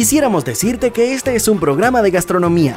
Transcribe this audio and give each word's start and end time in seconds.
Quisiéramos 0.00 0.46
decirte 0.46 0.92
que 0.92 1.12
este 1.12 1.36
es 1.36 1.46
un 1.46 1.60
programa 1.60 2.00
de 2.00 2.10
gastronomía, 2.10 2.74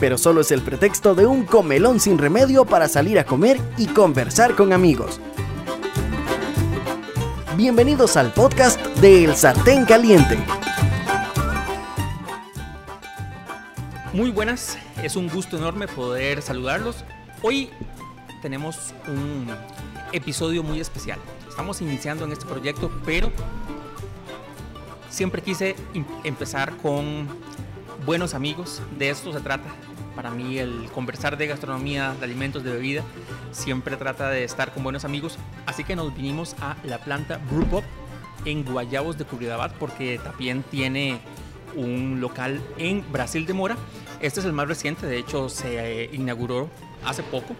pero 0.00 0.18
solo 0.18 0.40
es 0.40 0.50
el 0.50 0.62
pretexto 0.62 1.14
de 1.14 1.26
un 1.26 1.44
comelón 1.44 2.00
sin 2.00 2.18
remedio 2.18 2.64
para 2.64 2.88
salir 2.88 3.20
a 3.20 3.24
comer 3.24 3.60
y 3.78 3.86
conversar 3.86 4.56
con 4.56 4.72
amigos. 4.72 5.20
Bienvenidos 7.56 8.16
al 8.16 8.32
podcast 8.32 8.84
de 8.96 9.26
El 9.26 9.36
Sartén 9.36 9.84
Caliente. 9.84 10.36
Muy 14.12 14.32
buenas, 14.32 14.76
es 15.04 15.14
un 15.14 15.28
gusto 15.28 15.56
enorme 15.56 15.86
poder 15.86 16.42
saludarlos. 16.42 17.04
Hoy 17.42 17.70
tenemos 18.42 18.92
un 19.06 19.46
episodio 20.10 20.64
muy 20.64 20.80
especial. 20.80 21.20
Estamos 21.48 21.80
iniciando 21.80 22.24
en 22.24 22.32
este 22.32 22.44
proyecto, 22.44 22.90
pero 23.06 23.30
siempre 25.14 25.42
quise 25.42 25.76
empezar 26.24 26.76
con 26.78 27.28
buenos 28.04 28.34
amigos. 28.34 28.82
De 28.98 29.10
esto 29.10 29.32
se 29.32 29.40
trata. 29.40 29.68
Para 30.16 30.30
mí 30.30 30.58
el 30.58 30.88
conversar 30.92 31.36
de 31.36 31.46
gastronomía, 31.46 32.14
de 32.14 32.24
alimentos, 32.24 32.62
de 32.62 32.72
bebida, 32.72 33.02
siempre 33.52 33.96
trata 33.96 34.28
de 34.28 34.44
estar 34.44 34.72
con 34.74 34.82
buenos 34.82 35.04
amigos. 35.04 35.38
Así 35.66 35.84
que 35.84 35.96
nos 35.96 36.14
vinimos 36.14 36.54
a 36.60 36.76
la 36.84 36.98
planta 36.98 37.40
Brew 37.50 37.64
Pop 37.66 37.84
en 38.44 38.64
Guayabos 38.64 39.16
de 39.16 39.24
Curridabat 39.24 39.72
porque 39.74 40.18
también 40.22 40.62
tiene 40.64 41.20
un 41.76 42.20
local 42.20 42.60
en 42.78 43.04
Brasil 43.10 43.46
de 43.46 43.54
Mora. 43.54 43.76
Este 44.20 44.40
es 44.40 44.46
el 44.46 44.52
más 44.52 44.68
reciente, 44.68 45.06
de 45.06 45.18
hecho 45.18 45.48
se 45.48 46.10
inauguró 46.12 46.68
hace 47.04 47.22
poco. 47.22 47.54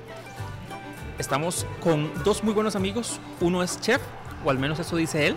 Estamos 1.19 1.67
con 1.81 2.11
dos 2.25 2.43
muy 2.43 2.53
buenos 2.53 2.75
amigos. 2.75 3.21
Uno 3.41 3.63
es 3.63 3.81
chef, 3.81 4.01
o 4.45 4.51
al 4.51 4.59
menos 4.59 4.79
eso 4.79 4.97
dice 4.97 5.29
él. 5.29 5.37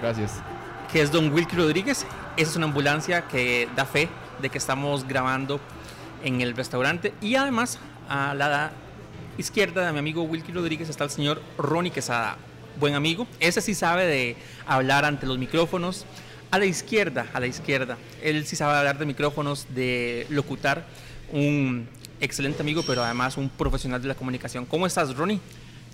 Gracias 0.00 0.42
que 0.92 1.02
es 1.02 1.12
don 1.12 1.32
Wilkie 1.32 1.56
Rodríguez. 1.56 2.06
Esa 2.36 2.50
es 2.50 2.56
una 2.56 2.66
ambulancia 2.66 3.28
que 3.28 3.68
da 3.76 3.84
fe 3.84 4.08
de 4.40 4.48
que 4.48 4.58
estamos 4.58 5.06
grabando 5.06 5.60
en 6.24 6.40
el 6.40 6.56
restaurante. 6.56 7.12
Y 7.20 7.34
además, 7.36 7.78
a 8.08 8.34
la 8.34 8.72
izquierda 9.36 9.86
de 9.86 9.92
mi 9.92 9.98
amigo 9.98 10.22
Wilkie 10.22 10.52
Rodríguez 10.52 10.88
está 10.88 11.04
el 11.04 11.10
señor 11.10 11.42
Ronnie 11.58 11.92
Quesada, 11.92 12.36
buen 12.80 12.94
amigo. 12.94 13.26
Ese 13.38 13.60
sí 13.60 13.74
sabe 13.74 14.06
de 14.06 14.36
hablar 14.66 15.04
ante 15.04 15.26
los 15.26 15.38
micrófonos. 15.38 16.06
A 16.50 16.58
la 16.58 16.64
izquierda, 16.64 17.26
a 17.34 17.40
la 17.40 17.46
izquierda, 17.46 17.98
él 18.22 18.46
sí 18.46 18.56
sabe 18.56 18.78
hablar 18.78 18.98
de 18.98 19.04
micrófonos, 19.04 19.66
de 19.74 20.26
locutar. 20.30 20.86
Un 21.30 21.86
excelente 22.20 22.62
amigo, 22.62 22.82
pero 22.86 23.04
además 23.04 23.36
un 23.36 23.50
profesional 23.50 24.00
de 24.00 24.08
la 24.08 24.14
comunicación. 24.14 24.64
¿Cómo 24.64 24.86
estás, 24.86 25.14
Ronnie? 25.14 25.40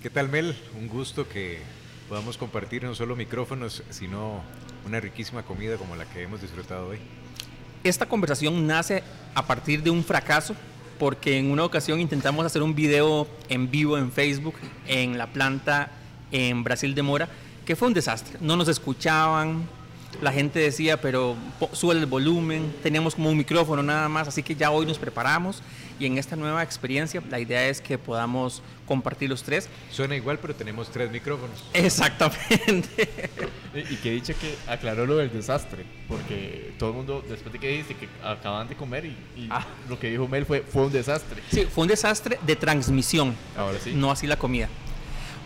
¿Qué 0.01 0.09
tal, 0.09 0.29
Mel? 0.29 0.55
Un 0.79 0.87
gusto 0.87 1.27
que 1.27 1.59
podamos 2.07 2.37
compartir 2.37 2.83
no 2.83 2.95
solo 2.95 3.17
micrófonos, 3.17 3.83
sino 3.89 4.43
una 4.85 4.99
riquísima 4.99 5.43
comida 5.43 5.77
como 5.77 5.95
la 5.95 6.05
que 6.05 6.23
hemos 6.23 6.41
disfrutado 6.41 6.87
hoy. 6.89 6.99
Esta 7.83 8.05
conversación 8.05 8.65
nace 8.65 9.03
a 9.33 9.45
partir 9.45 9.83
de 9.83 9.89
un 9.89 10.03
fracaso 10.03 10.55
porque 10.99 11.37
en 11.37 11.51
una 11.51 11.63
ocasión 11.63 11.99
intentamos 11.99 12.45
hacer 12.45 12.61
un 12.61 12.73
video 12.73 13.27
en 13.49 13.69
vivo 13.69 13.97
en 13.97 14.11
Facebook 14.11 14.55
en 14.87 15.17
la 15.17 15.27
planta 15.27 15.91
en 16.31 16.63
Brasil 16.63 16.95
de 16.95 17.01
Mora, 17.01 17.27
que 17.65 17.75
fue 17.75 17.87
un 17.87 17.93
desastre. 17.93 18.37
No 18.41 18.55
nos 18.55 18.67
escuchaban, 18.67 19.67
la 20.21 20.31
gente 20.31 20.59
decía, 20.59 20.99
pero 20.99 21.35
sube 21.73 21.93
el 21.93 22.05
volumen, 22.05 22.73
teníamos 22.83 23.15
como 23.15 23.29
un 23.29 23.37
micrófono 23.37 23.83
nada 23.83 24.09
más, 24.09 24.27
así 24.27 24.43
que 24.43 24.55
ya 24.55 24.71
hoy 24.71 24.85
nos 24.85 24.97
preparamos 24.97 25.61
y 25.99 26.05
en 26.05 26.17
esta 26.17 26.35
nueva 26.35 26.61
experiencia 26.63 27.21
la 27.29 27.39
idea 27.39 27.67
es 27.67 27.81
que 27.81 27.97
podamos 27.97 28.61
compartir 28.85 29.29
los 29.29 29.43
tres. 29.43 29.69
Suena 29.91 30.15
igual, 30.15 30.39
pero 30.39 30.53
tenemos 30.55 30.89
tres 30.89 31.09
micrófonos. 31.11 31.63
Exactamente. 31.73 33.09
y, 33.73 33.95
que 33.97 34.11
dicho 34.11 34.33
que 34.39 34.55
aclaró 34.67 35.05
lo 35.05 35.17
del 35.17 35.31
desastre, 35.31 35.85
porque 36.07 36.73
todo 36.77 36.91
el 36.91 36.95
mundo, 36.97 37.23
después 37.27 37.53
de 37.53 37.59
que 37.59 37.69
dice 37.69 37.95
que 37.95 38.07
acaban 38.23 38.67
de 38.67 38.75
comer 38.75 39.05
y, 39.05 39.47
ah. 39.49 39.65
lo 39.89 39.99
que 39.99 40.09
dijo 40.09 40.27
Mel 40.27 40.45
fue, 40.45 40.61
fue 40.61 40.85
un 40.85 40.91
desastre. 40.91 41.41
Sí, 41.51 41.65
fue 41.65 41.83
un 41.83 41.87
desastre 41.87 42.39
de 42.45 42.55
transmisión. 42.55 43.35
Ahora 43.57 43.79
sí. 43.81 43.93
No 43.93 44.11
así 44.11 44.27
la 44.27 44.37
comida. 44.37 44.69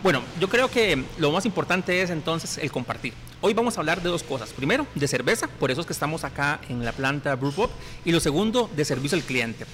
Bueno, 0.02 0.22
yo 0.40 0.48
creo 0.48 0.70
que 0.70 1.04
lo 1.18 1.30
más 1.30 1.44
importante 1.44 2.00
es 2.00 2.10
entonces 2.10 2.58
el 2.58 2.72
compartir. 2.72 3.12
Hoy 3.42 3.54
vamos 3.54 3.78
a 3.78 3.80
hablar 3.80 4.02
de 4.02 4.10
dos 4.10 4.22
cosas. 4.22 4.50
Primero, 4.50 4.86
de 4.94 5.08
cerveza, 5.08 5.48
por 5.48 5.70
eso 5.70 5.80
es 5.80 5.86
que 5.86 5.94
estamos 5.94 6.24
acá 6.24 6.60
en 6.68 6.84
la 6.84 6.92
planta 6.92 7.34
Brew 7.36 7.52
Pop. 7.52 7.70
Y 8.04 8.12
lo 8.12 8.20
segundo, 8.20 8.68
de 8.76 8.84
servicio 8.84 9.16
al 9.16 9.24
cliente. 9.24 9.64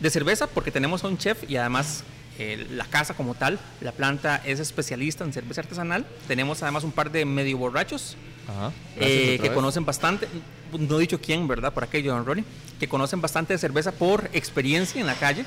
De 0.00 0.10
cerveza, 0.10 0.48
porque 0.48 0.72
tenemos 0.72 1.04
a 1.04 1.08
un 1.08 1.16
chef 1.16 1.48
y 1.48 1.56
además 1.56 2.02
eh, 2.38 2.66
la 2.70 2.84
casa 2.84 3.14
como 3.14 3.34
tal, 3.34 3.58
la 3.80 3.92
planta 3.92 4.42
es 4.44 4.58
especialista 4.58 5.24
en 5.24 5.32
cerveza 5.32 5.60
artesanal. 5.60 6.04
Tenemos 6.26 6.62
además 6.62 6.82
un 6.84 6.92
par 6.92 7.12
de 7.12 7.24
medio 7.24 7.58
borrachos 7.58 8.16
eh, 8.98 9.38
que 9.40 9.52
conocen 9.52 9.84
bastante, 9.84 10.28
no 10.78 10.98
he 10.98 11.00
dicho 11.00 11.20
quién, 11.20 11.46
¿verdad? 11.46 11.72
Por 11.72 11.84
aquello, 11.84 12.12
don 12.12 12.26
Ronnie, 12.26 12.44
que 12.80 12.88
conocen 12.88 13.20
bastante 13.20 13.52
de 13.52 13.58
cerveza 13.58 13.92
por 13.92 14.28
experiencia 14.32 15.00
en 15.00 15.06
la 15.06 15.14
calle 15.14 15.44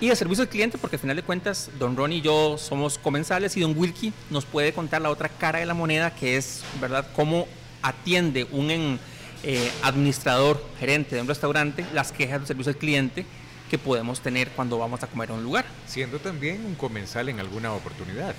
y 0.00 0.08
de 0.08 0.16
servicio 0.16 0.42
al 0.42 0.48
cliente, 0.48 0.78
porque 0.78 0.96
al 0.96 1.00
final 1.00 1.16
de 1.16 1.22
cuentas, 1.22 1.70
don 1.78 1.96
Ronnie 1.96 2.18
y 2.18 2.22
yo 2.22 2.56
somos 2.58 2.98
comensales 2.98 3.56
y 3.56 3.60
don 3.60 3.76
Wilkie 3.76 4.12
nos 4.30 4.44
puede 4.44 4.72
contar 4.72 5.02
la 5.02 5.10
otra 5.10 5.28
cara 5.28 5.60
de 5.60 5.66
la 5.66 5.74
moneda, 5.74 6.14
que 6.14 6.36
es, 6.36 6.62
¿verdad?, 6.80 7.06
cómo 7.14 7.46
atiende 7.82 8.48
un 8.50 8.98
eh, 9.44 9.70
administrador, 9.82 10.62
gerente 10.80 11.14
de 11.14 11.22
un 11.22 11.28
restaurante, 11.28 11.84
las 11.94 12.10
quejas 12.10 12.40
de 12.40 12.46
servicio 12.48 12.72
al 12.72 12.78
cliente 12.78 13.24
que 13.70 13.78
podemos 13.78 14.20
tener 14.20 14.50
cuando 14.50 14.78
vamos 14.78 15.02
a 15.02 15.06
comer 15.06 15.30
a 15.30 15.34
un 15.34 15.42
lugar. 15.42 15.64
Siendo 15.86 16.18
también 16.18 16.64
un 16.64 16.74
comensal 16.74 17.28
en 17.28 17.40
alguna 17.40 17.72
oportunidad. 17.72 18.34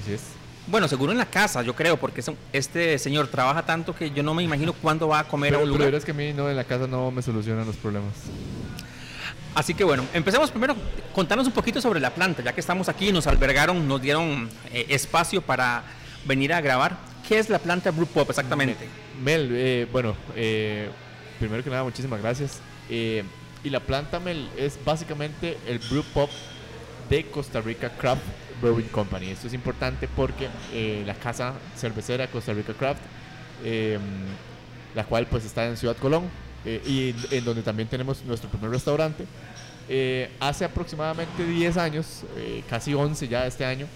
Así 0.00 0.12
es. 0.12 0.22
Bueno, 0.66 0.86
seguro 0.88 1.12
en 1.12 1.18
la 1.18 1.26
casa, 1.26 1.62
yo 1.62 1.74
creo, 1.74 1.96
porque 1.96 2.22
este 2.52 2.98
señor 2.98 3.28
trabaja 3.28 3.64
tanto 3.64 3.94
que 3.94 4.10
yo 4.10 4.22
no 4.22 4.34
me 4.34 4.42
imagino 4.42 4.72
cuándo 4.72 5.08
va 5.08 5.20
a 5.20 5.24
comer 5.24 5.54
a 5.54 5.58
un 5.58 5.68
lugar. 5.68 5.86
Pero 5.86 5.96
es 5.96 6.04
que 6.04 6.12
a 6.12 6.14
mí 6.14 6.32
no, 6.32 6.48
en 6.48 6.56
la 6.56 6.64
casa 6.64 6.86
no 6.86 7.10
me 7.10 7.22
solucionan 7.22 7.66
los 7.66 7.76
problemas. 7.76 8.12
Así 9.54 9.74
que 9.74 9.82
bueno, 9.82 10.04
empecemos 10.14 10.50
primero, 10.50 10.76
contanos 11.12 11.46
un 11.46 11.52
poquito 11.52 11.80
sobre 11.80 11.98
la 11.98 12.14
planta, 12.14 12.42
ya 12.42 12.52
que 12.52 12.60
estamos 12.60 12.88
aquí, 12.88 13.10
nos 13.10 13.26
albergaron, 13.26 13.88
nos 13.88 14.00
dieron 14.00 14.48
eh, 14.72 14.86
espacio 14.90 15.42
para 15.42 15.82
venir 16.24 16.52
a 16.52 16.60
grabar. 16.60 16.98
¿Qué 17.26 17.38
es 17.38 17.50
la 17.50 17.58
planta 17.58 17.90
Brew 17.90 18.06
Pop 18.06 18.28
exactamente? 18.30 18.86
Mel, 19.20 19.50
eh, 19.52 19.88
bueno, 19.90 20.14
eh, 20.36 20.88
primero 21.38 21.64
que 21.64 21.70
nada, 21.70 21.82
muchísimas 21.82 22.20
gracias. 22.20 22.60
Y 23.64 23.70
la 23.70 23.80
planta, 23.80 24.20
Mel, 24.20 24.48
es 24.56 24.78
básicamente 24.84 25.58
el 25.66 25.78
Brew 25.78 26.04
Pop 26.14 26.30
de 27.08 27.24
Costa 27.26 27.60
Rica 27.60 27.90
Craft 27.90 28.22
Brewing 28.62 28.88
Company. 28.88 29.28
Esto 29.28 29.46
es 29.46 29.54
importante 29.54 30.08
porque 30.08 30.48
la 31.04 31.14
casa 31.14 31.54
cervecera 31.76 32.26
Costa 32.28 32.52
Rica 32.52 32.72
Craft, 32.72 33.00
la 34.94 35.04
cual 35.04 35.26
pues 35.26 35.44
está 35.44 35.66
en 35.66 35.76
Ciudad 35.76 35.96
Colón, 35.96 36.30
eh, 36.64 36.82
y 36.86 37.34
en 37.34 37.44
donde 37.44 37.62
también 37.62 37.88
tenemos 37.88 38.22
nuestro 38.24 38.50
primer 38.50 38.70
restaurante. 38.70 39.24
Eh, 39.88 40.30
hace 40.40 40.64
aproximadamente 40.64 41.44
10 41.44 41.76
años, 41.78 42.22
eh, 42.36 42.62
casi 42.68 42.94
11 42.94 43.28
ya 43.28 43.46
este 43.46 43.64
año, 43.64 43.86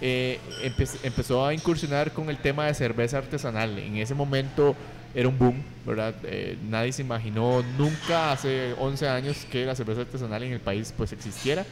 empezó 0.00 1.46
a 1.46 1.54
incursionar 1.54 2.12
con 2.12 2.28
el 2.28 2.36
tema 2.36 2.66
de 2.66 2.74
cerveza 2.74 3.18
artesanal. 3.18 3.78
En 3.78 3.96
ese 3.96 4.14
momento 4.14 4.76
era 5.14 5.28
un 5.28 5.38
boom, 5.38 5.62
¿verdad? 5.86 6.14
nadie 6.68 6.92
se 6.92 7.02
imaginó 7.02 7.62
nunca 7.78 8.32
hace 8.32 8.74
11 8.78 9.08
años 9.08 9.46
que 9.50 9.64
la 9.64 9.74
cerveza 9.74 10.00
artesanal 10.00 10.42
en 10.42 10.52
el 10.52 10.60
país 10.60 10.92
pues 10.96 11.12
existiera. 11.12 11.64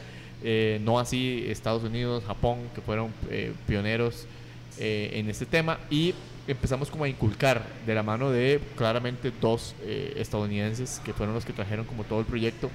no 0.81 0.99
así 0.99 1.45
Estados 1.47 1.83
Unidos, 1.83 2.23
Japón, 2.25 2.59
que 2.73 2.81
fueron 2.81 3.11
pioneros 3.67 4.27
en 4.79 5.29
este 5.29 5.45
tema. 5.45 5.77
Y 5.89 6.13
empezamos 6.47 6.89
como 6.89 7.05
a 7.05 7.09
inculcar 7.09 7.63
de 7.85 7.95
la 7.95 8.03
mano 8.03 8.29
de 8.29 8.59
claramente 8.75 9.31
dos 9.39 9.75
eh, 9.83 10.13
estadounidenses 10.17 11.01
que 11.03 11.13
fueron 11.13 11.35
los 11.35 11.45
que 11.45 11.53
trajeron 11.53 11.85
como 11.85 12.03
todo 12.03 12.19
el 12.19 12.25
proyecto 12.25 12.69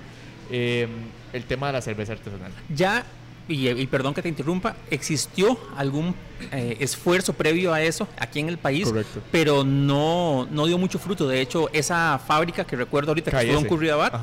eh, 0.51 0.89
el 1.33 1.45
tema 1.45 1.67
de 1.67 1.75
la 1.75 1.83
cerveza 1.83 2.13
artesanal. 2.13 2.53
Ya 2.75 3.05
y, 3.49 3.87
perdón 3.87 4.15
que 4.15 4.23
te 4.23 4.29
interrumpa, 4.29 4.77
¿existió 4.91 5.59
algún 5.77 6.15
eh, 6.53 6.77
esfuerzo 6.81 7.33
previo 7.33 7.73
a 7.73 7.83
eso 7.83 8.07
aquí 8.19 8.41
en 8.41 8.49
el 8.49 8.59
país? 8.59 8.87
Correcto. 8.87 9.21
Pero 9.33 9.65
no, 9.65 10.47
no 10.51 10.67
dio 10.67 10.77
mucho 10.77 10.99
fruto. 10.99 11.27
De 11.27 11.41
hecho, 11.41 11.71
esa 11.73 12.21
fábrica 12.25 12.65
que 12.65 12.77
recuerdo 12.77 13.11
ahorita 13.11 13.31
que 13.31 13.39
estuvo 13.39 13.59
en 13.59 13.65
Curridabat, 13.65 14.15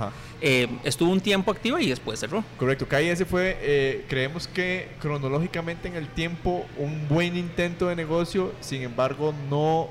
eh, 0.41 0.67
estuvo 0.83 1.11
un 1.11 1.21
tiempo 1.21 1.51
activa 1.51 1.81
y 1.81 1.89
después 1.89 2.19
cerró. 2.19 2.43
Correcto. 2.57 2.87
KS 2.87 3.25
fue, 3.25 3.57
eh, 3.61 4.05
creemos 4.07 4.47
que 4.47 4.89
cronológicamente 5.01 5.87
en 5.87 5.95
el 5.95 6.07
tiempo, 6.07 6.65
un 6.77 7.07
buen 7.07 7.35
intento 7.35 7.87
de 7.87 7.95
negocio, 7.95 8.53
sin 8.61 8.83
embargo, 8.83 9.33
no 9.49 9.89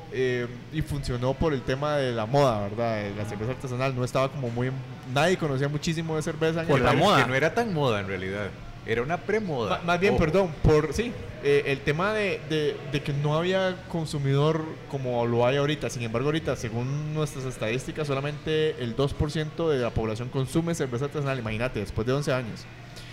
y 0.73 0.83
funcionó 0.83 1.35
por 1.35 1.53
el 1.53 1.63
tema 1.63 1.97
de 1.97 2.13
la 2.13 2.27
moda, 2.27 2.61
¿verdad? 2.69 3.05
La 3.17 3.25
cerveza 3.25 3.53
artesanal 3.53 3.97
no 3.97 4.05
estaba 4.05 4.29
como 4.29 4.49
muy. 4.51 4.71
Nadie 5.13 5.37
conocía 5.37 5.69
muchísimo 5.69 6.15
de 6.17 6.23
cerveza. 6.23 6.63
por 6.63 6.81
la 6.81 6.93
moda. 6.93 7.23
Que 7.23 7.29
no 7.29 7.35
era 7.35 7.53
tan 7.53 7.75
moda 7.75 8.01
en 8.01 8.07
realidad. 8.07 8.51
Era 8.87 9.03
una 9.03 9.17
premoda. 9.17 9.81
más 9.85 9.99
bien, 9.99 10.17
perdón, 10.17 10.51
por 10.63 10.93
sí, 10.93 11.13
eh, 11.43 11.63
el 11.67 11.81
tema 11.81 12.13
de, 12.13 12.77
de, 12.93 13.03
que 13.03 13.13
no 13.13 13.35
había 13.35 13.77
consumidor 13.89 14.65
como 14.91 15.25
lo 15.27 15.47
hay 15.47 15.57
ahorita. 15.57 15.89
Sin 15.89 16.03
embargo, 16.03 16.29
ahorita, 16.29 16.55
según 16.57 17.15
nuestras 17.15 17.45
estadísticas, 17.45 18.07
solamente 18.07 18.83
el 18.83 18.95
2% 18.95 19.69
de 19.69 19.79
la 19.79 19.91
población 19.91 20.29
consume 20.29 20.75
cerveza 20.75 21.07
artesanal. 21.07 21.39
Imagínate, 21.39 21.81
después 21.81 22.07
de 22.07 22.13
11 22.13 22.33
años. 22.33 22.65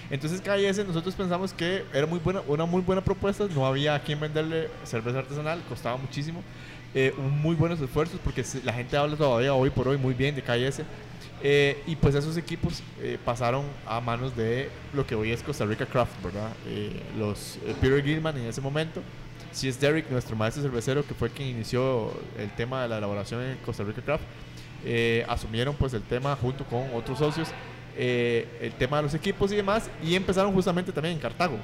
Entonces, 0.10 0.42
KS 0.42 0.86
nosotros 0.86 1.16
pensamos 1.16 1.54
que 1.54 1.86
era 1.94 2.06
muy 2.06 2.20
buena, 2.20 2.42
una 2.48 2.66
muy 2.66 2.82
buena 2.82 3.02
propuesta. 3.02 3.48
No 3.56 3.66
había 3.66 3.96
a 3.96 4.04
quien 4.04 4.20
venderle 4.20 4.68
cerveza 4.84 5.20
artesanal, 5.20 5.62
costaba 5.70 5.96
muchísimo. 5.98 6.44
eh, 6.94 7.14
muy 7.18 7.56
buenos 7.56 7.80
esfuerzos 7.80 8.20
porque 8.22 8.44
la 8.66 8.74
gente 8.74 8.98
habla 8.98 9.16
todavía 9.16 9.54
hoy 9.54 9.70
por 9.70 9.88
hoy 9.88 9.98
muy 9.98 10.14
bien 10.14 10.36
de 10.36 10.42
KS. 10.42 10.82
Eh, 11.44 11.82
y 11.88 11.96
pues 11.96 12.14
esos 12.14 12.38
equipos 12.38 12.84
eh, 13.00 13.18
pasaron 13.24 13.66
a 13.88 14.00
manos 14.00 14.36
de 14.36 14.70
lo 14.94 15.06
que 15.08 15.16
hoy 15.16 15.32
es 15.32 15.42
Costa 15.42 15.66
Rica 15.66 15.86
Craft, 15.86 16.24
¿verdad? 16.24 16.52
los 17.18 17.58
Peter 17.80 18.04
Gilman 18.04 18.38
en 18.38 18.46
ese 18.46 18.62
momento, 18.62 19.02
si 19.52 19.68
es 19.68 19.80
Derek, 19.80 20.10
nuestro 20.12 20.36
maestro 20.36 20.62
cervecero, 20.62 21.06
que 21.06 21.14
fue 21.14 21.30
quien 21.30 21.50
inició 21.50 22.14
el 22.38 22.52
tema 22.56 22.84
de 22.84 22.90
la 22.90 23.00
elaboración 23.00 23.42
en 23.42 23.58
Costa 23.58 23.84
Rica 23.84 24.02
Craft, 24.02 24.24
asumieron 25.28 25.76
pues 25.76 25.94
el 25.94 26.04
tema 26.04 26.36
junto 26.36 26.64
con 26.66 26.94
otros 26.94 27.18
socios 27.18 27.50
el 27.98 28.72
tema 28.78 28.98
de 28.98 29.04
los 29.04 29.14
equipos 29.14 29.52
y 29.52 29.56
demás, 29.56 29.90
y 30.04 30.16
empezaron 30.16 30.54
justamente 30.54 30.92
también 30.92 31.16
en 31.16 31.22
Cartago 31.22 31.58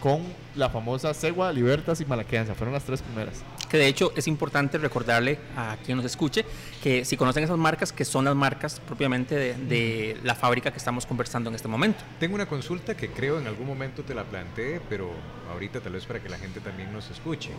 con 0.00 0.22
la 0.54 0.70
famosa 0.70 1.12
Segua, 1.12 1.52
Libertas 1.52 2.00
y 2.00 2.04
Malaqueanza. 2.04 2.54
Fueron 2.54 2.72
las 2.72 2.84
tres 2.84 3.02
primeras. 3.02 3.42
Que 3.68 3.76
de 3.76 3.86
hecho 3.86 4.12
es 4.16 4.26
importante 4.26 4.78
recordarle 4.78 5.38
a 5.56 5.76
quien 5.84 5.96
nos 5.96 6.06
escuche 6.06 6.44
que 6.82 7.04
si 7.04 7.16
conocen 7.16 7.44
esas 7.44 7.58
marcas, 7.58 7.92
que 7.92 8.04
son 8.04 8.24
las 8.24 8.34
marcas 8.34 8.80
propiamente 8.80 9.34
de, 9.54 10.16
la 10.22 10.34
fábrica 10.34 10.70
que 10.70 10.78
estamos 10.78 11.06
conversando 11.06 11.50
en 11.50 11.56
este 11.56 11.68
momento. 11.68 12.02
Tengo 12.18 12.34
una 12.34 12.46
consulta 12.46 12.96
que 12.96 13.08
creo 13.08 13.38
en 13.38 13.46
algún 13.46 13.66
momento 13.66 14.02
te 14.02 14.14
la 14.14 14.24
planteé, 14.24 14.80
pero 14.88 15.10
ahorita 15.52 15.80
tal 15.80 15.92
vez 15.92 16.04
para 16.06 16.20
que 16.20 16.28
la 16.28 16.38
gente 16.38 16.60
también 16.60 16.92
nos 16.92 17.10
escuche. 17.10 17.50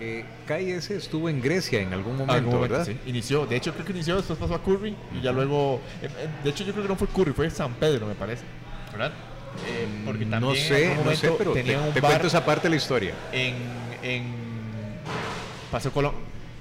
Eh, 0.00 0.24
KS 0.46 0.90
estuvo 0.90 1.28
en 1.28 1.40
Grecia 1.40 1.80
en 1.80 1.92
algún 1.92 2.16
momento, 2.16 2.60
¿verdad? 2.60 2.84
Sí. 2.84 2.98
Inició, 3.06 3.46
de 3.46 3.56
hecho 3.56 3.72
creo 3.72 3.84
que 3.84 3.92
inició, 3.92 4.16
después 4.16 4.38
pasó 4.38 4.54
a 4.54 4.62
Curry 4.62 4.96
y 5.14 5.22
ya 5.22 5.32
luego, 5.32 5.80
eh, 6.02 6.08
eh, 6.18 6.28
de 6.44 6.50
hecho 6.50 6.64
yo 6.64 6.72
creo 6.72 6.84
que 6.84 6.88
no 6.88 6.96
fue 6.96 7.08
Curry, 7.08 7.32
fue 7.32 7.50
San 7.50 7.74
Pedro 7.74 8.06
me 8.06 8.14
parece, 8.14 8.42
¿verdad? 8.92 9.12
Eh, 9.68 9.86
porque 10.04 10.26
también 10.26 10.40
no 10.40 10.54
sé, 10.54 10.96
no 11.04 11.14
sé, 11.14 11.32
pero 11.38 11.52
te, 11.52 11.62
te 11.62 12.00
cuento 12.00 12.26
esa 12.26 12.44
parte 12.44 12.64
de 12.64 12.70
la 12.70 12.76
historia. 12.76 13.14
En, 13.32 13.54
en 14.02 14.45
Paso 15.70 15.92
Colón. 15.92 16.14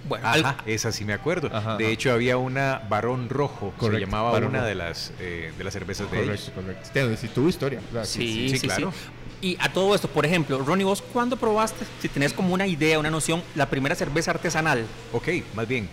Bueno, 0.08 0.28
esa 0.66 0.92
sí 0.92 1.04
me 1.04 1.14
acuerdo. 1.14 1.50
de 1.78 1.92
hecho, 1.92 2.12
había 2.12 2.38
una 2.38 2.82
Barón 2.90 3.30
Rojo, 3.30 3.74
se 3.80 4.00
llamaba 4.00 4.38
una 4.38 4.64
de 4.64 4.76
las 4.76 5.12
eh, 5.20 5.52
de 5.58 5.64
las 5.64 5.74
cervezas 5.74 6.12
de 6.12 6.24
ellos. 6.24 6.52
Correcto. 6.54 7.18
Si 7.18 7.28
tuvo 7.30 7.50
historia. 7.50 7.80
Sí, 8.04 8.50
sí, 8.50 8.60
claro. 8.60 8.94
Y 9.42 9.58
a 9.60 9.72
todo 9.72 9.94
esto, 9.94 10.08
por 10.08 10.26
ejemplo, 10.26 10.64
Ronnie, 10.64 10.86
¿vos 10.86 11.02
cuándo 11.02 11.36
probaste, 11.38 11.86
si 12.02 12.10
tenés 12.10 12.34
como 12.34 12.54
una 12.54 12.66
idea, 12.66 12.98
una 12.98 13.12
noción, 13.12 13.44
la 13.54 13.70
primera 13.70 13.94
cerveza 13.94 14.32
artesanal? 14.32 14.86
Ok, 15.12 15.28
más 15.54 15.68
bien, 15.68 15.90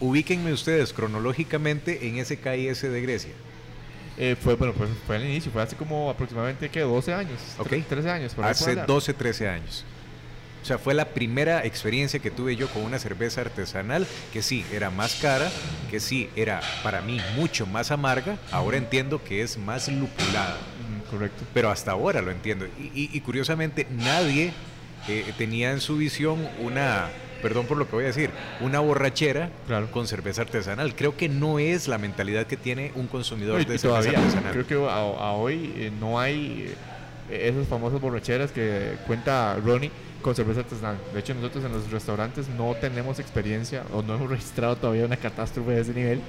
ubíquenme 0.00 0.52
ustedes 0.52 0.92
cronológicamente 0.92 2.06
en 2.06 2.18
ese 2.18 2.38
KIS 2.38 2.82
de 2.82 3.00
Grecia. 3.00 3.32
Eh, 4.16 4.36
fue, 4.40 4.54
bueno, 4.54 4.74
pues 4.74 4.90
fue 5.06 5.16
al 5.16 5.24
inicio, 5.24 5.50
fue 5.50 5.62
hace 5.62 5.74
como 5.74 6.08
aproximadamente 6.08 6.68
que 6.68 6.80
12 6.80 7.14
años. 7.14 7.40
Ok. 7.58 7.72
13 7.88 8.10
años. 8.10 8.36
hace 8.40 8.76
12, 8.76 9.14
13 9.14 9.48
años. 9.48 9.84
O 10.64 10.66
sea, 10.66 10.78
fue 10.78 10.94
la 10.94 11.10
primera 11.10 11.62
experiencia 11.66 12.20
que 12.20 12.30
tuve 12.30 12.56
yo 12.56 12.68
con 12.68 12.80
una 12.84 12.98
cerveza 12.98 13.42
artesanal 13.42 14.06
que 14.32 14.40
sí 14.40 14.64
era 14.72 14.88
más 14.88 15.16
cara, 15.16 15.50
que 15.90 16.00
sí 16.00 16.30
era 16.36 16.62
para 16.82 17.02
mí 17.02 17.20
mucho 17.36 17.66
más 17.66 17.90
amarga. 17.90 18.38
Ahora 18.50 18.78
entiendo 18.78 19.22
que 19.22 19.42
es 19.42 19.58
más 19.58 19.88
lupulada. 19.88 20.56
correcto. 21.10 21.44
Pero 21.52 21.70
hasta 21.70 21.92
ahora 21.92 22.22
lo 22.22 22.30
entiendo. 22.30 22.66
Y, 22.78 23.20
curiosamente, 23.20 23.86
nadie 23.90 24.54
eh, 25.06 25.34
tenía 25.36 25.70
en 25.70 25.82
su 25.82 25.98
visión 25.98 26.48
una 26.58 27.10
perdón 27.42 27.66
por 27.66 27.76
lo 27.76 27.86
que 27.86 27.96
voy 27.96 28.04
a 28.04 28.06
decir, 28.06 28.30
una 28.60 28.80
borrachera 28.80 29.50
con 29.92 30.06
cerveza 30.06 30.40
artesanal. 30.40 30.96
Creo 30.96 31.14
que 31.14 31.28
no 31.28 31.58
es 31.58 31.88
la 31.88 31.98
mentalidad 31.98 32.46
que 32.46 32.56
tiene 32.56 32.90
un 32.94 33.06
consumidor 33.06 33.66
de 33.66 33.76
cerveza 33.76 34.18
artesanal. 34.18 34.52
Creo 34.52 34.66
que 34.66 34.74
a, 34.76 35.32
hoy 35.32 35.74
eh, 35.76 35.92
no 36.00 36.18
hay 36.18 36.72
eh, 37.28 37.50
esas 37.50 37.68
famosas 37.68 38.00
borracheras 38.00 38.50
que 38.50 38.94
cuenta 39.06 39.58
Ronnie 39.62 39.90
con 40.24 40.34
cerveza 40.34 40.60
artesanal. 40.60 40.96
De 41.12 41.20
hecho, 41.20 41.34
nosotros 41.34 41.64
en 41.64 41.72
los 41.72 41.90
restaurantes 41.90 42.48
no 42.48 42.74
tenemos 42.80 43.18
experiencia 43.18 43.84
o 43.92 44.00
no 44.00 44.14
hemos 44.14 44.30
registrado 44.30 44.74
todavía 44.74 45.04
una 45.04 45.18
catástrofe 45.18 45.72
de 45.72 45.80
ese 45.82 45.92
nivel. 45.92 46.20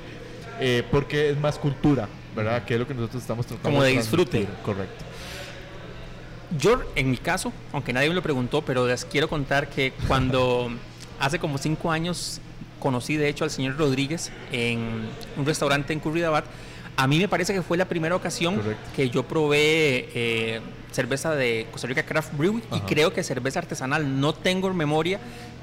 Eh, 0.59 0.83
porque 0.91 1.29
es 1.29 1.39
más 1.39 1.57
cultura, 1.57 2.09
¿verdad? 2.35 2.65
Que 2.65 2.73
es 2.73 2.79
lo 2.79 2.87
que 2.87 2.93
nosotros 2.93 3.21
estamos 3.21 3.45
tratando 3.45 3.69
Como 3.69 3.83
de 3.83 3.91
disfrute. 3.91 4.47
Correcto. 4.63 5.05
Yo, 6.59 6.81
en 6.95 7.09
mi 7.09 7.17
caso, 7.17 7.53
aunque 7.71 7.93
nadie 7.93 8.09
me 8.09 8.15
lo 8.15 8.21
preguntó, 8.21 8.61
pero 8.61 8.85
les 8.85 9.05
quiero 9.05 9.29
contar 9.29 9.69
que 9.69 9.93
cuando 10.07 10.69
hace 11.19 11.39
como 11.39 11.57
cinco 11.57 11.89
años 11.89 12.41
conocí 12.79 13.15
de 13.15 13.29
hecho 13.29 13.45
al 13.45 13.49
señor 13.49 13.77
Rodríguez 13.77 14.31
en 14.51 15.07
un 15.37 15.45
restaurante 15.45 15.93
en 15.93 16.01
Curridabat. 16.01 16.43
A 16.97 17.07
mí 17.07 17.19
me 17.19 17.27
parece 17.27 17.53
que 17.53 17.61
fue 17.61 17.77
la 17.77 17.85
primera 17.85 18.15
ocasión 18.15 18.61
que 18.95 19.09
yo 19.09 19.23
probé 19.23 20.09
eh, 20.13 20.61
cerveza 20.91 21.35
de 21.35 21.67
Costa 21.71 21.87
Rica 21.87 22.03
Craft 22.03 22.33
Brew 22.37 22.61
y 22.71 22.79
creo 22.81 23.13
que 23.13 23.23
cerveza 23.23 23.59
artesanal. 23.59 24.19
No 24.19 24.33
tengo 24.33 24.73
memoria 24.73 25.19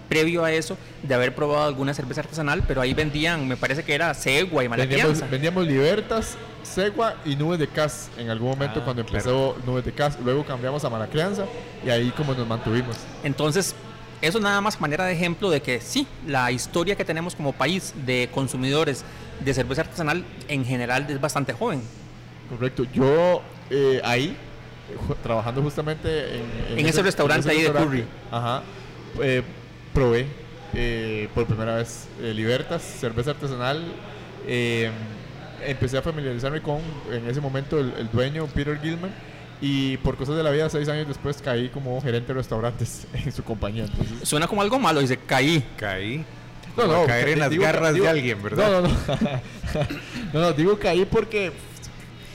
previo 0.09 0.45
a 0.45 0.53
eso 0.53 0.77
de 1.03 1.15
haber 1.15 1.35
probado 1.35 1.65
alguna 1.65 1.95
cerveza 1.95 2.21
artesanal, 2.21 2.65
pero 2.69 2.83
ahí 2.83 2.93
vendían, 2.93 3.49
me 3.49 3.57
parece 3.57 3.83
que 3.83 3.95
era 3.95 4.13
Segua 4.13 4.63
y 4.63 4.69
Malaquianza. 4.69 5.27
Vendíamos, 5.27 5.67
Libertas, 5.67 6.37
Segua 6.63 7.17
y 7.25 7.35
Nubes 7.35 7.59
de 7.59 7.67
Cas 7.67 8.11
en 8.19 8.29
algún 8.29 8.51
momento 8.51 8.81
ah, 8.81 8.85
cuando 8.85 9.01
empezó 9.01 9.57
Nubes 9.65 9.87
de 9.87 9.93
Cas. 9.93 10.19
Luego 10.23 10.45
cambiamos 10.45 10.85
a 10.85 10.91
Malacrianza 10.91 11.47
y 11.85 11.89
ahí 11.89 12.11
como 12.11 12.35
nos 12.35 12.47
mantuvimos. 12.47 12.97
Entonces, 13.25 13.75
eso 14.23 14.39
nada 14.39 14.61
más 14.61 14.81
manera 14.81 15.05
de 15.05 15.13
ejemplo 15.13 15.51
de 15.51 15.61
que 15.61 15.81
sí, 15.81 16.07
la 16.27 16.53
historia 16.53 16.95
que 16.95 17.05
tenemos 17.05 17.35
como 17.35 17.53
país 17.53 17.93
de 18.07 18.31
consumidores 18.33 19.05
de 19.41 19.53
cerveza 19.53 19.83
artesanal 19.83 20.25
en 20.47 20.65
general 20.65 21.07
es 21.09 21.21
bastante 21.21 21.53
joven. 21.53 21.83
Correcto. 22.49 22.85
Yo 22.95 23.43
eh, 23.69 24.01
ahí, 24.05 24.37
trabajando 25.25 25.61
justamente 25.61 26.37
en, 26.37 26.79
en, 26.79 26.87
ese, 26.87 27.03
restaurante 27.03 27.51
ahí 27.51 27.63
de 27.63 27.73
Curry, 27.73 28.05
ajá, 28.31 28.63
eh, 29.21 29.43
probé 29.93 30.27
eh, 30.73 31.29
por 31.35 31.47
primera 31.47 31.75
vez 31.75 32.07
Libertas, 32.21 32.81
cerveza 32.83 33.33
artesanal. 33.33 33.83
empecé 35.67 35.99
a 35.99 36.03
familiarizarme 36.03 36.63
con, 36.63 36.81
en 37.11 37.29
ese 37.29 37.41
momento, 37.41 37.81
el, 37.81 37.93
el 37.99 38.09
dueño, 38.11 38.47
Peter 38.47 38.81
Gilman 38.81 39.13
y 39.65 39.97
por 39.99 40.17
cosas 40.17 40.37
de 40.37 40.43
la 40.43 40.51
vida, 40.51 40.69
seis 40.69 40.89
años 40.89 41.07
después 41.07 41.41
caí 41.41 41.69
como 41.69 42.03
gerente 42.03 42.33
de 42.33 42.35
restaurantes 42.35 43.07
en 43.15 43.31
su 43.31 43.45
compañía. 43.45 43.87
Suena 44.25 44.49
como 44.49 44.61
algo 44.61 44.79
malo, 44.81 45.01
dice 45.01 45.17
caí. 45.17 45.65
Caí. 45.77 46.25
No, 46.77 46.87
no, 46.89 47.07
caer 47.07 47.29
en 47.29 47.39
las 47.39 47.51
garras 47.51 47.95
de 47.95 48.09
alguien, 48.09 48.43
¿verdad? 48.43 48.83
No, 48.83 48.89
no, 48.89 48.89
no. 48.89 48.95
no, 50.33 50.41
no, 50.41 50.53
digo 50.53 50.77
caí 50.79 51.05
porque 51.05 51.53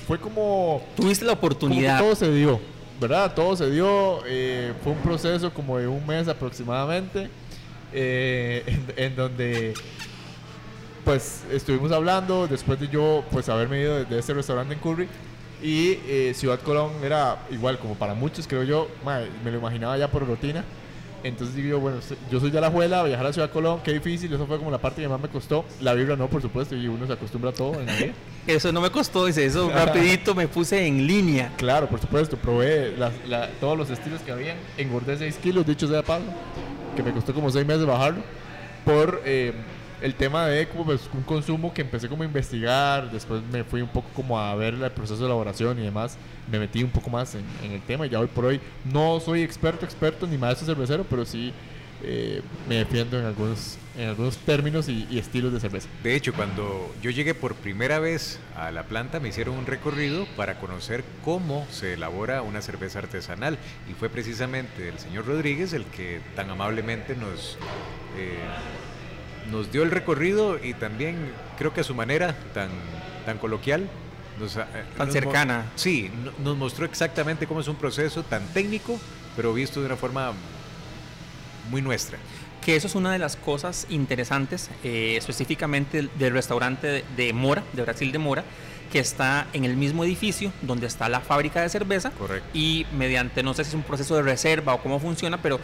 fue 0.07 0.17
como. 0.19 0.81
Tuviste 0.95 1.25
la 1.25 1.33
oportunidad. 1.33 1.99
todo 1.99 2.15
se 2.15 2.31
dio, 2.31 2.61
¿verdad? 3.01 3.33
Todo 3.33 3.57
se 3.57 3.69
dio. 3.71 4.21
Eh, 4.25 4.71
fue 4.81 4.93
un 4.93 4.99
proceso 4.99 5.53
como 5.53 5.77
de 5.79 5.87
un 5.87 6.07
mes 6.07 6.29
aproximadamente. 6.29 7.29
Eh, 7.91 8.63
en, 8.95 9.15
donde 9.15 9.73
pues 11.05 11.43
estuvimos 11.51 11.89
hablando 11.93 12.47
después 12.47 12.77
de 12.81 12.89
yo 12.89 13.23
pues 13.31 13.47
haberme 13.47 13.79
ido 13.79 13.95
de, 13.99 14.05
de 14.05 14.19
ese 14.19 14.33
restaurante 14.33 14.73
en 14.73 14.79
Curry 14.81 15.07
y 15.61 15.99
eh, 16.07 16.33
Ciudad 16.35 16.59
Colón 16.59 16.91
era 17.03 17.39
igual, 17.49 17.79
como 17.79 17.95
para 17.95 18.13
muchos, 18.13 18.47
creo 18.47 18.63
yo, 18.63 18.87
me 19.43 19.51
lo 19.51 19.57
imaginaba 19.57 19.97
ya 19.97 20.09
por 20.09 20.25
rutina. 20.25 20.63
Entonces 21.23 21.55
digo 21.55 21.69
yo, 21.69 21.79
bueno, 21.79 21.97
yo 22.31 22.39
soy 22.39 22.51
de 22.51 22.61
la 22.61 22.69
Juela, 22.69 23.03
viajar 23.03 23.25
a 23.25 23.33
Ciudad 23.33 23.49
Colón, 23.49 23.81
qué 23.83 23.91
difícil, 23.91 24.31
eso 24.31 24.45
fue 24.45 24.59
como 24.59 24.69
la 24.69 24.77
parte 24.77 25.01
que 25.01 25.09
más 25.09 25.19
me 25.19 25.27
costó. 25.27 25.65
La 25.81 25.93
vibra 25.93 26.15
no, 26.15 26.29
por 26.29 26.41
supuesto, 26.41 26.75
y 26.75 26.87
uno 26.87 27.07
se 27.07 27.13
acostumbra 27.13 27.49
a 27.49 27.53
todo 27.53 27.79
en 27.79 27.87
la 27.87 27.93
Eso 28.47 28.71
no 28.71 28.81
me 28.81 28.91
costó, 28.91 29.25
dice, 29.25 29.45
eso 29.45 29.69
rapidito 29.73 30.35
me 30.35 30.47
puse 30.47 30.85
en 30.85 31.07
línea. 31.07 31.51
Claro, 31.57 31.87
por 31.87 31.99
supuesto, 31.99 32.37
probé 32.37 32.93
todos 33.59 33.77
los 33.77 33.89
estilos 33.89 34.21
que 34.21 34.31
habían, 34.31 34.57
engordé 34.77 35.17
6 35.17 35.37
kilos, 35.37 35.65
dicho 35.65 35.87
sea 35.87 36.03
paso, 36.03 36.25
que 36.95 37.03
me 37.03 37.11
costó 37.11 37.33
como 37.33 37.49
6 37.49 37.65
meses 37.65 37.85
bajarlo, 37.85 38.21
por... 38.85 39.21
Eh, 39.25 39.53
el 40.01 40.15
tema 40.15 40.45
de 40.45 40.67
como 40.67 40.85
pues, 40.85 41.09
un 41.13 41.23
consumo 41.23 41.73
que 41.73 41.81
empecé 41.81 42.07
como 42.07 42.23
a 42.23 42.25
investigar, 42.25 43.11
después 43.11 43.41
me 43.51 43.63
fui 43.63 43.81
un 43.81 43.89
poco 43.89 44.07
como 44.15 44.39
a 44.39 44.53
ver 44.55 44.75
el 44.75 44.91
proceso 44.91 45.19
de 45.19 45.25
elaboración 45.25 45.79
y 45.79 45.83
demás, 45.83 46.17
me 46.51 46.59
metí 46.59 46.83
un 46.83 46.91
poco 46.91 47.09
más 47.09 47.35
en, 47.35 47.71
el 47.71 47.81
tema 47.81 48.05
y 48.05 48.09
ya 48.09 48.19
hoy 48.19 48.27
por 48.27 48.45
hoy 48.45 48.61
no 48.85 49.19
soy 49.19 49.41
experto, 49.41 49.85
experto 49.85 50.27
ni 50.27 50.37
maestro 50.37 50.67
cervecero, 50.67 51.05
pero 51.09 51.25
sí 51.25 51.51
eh, 52.03 52.41
me 52.69 52.75
defiendo 52.75 53.19
en 53.19 53.25
algunos, 53.25 53.79
en 53.97 54.09
algunos 54.09 54.37
términos 54.37 54.87
y, 54.87 55.17
estilos 55.17 55.51
de 55.51 55.59
cerveza. 55.59 55.89
De 56.03 56.15
hecho, 56.15 56.31
cuando 56.31 56.93
yo 57.01 57.09
llegué 57.09 57.33
por 57.33 57.55
primera 57.55 57.97
vez 57.97 58.39
a 58.55 58.69
la 58.69 58.83
planta 58.83 59.19
me 59.19 59.29
hicieron 59.29 59.57
un 59.57 59.65
recorrido 59.65 60.27
para 60.35 60.59
conocer 60.59 61.03
cómo 61.25 61.65
se 61.71 61.93
elabora 61.93 62.43
una 62.43 62.61
cerveza 62.61 62.99
artesanal 62.99 63.57
y 63.89 63.93
fue 63.93 64.09
precisamente 64.09 64.89
el 64.89 64.99
señor 64.99 65.25
Rodríguez 65.25 65.73
el 65.73 65.85
que 65.85 66.21
tan 66.35 66.49
amablemente 66.51 67.15
nos... 67.15 67.57
Eh, 68.15 68.37
nos 69.51 69.71
dio 69.71 69.83
el 69.83 69.91
recorrido 69.91 70.63
y 70.63 70.73
también 70.73 71.15
creo 71.57 71.73
que 71.73 71.81
a 71.81 71.83
su 71.83 71.95
manera 71.95 72.35
tan, 72.53 72.69
tan 73.25 73.37
coloquial. 73.37 73.89
Nos, 74.39 74.55
eh, 74.55 74.65
tan 74.97 75.11
cercana. 75.11 75.65
Sí, 75.75 76.11
nos 76.43 76.55
mostró 76.57 76.85
exactamente 76.85 77.47
cómo 77.47 77.61
es 77.61 77.67
un 77.67 77.75
proceso 77.75 78.23
tan 78.23 78.45
técnico, 78.53 78.99
pero 79.35 79.53
visto 79.53 79.79
de 79.79 79.87
una 79.87 79.95
forma 79.95 80.33
muy 81.71 81.81
nuestra. 81.81 82.17
Que 82.63 82.75
eso 82.75 82.87
es 82.87 82.95
una 82.95 83.11
de 83.11 83.19
las 83.19 83.35
cosas 83.35 83.87
interesantes, 83.89 84.69
eh, 84.83 85.15
específicamente 85.17 86.09
del 86.19 86.33
restaurante 86.33 87.03
de 87.15 87.33
Mora, 87.33 87.63
de 87.73 87.81
Brasil 87.81 88.11
de 88.11 88.19
Mora, 88.19 88.43
que 88.91 88.99
está 88.99 89.47
en 89.53 89.65
el 89.65 89.75
mismo 89.75 90.03
edificio 90.03 90.51
donde 90.61 90.87
está 90.87 91.09
la 91.09 91.21
fábrica 91.21 91.61
de 91.61 91.69
cerveza. 91.69 92.11
Correcto. 92.11 92.47
Y 92.53 92.85
mediante, 92.95 93.41
no 93.41 93.53
sé 93.53 93.63
si 93.63 93.69
es 93.69 93.75
un 93.75 93.83
proceso 93.83 94.15
de 94.15 94.21
reserva 94.21 94.73
o 94.73 94.81
cómo 94.81 94.99
funciona, 94.99 95.41
pero 95.41 95.59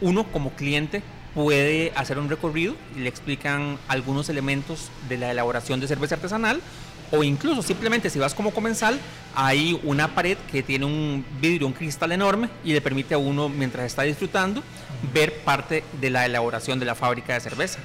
uno 0.00 0.24
como 0.24 0.50
cliente 0.50 1.02
puede 1.34 1.92
hacer 1.96 2.18
un 2.18 2.28
recorrido 2.28 2.74
y 2.96 3.00
le 3.00 3.08
explican 3.08 3.78
algunos 3.88 4.28
elementos 4.28 4.90
de 5.08 5.18
la 5.18 5.30
elaboración 5.30 5.80
de 5.80 5.88
cerveza 5.88 6.14
artesanal 6.14 6.60
o 7.10 7.22
incluso 7.22 7.62
simplemente 7.62 8.08
si 8.10 8.18
vas 8.18 8.34
como 8.34 8.52
comensal 8.52 8.98
hay 9.34 9.78
una 9.82 10.14
pared 10.14 10.38
que 10.50 10.62
tiene 10.62 10.84
un 10.84 11.24
vidrio, 11.40 11.66
un 11.66 11.72
cristal 11.72 12.12
enorme 12.12 12.48
y 12.64 12.72
le 12.72 12.80
permite 12.80 13.14
a 13.14 13.18
uno 13.18 13.48
mientras 13.48 13.86
está 13.86 14.02
disfrutando 14.02 14.62
ver 15.12 15.40
parte 15.40 15.84
de 16.00 16.10
la 16.10 16.24
elaboración 16.26 16.78
de 16.78 16.86
la 16.86 16.94
fábrica 16.94 17.34
de 17.34 17.40
cerveza. 17.40 17.80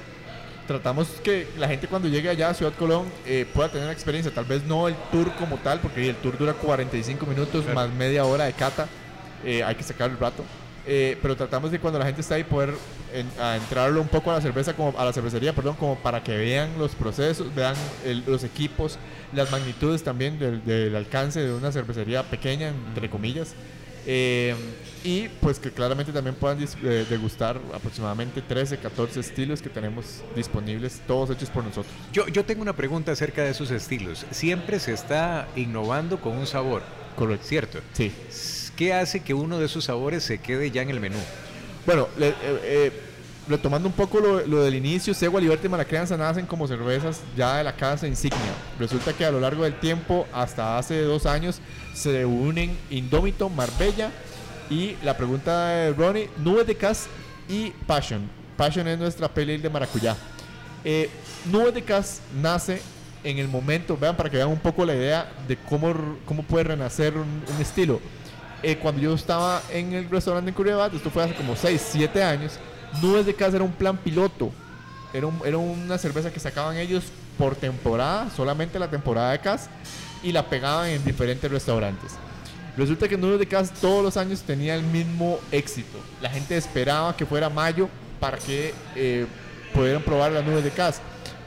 Tratamos 0.67 1.07
que 1.23 1.47
la 1.57 1.67
gente 1.67 1.87
cuando 1.87 2.07
llegue 2.07 2.29
allá 2.29 2.49
a 2.49 2.53
Ciudad 2.53 2.73
Colón 2.77 3.07
eh, 3.25 3.47
pueda 3.51 3.69
tener 3.69 3.85
una 3.85 3.93
experiencia, 3.93 4.31
tal 4.31 4.45
vez 4.45 4.63
no 4.65 4.87
el 4.87 4.95
tour 5.11 5.33
como 5.33 5.57
tal, 5.57 5.79
porque 5.79 6.07
el 6.09 6.15
tour 6.17 6.37
dura 6.37 6.53
45 6.53 7.25
minutos 7.25 7.65
más 7.73 7.89
media 7.89 8.23
hora 8.23 8.45
de 8.45 8.53
cata, 8.53 8.87
eh, 9.43 9.63
hay 9.63 9.73
que 9.73 9.81
sacar 9.81 10.11
el 10.11 10.19
rato, 10.19 10.45
eh, 10.91 11.19
pero 11.21 11.35
tratamos 11.35 11.69
de 11.69 11.79
cuando 11.79 11.99
la 11.99 12.05
gente 12.05 12.21
está 12.21 12.33
ahí 12.33 12.43
poder 12.43 12.73
a 13.39 13.57
entrarlo 13.57 14.01
un 14.01 14.07
poco 14.07 14.31
a 14.31 14.33
la 14.33 14.41
cerveza 14.41 14.73
como 14.73 14.97
a 14.99 15.05
la 15.05 15.13
cervecería 15.13 15.53
perdón 15.53 15.75
como 15.75 15.95
para 15.99 16.23
que 16.23 16.35
vean 16.35 16.71
los 16.79 16.95
procesos 16.95 17.53
vean 17.53 17.75
los 18.25 18.43
equipos 18.43 18.97
las 19.31 19.51
magnitudes 19.51 20.03
también 20.03 20.39
del, 20.39 20.95
alcance 20.95 21.41
de 21.41 21.53
una 21.53 21.71
cervecería 21.71 22.23
pequeña 22.23 22.69
entre 22.69 23.07
comillas 23.07 23.53
eh, 24.07 24.55
y 25.03 25.27
pues 25.27 25.59
que 25.59 25.69
claramente 25.69 26.11
también 26.11 26.35
puedan 26.35 26.57
eh, 26.59 27.05
degustar 27.07 27.61
aproximadamente 27.71 28.41
13, 28.41 28.79
14 28.79 29.19
estilos 29.19 29.61
que 29.61 29.69
tenemos 29.69 30.23
disponibles, 30.35 31.01
todos 31.05 31.29
hechos 31.29 31.51
por 31.51 31.63
nosotros. 31.63 31.93
Yo, 32.11 32.27
yo 32.27 32.43
tengo 32.43 32.63
una 32.63 32.73
pregunta 32.73 33.11
acerca 33.11 33.43
de 33.43 33.51
esos 33.51 33.69
estilos. 33.69 34.25
Siempre 34.31 34.79
se 34.79 34.93
está 34.93 35.47
innovando 35.55 36.19
con 36.19 36.35
un 36.35 36.47
sabor. 36.47 36.81
Correcto. 37.15 37.45
¿Cierto? 37.45 37.79
Sí. 37.93 38.11
¿Qué 38.79 38.93
hace 38.93 39.19
que 39.19 39.33
uno 39.33 39.59
de 39.59 39.65
esos 39.65 39.83
sabores 39.83 40.23
se 40.23 40.37
quede 40.37 40.71
ya 40.71 40.81
en 40.81 40.89
el 40.89 41.01
menú? 41.01 41.17
Bueno, 41.85 42.07
eh, 42.17 42.33
eh, 42.63 42.91
retomando 43.45 43.89
un 43.89 43.93
poco 43.93 44.21
lo, 44.21 44.63
del 44.63 44.73
inicio, 44.73 45.13
Segua, 45.13 45.41
Liberty 45.41 45.65
y 45.65 45.69
Malacrianza 45.69 46.15
nacen 46.15 46.45
como 46.45 46.65
cervezas 46.65 47.19
ya 47.35 47.57
de 47.57 47.65
la 47.65 47.75
casa 47.75 48.07
insignia. 48.07 48.53
Resulta 48.79 49.11
que 49.11 49.25
a 49.25 49.31
lo 49.31 49.41
largo 49.41 49.65
del 49.65 49.77
tiempo, 49.81 50.27
hasta 50.31 50.77
hace 50.77 51.01
dos 51.01 51.25
años, 51.25 51.59
se 51.93 52.25
unen 52.25 52.77
Indómito, 52.89 53.49
Marbella 53.49 54.11
y 54.69 54.95
la 55.03 55.17
pregunta 55.17 55.67
de 55.67 55.91
Ronnie, 55.91 56.29
Nube 56.37 56.63
de 56.63 56.75
Cas 56.75 57.09
y 57.49 57.71
Passion. 57.85 58.29
Passion 58.55 58.87
es 58.87 58.97
nuestra 58.97 59.27
pale 59.27 59.57
de 59.57 59.69
maracuyá. 59.69 60.15
Eh, 60.85 61.09
Nube 61.51 61.73
de 61.73 61.83
Cas 61.83 62.21
nace 62.41 62.81
en 63.25 63.39
el 63.39 63.49
momento, 63.49 63.97
vean 63.97 64.15
para 64.15 64.29
que 64.29 64.37
vean 64.37 64.47
un 64.47 64.59
poco 64.59 64.85
la 64.85 64.95
idea 64.95 65.29
de 65.49 65.57
cómo, 65.57 65.93
cómo 66.23 66.43
puede 66.43 66.63
renacer 66.63 67.17
un 67.17 67.43
estilo 67.59 67.99
eh, 68.61 68.77
cuando 68.77 69.01
yo 69.01 69.13
estaba 69.13 69.61
en 69.71 69.93
el 69.93 70.09
restaurante 70.09 70.49
en 70.49 70.55
Curriabat, 70.55 70.93
esto 70.93 71.09
fue 71.09 71.23
hace 71.23 71.33
como 71.33 71.55
6, 71.55 71.89
7 71.91 72.23
años, 72.23 72.59
Nubes 73.01 73.25
de 73.25 73.33
Casa 73.33 73.55
era 73.55 73.65
un 73.65 73.71
plan 73.71 73.97
piloto. 73.97 74.51
Era, 75.13 75.27
era 75.45 75.57
una 75.57 75.97
cerveza 75.97 76.31
que 76.31 76.39
sacaban 76.39 76.77
ellos 76.77 77.05
por 77.37 77.55
temporada, 77.55 78.29
solamente 78.35 78.77
la 78.77 78.89
temporada 78.89 79.31
de 79.31 79.39
Cas, 79.39 79.69
y 80.21 80.31
la 80.31 80.49
pegaban 80.49 80.89
en 80.89 81.03
diferentes 81.03 81.49
restaurantes. 81.49 82.13
Resulta 82.77 83.07
que 83.07 83.17
Nubes 83.17 83.39
de 83.39 83.47
Cas 83.47 83.71
todos 83.71 84.03
los 84.03 84.17
años 84.17 84.41
tenía 84.41 84.75
el 84.75 84.83
mismo 84.83 85.39
éxito. 85.51 85.97
La 86.21 86.29
gente 86.29 86.57
esperaba 86.57 87.15
que 87.15 87.25
fuera 87.25 87.49
mayo 87.49 87.89
para 88.19 88.37
que 88.37 88.73
eh, 88.95 89.25
pudieran 89.73 90.01
probar 90.03 90.31
las 90.31 90.43
Nubes 90.45 90.63
de 90.63 90.71
Cas. 90.71 91.01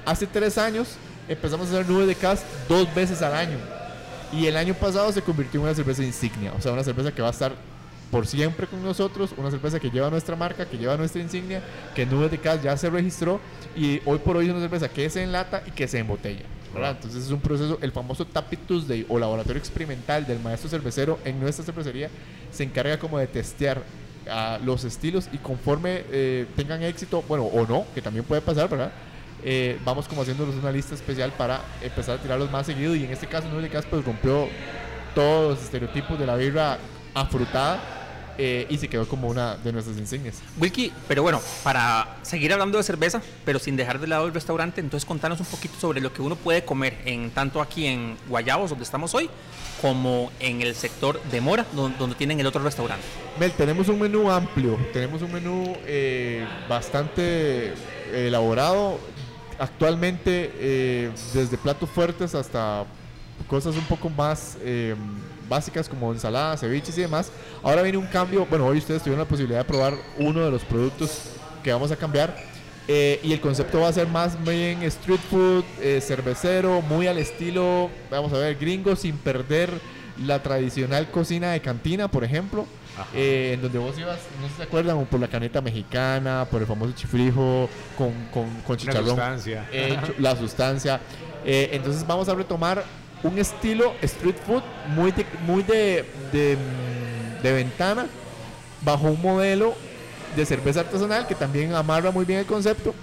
Hace 0.05 0.27
tres 0.27 0.59
años 0.59 0.97
empezamos 1.29 1.69
a 1.69 1.71
hacer 1.73 1.89
Nubes 1.89 2.07
de 2.07 2.15
Cas 2.15 2.43
dos 2.69 2.93
veces 2.95 3.23
al 3.23 3.35
año 3.35 3.82
y 4.33 4.47
el 4.47 4.57
año 4.57 4.75
pasado 4.75 5.13
se 5.13 5.23
convirtió 5.23 5.61
en 5.61 5.65
una 5.65 5.75
cerveza 5.75 6.03
insignia, 6.03 6.53
o 6.57 6.61
sea, 6.61 6.73
una 6.73 6.85
cerveza 6.85 7.13
que 7.13 7.23
va 7.23 7.29
a 7.29 7.33
estar 7.33 7.53
por 8.11 8.27
siempre 8.27 8.67
con 8.67 8.83
nosotros, 8.83 9.35
una 9.39 9.51
cerveza 9.51 9.81
que 9.81 9.91
lleva 9.91 10.11
nuestra 10.11 10.37
marca, 10.37 10.67
que 10.67 10.77
lleva 10.77 10.97
nuestra 10.97 11.23
insignia, 11.23 11.63
que 11.95 12.05
Nubes 12.05 12.31
de 12.31 12.39
Cas 12.39 12.63
ya 12.63 12.77
se 12.77 12.91
registró 12.91 13.41
y 13.75 14.01
hoy 14.05 14.19
por 14.19 14.37
hoy 14.37 14.47
es 14.47 14.51
una 14.53 14.61
cerveza 14.61 14.89
que 14.89 15.09
se 15.09 15.23
enlata 15.23 15.63
y 15.67 15.71
que 15.71 15.89
se 15.89 15.99
embotella. 15.99 16.45
¿verdad? 16.75 16.93
Entonces 16.93 17.25
es 17.25 17.31
un 17.31 17.41
proceso, 17.41 17.79
el 17.83 17.93
famoso 17.93 18.27
Tapit 18.27 18.61
Tuesday 18.67 19.05
o 19.09 19.19
laboratorio 19.19 19.59
experimental 19.59 20.27
del 20.27 20.41
maestro 20.41 20.71
cervecero 20.71 21.19
en 21.25 21.39
nuestra 21.39 21.65
cervecería 21.65 22.09
se 22.51 22.65
encarga 22.65 22.99
como 22.99 23.19
de 23.19 23.27
testear 23.27 23.83
a 24.31 24.59
los 24.65 24.85
estilos 24.85 25.29
y 25.33 25.39
conforme 25.39 26.05
eh, 26.11 26.47
tengan 26.57 26.83
éxito, 26.83 27.23
bueno, 27.29 27.45
o 27.45 27.67
no, 27.67 27.85
que 27.95 28.01
también 28.01 28.25
puede 28.25 28.41
pasar, 28.41 28.69
¿verdad? 28.69 28.93
Eh, 29.45 29.79
vamos 29.85 30.07
como 30.07 30.23
haciéndonos 30.23 30.55
una 30.55 30.71
lista 30.71 30.95
especial 30.95 31.33
para 31.33 31.61
empezar 31.83 32.19
a 32.19 32.23
tirarlos 32.23 32.51
más 32.51 32.67
seguido 32.67 32.95
y 32.95 33.05
en 33.05 33.11
este 33.11 33.27
caso 33.27 33.49
de 33.49 33.69
Cas 33.69 33.85
pues 33.87 34.05
rompió 34.05 34.49
todos 35.15 35.55
los 35.55 35.65
estereotipos 35.65 36.19
de 36.19 36.27
la 36.27 36.37
birra 36.37 36.79
afrutada 37.15 37.81
eh, 38.39 38.67
y 38.71 38.79
se 38.79 38.89
quedó 38.89 39.07
como 39.07 39.29
una 39.29 39.57
de 39.57 39.73
nuestras 39.73 39.99
insignias. 39.99 40.41
Wilkie, 40.59 40.93
pero 41.07 41.23
bueno, 41.23 41.41
para 41.63 42.17
seguir 42.23 42.53
hablando 42.53 42.79
de 42.79 42.85
cerveza, 42.85 43.21
pero 43.45 43.59
sin 43.59 43.77
dejar 43.77 43.99
de 43.99 44.07
lado 44.07 44.27
el 44.27 44.33
restaurante, 44.33 44.81
entonces 44.81 45.07
contanos 45.07 45.41
un 45.41 45.47
poquito 45.47 45.79
sobre 45.79 46.01
lo 46.01 46.13
que 46.13 46.23
uno 46.23 46.37
puede 46.37 46.65
comer 46.65 46.99
en 47.05 47.31
tanto 47.31 47.61
aquí 47.61 47.87
en 47.87 48.17
Guayabos, 48.29 48.71
donde 48.71 48.85
estamos 48.85 49.15
hoy, 49.15 49.29
como 49.83 50.33
en 50.41 50.63
el 50.63 50.75
sector 50.75 51.23
de 51.25 51.41
Mora, 51.41 51.67
donde, 51.75 52.15
tienen 52.15 52.41
el 52.41 52.47
otro 52.47 52.63
restaurante. 52.63 53.05
Mel, 53.39 53.53
tenemos 53.53 53.89
un 53.89 54.01
menú 54.01 54.31
amplio, 54.31 54.79
tenemos 54.93 55.21
un 55.21 55.33
menú 55.33 55.77
eh, 55.85 56.47
bastante 56.69 57.75
elaborado 58.13 58.99
actualmente, 59.63 60.51
eh, 60.57 61.11
desde 61.33 61.57
platos 61.57 61.89
fuertes 61.89 62.35
hasta 62.35 62.85
cosas 63.47 63.77
un 63.77 63.85
poco 63.85 64.11
más 64.11 64.59
eh, 64.61 64.97
básicas 65.49 65.89
como 65.89 66.13
ensaladas, 66.13 66.61
ceviches 66.61 66.99
y 66.99 67.03
demás. 67.03 67.31
Ahora 67.63 67.83
viene 67.83 67.97
un 67.97 68.07
cambio. 68.07 68.45
Bueno, 68.47 68.67
hoy 68.67 68.79
ustedes 68.79 69.03
tuvieron 69.03 69.21
la 69.21 69.29
posibilidad 69.29 69.61
de 69.61 69.65
probar 69.65 69.95
uno 70.19 70.45
de 70.45 70.51
los 70.51 70.63
productos 70.65 71.31
que 71.63 71.73
vamos 71.73 71.93
a 71.93 71.97
cambiar. 71.97 72.37
Eh, 72.89 73.21
y 73.23 73.33
el 73.33 73.41
concepto 73.41 73.79
va 73.79 73.89
a 73.89 73.93
ser 73.93 74.09
más 74.09 74.37
bien 74.43 74.83
street 74.83 75.21
food, 75.31 75.63
cervecero, 76.01 76.83
muy 76.83 77.07
al 77.07 77.19
estilo, 77.19 77.89
vamos 78.11 78.33
a 78.33 78.39
ver, 78.39 78.57
gringo, 78.57 78.97
sin 78.97 79.17
perder 79.17 79.71
la 80.27 80.43
tradicional 80.43 81.09
cocina 81.09 81.53
de 81.53 81.61
cantina, 81.61 82.09
por 82.09 82.25
ejemplo. 82.25 82.67
Eh, 83.15 83.53
en 83.55 83.63
donde 83.63 83.79
vos 83.79 83.99
ibas, 83.99 84.19
no 84.41 84.47
sé 84.47 84.53
si 84.53 84.57
se 84.59 84.63
acuerdan, 84.65 85.05
por 85.07 85.19
la 85.19 85.29
caneta 85.29 85.61
mexicana, 85.61 86.47
por 86.51 86.61
el 86.61 86.67
famoso 86.67 86.93
chifrijo, 86.93 87.69
con, 87.97 88.13
con, 88.33 88.49
con 88.67 88.77
chicharrón. 88.77 89.05
La 89.07 89.39
sustancia. 89.39 89.69
la 90.19 90.37
sustancia. 90.37 91.01
Eh, 91.45 91.71
entonces 91.73 92.07
vamos 92.07 92.29
a 92.29 92.35
retomar 92.35 92.85
un 93.23 93.39
estilo 93.39 93.95
street 94.03 94.37
food 94.47 94.63
muy 94.89 95.13
de, 95.13 95.27
muy 95.47 95.63
de, 95.63 96.05
de, 96.33 97.53
ventana, 97.53 98.07
bajo 98.83 99.09
un 99.09 99.21
modelo 99.21 99.75
de 100.37 100.45
cerveza 100.47 100.81
artesanal 100.81 101.27
que 101.27 101.35
también 101.35 101.75
amarra 101.75 102.11
muy 102.11 102.25
bien 102.25 102.41
el 102.41 102.47
concepto. 102.47 102.95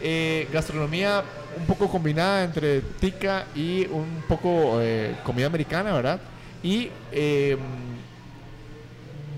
Eh, 0.00 0.48
gastronomía 0.52 1.22
un 1.58 1.66
poco 1.66 1.88
combinada 1.88 2.44
entre 2.44 2.80
tica 3.00 3.46
y 3.54 3.86
un 3.86 4.22
poco 4.28 4.80
comida 5.24 5.46
americana, 5.46 5.92
¿verdad? 5.92 6.20
Y 6.62 6.90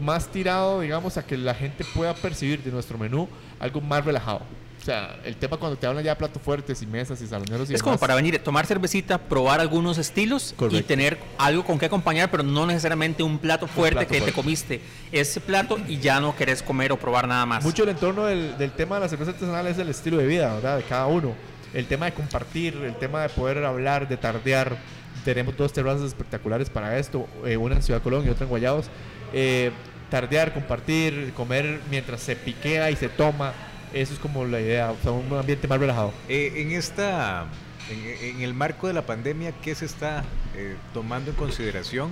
más 0.01 0.29
tirado, 0.29 0.81
digamos, 0.81 1.17
a 1.17 1.27
que 1.27 1.37
la 1.37 1.55
gente 1.55 1.85
pueda 1.95 2.15
percibir 2.15 2.63
de 2.63 2.71
nuestro 2.71 2.99
menú 2.99 3.29
algo 3.59 3.81
más 3.81 4.05
relajado. 4.05 4.43
O 4.81 4.85
sea, 4.87 5.19
el 5.25 5.35
tema 5.35 5.57
cuando 5.57 5.77
te 5.77 5.85
hablan 5.85 6.05
ya 6.05 6.11
de 6.13 6.17
platos 6.17 6.41
fuertes 6.41 6.81
y 6.81 6.87
mesas 6.87 7.21
y 7.21 7.27
saloneros 7.27 7.69
y 7.69 7.75
Es 7.75 7.83
como 7.83 7.99
para 7.99 8.15
venir, 8.15 8.39
tomar 8.39 8.67
cervecita, 8.67 9.19
probar 9.19 9.59
algunos 9.59 9.99
estilos 9.99 10.55
y 10.71 10.81
tener 10.83 11.19
algo 11.39 11.65
con 11.65 11.77
que 11.77 11.87
acompañar, 11.87 12.31
pero 12.31 12.45
no 12.45 12.67
necesariamente 12.67 13.25
un 13.25 13.39
plato 13.39 13.67
fuerte 13.67 14.07
que 14.07 14.21
te 14.21 14.33
comiste 14.33 14.81
ese 15.11 15.41
plato 15.41 15.79
y 15.89 15.99
ya 15.99 16.21
no 16.21 16.37
querés 16.37 16.63
comer 16.63 16.93
o 16.93 16.99
probar 16.99 17.27
nada 17.27 17.45
más. 17.47 17.65
Mucho 17.65 17.83
el 17.83 17.89
entorno 17.89 18.27
del, 18.27 18.57
del 18.59 18.71
tema 18.71 18.95
de 18.97 19.01
la 19.01 19.09
cerveza 19.09 19.33
artesanal 19.33 19.67
es 19.67 19.77
el 19.79 19.89
estilo 19.89 20.19
de 20.19 20.27
vida, 20.27 20.55
¿verdad? 20.55 20.77
De 20.77 20.85
cada 20.85 21.07
uno. 21.07 21.35
El 21.75 21.87
tema 21.87 22.07
de 22.07 22.13
compartir, 22.13 22.77
el 22.77 22.95
tema 22.95 23.23
de 23.23 23.29
poder 23.31 23.65
hablar, 23.65 24.07
de 24.07 24.17
tardear. 24.17 24.77
Tenemos 25.25 25.57
dos 25.57 25.73
terrazas 25.73 26.07
espectaculares 26.07 26.71
para 26.71 26.97
esto, 26.97 27.27
eh, 27.45 27.57
una 27.57 27.75
en 27.75 27.83
Ciudad 27.83 28.01
Colón 28.03 28.25
y 28.25 28.29
otra 28.29 28.45
en 28.45 28.51
Guayabos 28.51 28.87
eh, 29.33 29.71
tardear, 30.11 30.55
compartir, 30.55 31.33
comer 31.35 31.81
mientras 31.91 32.21
se 32.21 32.37
piquea 32.37 32.91
y 32.91 32.97
se 32.97 33.09
toma. 33.09 33.53
Eso 33.93 34.13
es 34.13 34.19
como 34.19 34.45
la 34.45 34.61
idea, 34.61 34.91
o 34.91 34.97
sea, 35.03 35.13
un 35.13 35.33
ambiente 35.37 35.69
más 35.69 35.79
relajado. 35.79 36.13
Eh, 36.29 36.53
en 36.57 36.73
esta, 36.73 37.47
en, 37.91 38.41
el 38.41 38.55
marco 38.55 38.89
de 38.89 38.93
la 38.93 39.03
pandemia, 39.03 39.53
¿qué 39.63 39.75
se 39.75 39.87
está 39.87 40.25
eh, 40.55 40.77
tomando 40.93 41.31
en 41.31 41.37
consideración 41.37 42.11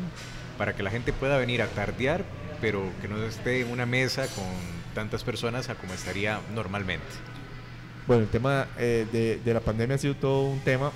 para 0.56 0.74
que 0.74 0.82
la 0.82 0.90
gente 0.90 1.12
pueda 1.12 1.36
venir 1.36 1.62
a 1.62 1.66
tardear, 1.66 2.24
pero 2.60 2.82
que 3.02 3.08
no 3.08 3.22
esté 3.22 3.60
en 3.60 3.70
una 3.70 3.86
mesa 3.86 4.26
con 4.28 4.44
tantas 4.94 5.24
personas 5.24 5.68
a 5.68 5.74
como 5.74 5.92
estaría 5.94 6.40
normalmente? 6.54 7.04
Bueno, 8.06 8.22
el 8.22 8.28
tema 8.28 8.68
eh, 8.78 9.06
de, 9.12 9.40
de 9.44 9.54
la 9.54 9.60
pandemia 9.60 9.96
ha 9.96 9.98
sido 9.98 10.14
todo 10.14 10.42
un 10.42 10.60
tema. 10.60 10.92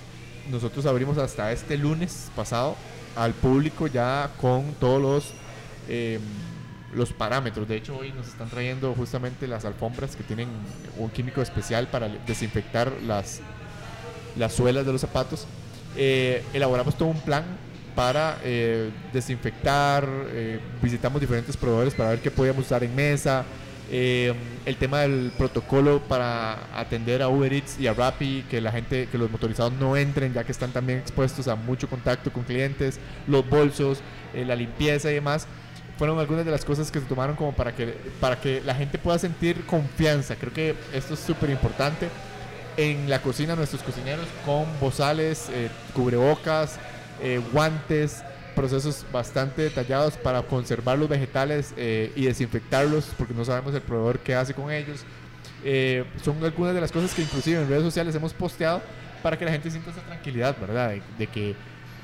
Nosotros 0.51 0.87
abrimos 0.87 1.19
hasta 1.19 1.53
este 1.53 1.77
lunes 1.77 2.31
pasado 2.35 2.77
al 3.17 3.35
público 3.35 3.89
ya 3.89 4.31
con 4.41 4.75
todos 4.75 5.03
los 5.03 5.35
Em, 5.89 6.21
los 6.93 7.13
parámetros. 7.13 7.69
De 7.69 7.77
hecho, 7.77 7.97
hoy 7.97 8.13
nos 8.13 8.29
están 8.29 8.49
trayendo 8.49 8.95
justamente 8.95 9.47
las 9.47 9.65
alfombras 9.65 10.17
que 10.17 10.23
tienen 10.23 10.49
un 10.97 11.11
químico 11.11 11.43
especial 11.43 11.89
para 11.89 12.09
desinfectar 12.27 12.93
las, 13.07 13.41
las 14.37 14.55
suelas 14.55 14.87
de 14.87 14.93
los 14.93 15.01
zapatos. 15.01 15.47
Eh, 15.97 16.43
elaboramos 16.53 16.97
todo 16.97 17.09
un 17.09 17.21
plan 17.21 17.45
para 17.95 18.39
eh, 18.45 18.91
desinfectar, 19.13 20.09
eh, 20.29 20.61
visitamos 20.83 21.21
diferentes 21.21 21.57
proveedores 21.57 21.95
para 21.95 22.11
ver 22.11 22.21
qué 22.21 22.31
podíamos 22.31 22.65
usar 22.65 22.85
en 22.85 22.95
mesa, 22.95 23.45
el 23.91 24.77
tema 24.79 25.01
del 25.01 25.33
protocolo 25.39 25.99
para 26.01 26.79
atender 26.79 27.23
a 27.23 27.29
Uber 27.29 27.51
Eats 27.51 27.81
y 27.81 27.87
a 27.87 27.95
Rappi, 27.95 28.45
que 28.51 28.61
la 28.61 28.71
gente, 28.71 29.09
que 29.11 29.17
los 29.17 29.31
motorizados 29.31 29.73
no 29.73 29.97
entren, 29.97 30.35
ya 30.35 30.45
que 30.45 30.53
están 30.53 30.73
también 30.73 30.99
expuestos 30.99 31.49
a 31.49 31.57
mucho 31.57 31.89
contacto 31.89 32.31
con 32.31 32.43
clientes, 32.45 33.01
los 33.27 33.49
bolsos, 33.49 34.03
la 34.35 34.55
limpieza 34.55 35.11
y 35.11 35.15
demás, 35.15 35.49
fueron 35.99 36.19
algunas 36.19 36.45
de 36.45 36.51
las 36.51 36.65
cosas 36.65 36.91
que 36.91 37.01
se 37.01 37.07
tomaron 37.07 37.37
como 37.37 37.53
para 37.53 37.75
que, 37.75 37.95
para 38.21 38.41
que 38.41 38.63
la 38.65 38.75
gente 38.75 38.99
pueda 38.99 39.19
sentir 39.19 39.67
confianza. 39.67 40.37
Creo 40.37 40.53
que 40.53 40.75
esto 40.95 41.15
es 41.15 41.21
súper 41.21 41.51
importante. 41.51 42.09
En 42.77 43.11
la 43.11 43.21
cocina, 43.21 43.57
nuestros 43.57 43.83
cocineros 43.83 44.27
con 44.47 44.65
bozales, 44.81 45.49
eh, 45.51 45.69
cubrebocas, 45.93 46.79
eh, 47.21 47.41
guantes, 47.53 48.23
procesos 48.55 49.05
bastante 49.13 49.63
detallados 49.63 50.15
para 50.17 50.43
conservar 50.43 50.99
los 50.99 51.09
vegetales 51.09 51.75
eh, 51.77 52.13
y 52.17 52.27
desinfectarlos, 52.27 53.07
porque 53.17 53.35
no 53.35 53.45
sabemos 53.45 53.75
el 53.75 53.83
proveedor 53.83 54.21
qué 54.21 54.35
hace 54.35 54.55
con 54.55 54.71
ellos. 54.71 55.05
Eh, 55.65 56.05
son 56.25 56.43
algunas 56.45 56.75
de 56.75 56.81
las 56.81 56.93
cosas 56.93 57.13
que 57.15 57.23
inclusive 57.23 57.61
en 57.61 57.69
redes 57.69 57.83
sociales 57.83 58.15
hemos 58.15 58.33
posteado 58.33 58.81
para 59.23 59.37
que 59.37 59.45
la 59.45 59.51
gente 59.51 59.71
sienta 59.71 59.91
esa 59.91 60.01
tranquilidad, 60.03 60.57
¿verdad? 60.61 60.91
De, 60.91 61.03
de 61.19 61.27
que, 61.27 61.57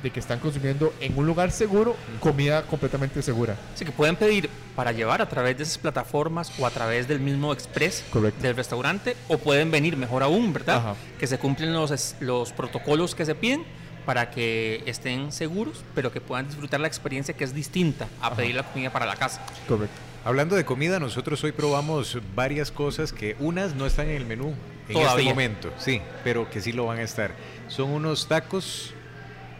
de 0.04 0.10
que 0.10 0.20
están 0.20 0.38
consumiendo 0.38 0.92
en 1.00 1.16
un 1.18 1.26
lugar 1.26 1.50
seguro 1.50 1.96
comida 2.20 2.62
completamente 2.66 3.22
segura. 3.22 3.56
Así 3.74 3.84
que 3.84 3.90
pueden 3.90 4.16
pedir 4.16 4.50
para 4.76 4.92
llevar 4.92 5.22
a 5.22 5.28
través 5.28 5.56
de 5.56 5.62
esas 5.64 5.78
plataformas 5.78 6.52
o 6.58 6.66
a 6.66 6.70
través 6.70 7.08
del 7.08 7.20
mismo 7.20 7.52
Express 7.52 8.04
Correcto. 8.10 8.42
del 8.42 8.54
restaurante 8.54 9.16
o 9.28 9.38
pueden 9.38 9.70
venir 9.70 9.96
mejor 9.96 10.22
aún, 10.22 10.52
¿verdad? 10.52 10.76
Ajá. 10.76 10.94
Que 11.18 11.26
se 11.26 11.38
cumplen 11.38 11.72
los, 11.72 12.16
los 12.20 12.52
protocolos 12.52 13.14
que 13.14 13.24
se 13.24 13.34
piden 13.34 13.64
para 14.04 14.30
que 14.30 14.82
estén 14.84 15.32
seguros, 15.32 15.82
pero 15.94 16.12
que 16.12 16.20
puedan 16.20 16.46
disfrutar 16.46 16.78
la 16.80 16.86
experiencia 16.86 17.34
que 17.34 17.44
es 17.44 17.54
distinta 17.54 18.06
a 18.20 18.34
pedir 18.34 18.54
la 18.54 18.62
comida 18.62 18.92
para 18.92 19.06
la 19.06 19.16
casa. 19.16 19.40
Correcto. 19.66 19.96
Hablando 20.26 20.54
de 20.54 20.66
comida, 20.66 21.00
nosotros 21.00 21.42
hoy 21.44 21.52
probamos 21.52 22.18
varias 22.34 22.70
cosas 22.70 23.12
que 23.12 23.36
unas 23.40 23.74
no 23.74 23.86
están 23.86 24.10
en 24.10 24.16
el 24.16 24.26
menú 24.26 24.54
en 24.88 24.94
Todavía. 24.94 25.16
este 25.16 25.24
momento, 25.30 25.72
sí, 25.78 26.02
pero 26.22 26.50
que 26.50 26.60
sí 26.60 26.72
lo 26.72 26.84
van 26.86 26.98
a 26.98 27.02
estar. 27.02 27.32
Son 27.68 27.88
unos 27.90 28.28
tacos 28.28 28.92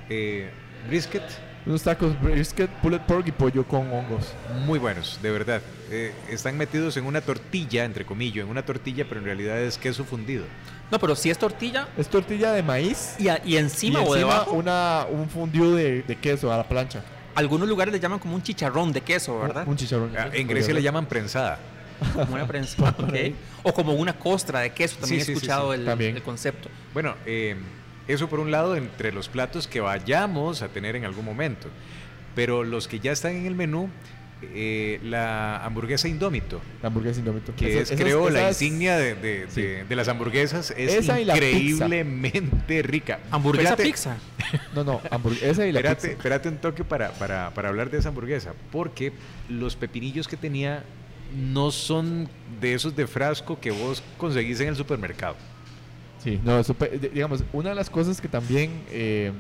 eh, 0.09 0.51
brisket 0.89 1.23
Unos 1.67 1.83
tacos 1.83 2.21
brisket, 2.21 2.69
pulled 2.83 3.01
pork 3.03 3.27
y 3.29 3.33
pollo 3.33 3.65
con 3.67 3.91
hongos. 3.93 4.33
muy 4.67 4.79
buenos, 4.79 5.19
de 5.23 5.31
verdad. 5.31 5.63
Eh, 5.91 6.13
están 6.31 6.57
metidos 6.59 6.97
en 6.99 7.07
una 7.07 7.21
tortilla, 7.23 7.85
entre 7.85 8.05
comillas, 8.05 8.45
en 8.45 8.51
una 8.51 8.63
tortilla, 8.65 9.07
pero 9.09 9.21
en 9.21 9.25
realidad 9.27 9.59
es 9.61 9.79
queso 9.79 10.05
fundido. 10.05 10.45
No, 10.91 10.99
pero 10.99 11.17
si 11.17 11.31
es 11.31 11.39
tortilla 11.39 11.89
Es 11.97 12.09
tortilla 12.09 12.53
de 12.53 12.63
maíz 12.63 13.15
y, 13.19 13.29
a- 13.29 13.41
y 13.45 13.57
encima, 13.57 14.01
y 14.01 14.03
o 14.03 14.15
encima 14.15 14.19
debajo, 14.35 14.53
una, 14.53 15.07
un 15.11 15.29
fondue 15.31 15.69
de, 15.83 16.03
de 16.03 16.17
queso 16.17 16.53
a 16.53 16.59
la 16.59 16.69
plancha. 16.69 17.03
algunos 17.35 17.67
lugares 17.67 17.93
le 17.95 17.99
llaman 17.99 18.19
como 18.19 18.35
un 18.35 18.43
chicharrón 18.43 18.93
de 18.93 19.01
queso, 19.01 19.41
¿verdad? 19.41 19.67
Un, 19.67 19.77
chicharrón. 19.77 20.13
Ah, 20.19 20.29
en 20.33 20.47
Grecia 20.47 20.75
le 20.75 20.83
llaman 20.83 21.07
prensada. 21.07 21.59
Como 22.13 22.35
una 22.35 22.47
prensa. 22.47 22.93
Por 22.97 23.07
ok. 23.07 23.15
O 23.63 23.73
como 23.73 23.95
una 23.95 24.13
costra 24.19 24.61
de 24.61 24.71
queso, 24.75 24.99
también 25.01 25.21
Sí, 25.21 25.27
sí, 25.27 25.33
he 25.33 25.35
sí, 25.35 25.39
escuchado 25.39 25.73
sí. 25.73 25.79
el, 25.81 25.87
También. 25.87 26.17
el 26.17 26.23
concepto. 26.23 26.69
Bueno, 26.93 27.15
eh, 27.25 27.57
eso 28.09 28.29
por 28.29 28.41
un 28.41 28.51
lado 28.51 28.77
entre 28.77 29.13
los 29.13 29.29
platos 29.29 29.67
que 29.69 29.81
vayamos 29.81 30.63
a 30.63 30.69
tener 30.69 30.97
en 30.97 31.05
algún 31.05 31.25
momento. 31.25 31.69
Pero 32.35 32.65
los 32.65 32.89
que 32.89 32.99
ya 33.01 33.13
están 33.13 33.37
en 33.37 33.47
el 33.47 33.55
menú, 33.55 33.89
eh, 34.43 34.99
la 35.03 35.65
hamburguesa 35.65 36.07
Indómito, 36.09 36.61
La 36.83 36.89
hamburguesa 36.89 37.21
indómito. 37.21 37.55
que 37.57 37.67
Esa- 37.71 37.81
es 37.81 37.91
esas- 37.93 38.01
creo 38.05 38.29
la 38.29 38.49
insignia 38.49 38.99
de, 38.99 39.15
de- 39.15 39.47
Sí. 39.49 39.63
de- 39.63 39.85
de 39.85 39.97
las 39.97 40.09
hamburguesas, 40.09 40.71
es 40.77 40.93
Esa 40.93 41.19
y 41.21 41.25
la 41.25 41.35
pizza. 41.35 41.47
increíblemente 41.57 42.83
rica. 42.83 43.21
Hamburguesa 43.31 43.71
Espérate, 43.71 43.91
pizza. 43.91 44.17
No, 44.75 44.85
no, 44.85 45.01
hamburguesa 45.11 45.67
y 45.67 45.73
la 45.73 45.79
Espérate, 45.79 46.01
pizza. 46.09 46.17
espérate 46.19 46.49
un 46.49 46.57
toque 46.59 46.85
para, 46.85 47.13
para, 47.13 47.55
para 47.55 47.69
hablar 47.71 47.89
de 47.91 47.99
esa 47.99 48.09
hamburguesa, 48.11 48.53
porque 48.71 49.13
los 49.49 49.77
pepinillos 49.77 50.29
que 50.29 50.37
tenía 50.37 50.83
no 51.35 51.71
son 51.71 52.29
de 52.61 52.75
esos 52.75 52.95
de 52.95 53.07
frasco 53.07 53.59
que 53.61 53.71
vos 53.71 54.03
conseguís 54.19 54.61
en 54.61 54.69
el 54.69 54.77
supermercado. 54.77 55.37
Sí, 56.25 56.41
no, 56.43 56.63
de- 56.63 57.11
digamos, 57.13 57.45
una 57.53 57.69
de 57.69 57.75
las 57.75 57.91
cosas 57.91 58.19
que 58.19 58.29
también 58.29 58.71
eh, 58.91 59.31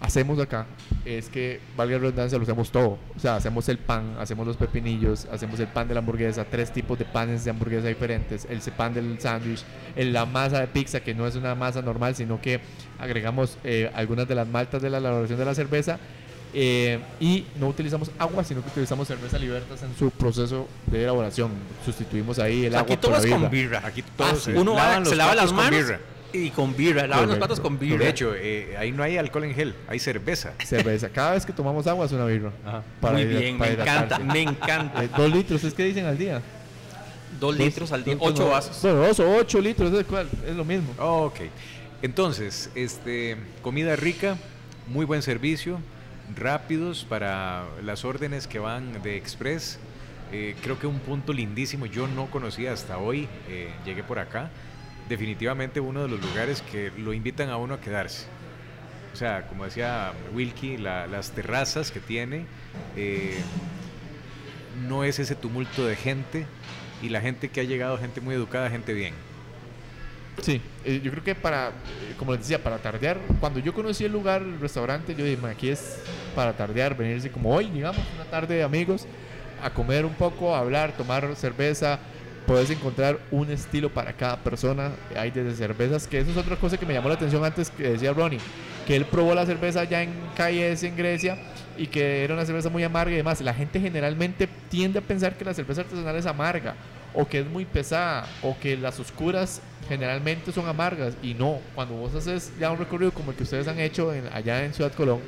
hacemos 0.00 0.36
acá 0.40 0.66
es 1.04 1.28
que, 1.28 1.60
valga 1.76 1.94
la 1.94 2.00
redundancia, 2.00 2.36
lo 2.38 2.42
hacemos 2.42 2.72
todo. 2.72 2.98
O 3.16 3.20
sea, 3.20 3.36
hacemos 3.36 3.68
el 3.68 3.78
pan, 3.78 4.16
hacemos 4.18 4.44
los 4.44 4.56
pepinillos, 4.56 5.26
hacemos 5.30 5.60
el 5.60 5.68
pan 5.68 5.86
de 5.86 5.94
la 5.94 6.00
hamburguesa, 6.00 6.44
tres 6.44 6.72
tipos 6.72 6.98
de 6.98 7.04
panes 7.04 7.44
de 7.44 7.50
hamburguesa 7.50 7.86
diferentes, 7.86 8.48
el 8.50 8.60
pan 8.72 8.94
del 8.94 9.20
sándwich, 9.20 9.62
la 9.96 10.26
masa 10.26 10.58
de 10.60 10.66
pizza, 10.66 10.98
que 10.98 11.14
no 11.14 11.24
es 11.24 11.36
una 11.36 11.54
masa 11.54 11.82
normal, 11.82 12.16
sino 12.16 12.40
que 12.40 12.60
agregamos 12.98 13.56
eh, 13.62 13.88
algunas 13.94 14.26
de 14.26 14.34
las 14.34 14.48
maltas 14.48 14.82
de 14.82 14.90
la 14.90 14.98
elaboración 14.98 15.38
de 15.38 15.44
la 15.44 15.54
cerveza. 15.54 16.00
Eh, 16.54 16.98
y 17.20 17.44
no 17.58 17.68
utilizamos 17.68 18.10
agua, 18.18 18.42
sino 18.44 18.62
que 18.62 18.68
utilizamos 18.70 19.06
cerveza 19.08 19.38
libertas 19.38 19.82
en 19.82 19.94
su 19.98 20.10
proceso 20.10 20.66
de 20.86 21.02
elaboración. 21.02 21.50
Sustituimos 21.84 22.38
ahí 22.38 22.62
el 22.64 22.68
O 22.68 22.70
sea, 22.70 22.80
agua 22.80 22.94
aquí 22.94 23.00
todo 23.02 23.12
por 23.16 23.24
es 23.24 23.30
la 23.30 23.36
con 23.38 23.50
birra. 23.50 23.82
Aquí 23.84 24.02
todos 24.16 24.38
sí. 24.42 24.52
se 24.52 24.58
Uno 24.58 24.74
va- 24.74 24.94
se 24.94 25.00
los 25.00 25.16
lava 25.16 25.34
las 25.34 25.46
platos 25.46 25.52
con 25.52 25.56
manos 25.56 25.86
birra. 25.88 26.00
y 26.32 26.50
con 26.50 26.76
birra. 26.76 27.02
Lavan 27.02 27.10
los 27.10 27.18
Correcto. 27.20 27.38
platos 27.38 27.60
con 27.60 27.78
birra. 27.78 28.04
De 28.04 28.10
hecho, 28.10 28.34
eh, 28.34 28.76
ahí 28.78 28.92
no 28.92 29.02
hay 29.02 29.16
alcohol 29.18 29.44
en 29.44 29.54
gel, 29.54 29.74
hay 29.88 29.98
cerveza. 29.98 30.52
cerveza. 30.64 31.08
Cada 31.10 31.32
vez 31.32 31.44
que 31.46 31.52
tomamos 31.52 31.86
agua 31.86 32.06
es 32.06 32.12
una 32.12 32.24
birra. 32.24 32.50
Para 33.00 33.14
Muy 33.14 33.24
bien, 33.26 33.58
para 33.58 33.70
me 33.74 33.80
encanta, 33.82 34.18
me 34.18 34.42
encanta. 34.42 35.04
Eh, 35.04 35.08
dos 35.16 35.30
litros, 35.32 35.62
¿es 35.64 35.74
que 35.74 35.84
dicen 35.84 36.06
al 36.06 36.16
día? 36.18 36.40
Dos 37.38 37.56
litros 37.56 37.92
al 37.92 38.02
día, 38.04 38.16
Dos- 38.16 38.30
ocho 38.32 38.44
no, 38.44 38.50
vasos. 38.50 38.78
Bueno, 38.82 38.98
dos 39.06 39.20
o 39.20 39.36
ocho 39.36 39.60
litros, 39.60 39.92
es, 39.92 40.04
cual- 40.06 40.28
es 40.46 40.56
lo 40.56 40.64
mismo. 40.64 40.88
Ok. 40.98 41.40
Entonces, 42.02 42.70
este, 42.74 43.36
comida 43.62 43.96
rica, 43.96 44.36
muy 44.86 45.04
buen 45.04 45.20
servicio, 45.22 45.78
rápidos 46.36 47.04
para 47.04 47.64
las 47.82 48.04
órdenes 48.04 48.46
que 48.46 48.58
van 48.58 49.02
de 49.02 49.16
Express. 49.16 49.78
Eh, 50.32 50.54
creo 50.62 50.78
que 50.78 50.86
un 50.86 50.98
punto 51.00 51.32
lindísimo, 51.32 51.86
yo 51.86 52.06
no 52.06 52.26
conocía 52.26 52.72
hasta 52.72 52.98
hoy, 52.98 53.28
eh, 53.48 53.70
llegué 53.84 54.02
por 54.02 54.18
acá. 54.18 54.50
Definitivamente 55.08 55.80
uno 55.80 56.02
de 56.02 56.08
los 56.08 56.20
lugares 56.20 56.60
que 56.62 56.92
lo 56.98 57.12
invitan 57.14 57.48
a 57.48 57.56
uno 57.56 57.74
a 57.74 57.80
quedarse. 57.80 58.26
O 59.14 59.16
sea, 59.16 59.46
como 59.48 59.64
decía 59.64 60.12
Wilkie, 60.34 60.76
la- 60.76 61.06
las 61.06 61.30
terrazas 61.32 61.90
que 61.90 62.00
tiene, 62.00 62.44
eh, 62.94 63.38
no 64.86 65.02
es 65.02 65.18
ese 65.18 65.34
tumulto 65.34 65.86
de 65.86 65.96
gente 65.96 66.46
y 67.02 67.08
la 67.08 67.20
gente 67.20 67.48
que 67.48 67.60
ha 67.60 67.64
llegado, 67.64 67.96
gente 67.98 68.20
muy 68.20 68.34
educada, 68.34 68.68
gente 68.68 68.92
bien. 68.92 69.14
Sí, 70.42 70.60
eh, 70.84 71.00
yo 71.02 71.10
creo 71.10 71.24
que 71.24 71.34
para, 71.34 71.68
eh, 71.68 72.14
como 72.16 72.32
les 72.32 72.40
decía, 72.40 72.62
para 72.62 72.78
tardear, 72.78 73.18
cuando 73.40 73.58
yo 73.58 73.74
conocí 73.74 74.04
el 74.04 74.12
lugar, 74.12 74.42
el 74.42 74.60
restaurante, 74.60 75.14
yo 75.14 75.24
dije, 75.24 75.36
"Ma, 75.36 75.50
aquí 75.50 75.68
es 75.68 75.98
para 76.34 76.52
tardear, 76.56 76.96
venirse 76.96 77.30
como 77.30 77.54
hoy, 77.54 77.68
digamos, 77.70 78.00
una 78.14 78.24
tarde 78.24 78.54
de 78.54 78.62
amigos, 78.62 79.06
a 79.62 79.70
comer 79.70 80.04
un 80.04 80.14
poco, 80.14 80.54
a 80.54 80.60
hablar, 80.60 80.92
tomar 80.96 81.34
cerveza. 81.36 81.98
Puedes 82.46 82.70
encontrar 82.70 83.18
un 83.30 83.50
estilo 83.50 83.90
para 83.90 84.12
cada 84.12 84.36
persona. 84.38 84.92
Hay 85.16 85.30
desde 85.30 85.54
cervezas, 85.54 86.06
que 86.06 86.18
eso 86.20 86.30
es 86.30 86.36
otra 86.36 86.56
cosa 86.56 86.78
que 86.78 86.86
me 86.86 86.94
llamó 86.94 87.08
la 87.08 87.16
atención 87.16 87.44
antes 87.44 87.70
que 87.70 87.90
decía 87.90 88.12
Ronnie, 88.12 88.38
que 88.86 88.96
él 88.96 89.04
probó 89.04 89.34
la 89.34 89.44
cerveza 89.44 89.80
allá 89.80 90.02
en 90.02 90.12
KS 90.34 90.86
en 90.86 90.96
Grecia 90.96 91.36
y 91.76 91.88
que 91.88 92.24
era 92.24 92.34
una 92.34 92.46
cerveza 92.46 92.70
muy 92.70 92.84
amarga 92.84 93.12
y 93.12 93.16
demás. 93.16 93.40
La 93.42 93.52
gente 93.52 93.80
generalmente 93.80 94.48
tiende 94.70 95.00
a 95.00 95.02
pensar 95.02 95.36
que 95.36 95.44
la 95.44 95.52
cerveza 95.52 95.82
artesanal 95.82 96.16
es 96.16 96.24
amarga 96.24 96.74
o 97.20 97.26
que 97.26 97.40
es 97.40 97.46
muy 97.46 97.64
pesada 97.64 98.26
o 98.42 98.56
que 98.60 98.76
las 98.76 99.00
oscuras 99.00 99.60
generalmente 99.88 100.52
son 100.52 100.68
amargas 100.68 101.14
y 101.20 101.34
no, 101.34 101.58
cuando 101.74 101.94
vos 101.96 102.14
haces 102.14 102.52
ya 102.60 102.70
un 102.70 102.78
recorrido 102.78 103.10
como 103.10 103.32
el 103.32 103.36
que 103.36 103.42
ustedes 103.42 103.66
han 103.66 103.80
hecho 103.80 104.14
en- 104.14 104.28
allá 104.32 104.64
en 104.64 104.72
Ciudad 104.72 104.92
Colón, 104.92 105.18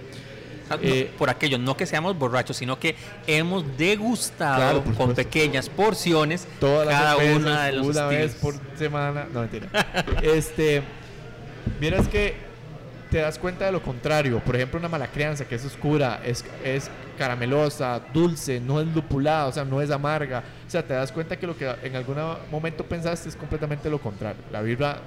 Ah, 0.72 0.76
no, 0.80 0.88
Eh, 0.88 1.10
por 1.18 1.28
aquello, 1.28 1.58
no 1.58 1.76
que 1.76 1.84
seamos 1.84 2.16
borrachos, 2.16 2.56
sino 2.56 2.78
que 2.78 2.94
hemos 3.26 3.64
degustado 3.76 4.84
Claro, 4.84 4.96
con 4.96 5.14
pequeñas 5.16 5.68
porciones 5.68 6.46
todas 6.60 6.86
las 6.86 6.94
cada 6.96 7.16
cervezas, 7.16 7.36
una 7.42 7.64
de 7.64 7.72
los 7.72 7.86
una 7.88 8.06
vez 8.06 8.34
por 8.36 8.54
semana, 8.78 9.26
no 9.32 9.40
mentira. 9.40 9.66
este, 10.22 10.82
miras 11.80 12.06
que 12.06 12.34
te 13.10 13.18
das 13.18 13.36
cuenta 13.40 13.64
de 13.66 13.72
lo 13.72 13.82
contrario, 13.82 14.38
por 14.46 14.54
ejemplo, 14.54 14.78
una 14.78 14.88
mala 14.88 15.08
crianza 15.08 15.44
que 15.44 15.56
es 15.56 15.64
oscura, 15.64 16.20
es, 16.24 16.44
es 16.64 16.88
caramelosa, 17.18 18.00
dulce, 18.14 18.60
no 18.60 18.80
es 18.80 18.86
lupulada, 18.86 19.46
o 19.46 19.52
sea, 19.52 19.64
no 19.64 19.80
es 19.82 19.90
amarga. 19.90 20.44
O 20.70 20.72
sea, 20.72 20.86
te 20.86 20.94
das 20.94 21.10
cuenta 21.10 21.36
que 21.36 21.48
lo 21.48 21.56
que 21.58 21.68
en 21.82 21.96
algún 21.96 22.14
momento 22.48 22.84
pensaste 22.84 23.28
es 23.28 23.34
completamente 23.34 23.90
lo 23.90 23.98
contrario. 23.98 24.40
La 24.52 24.62
birra, 24.62 24.98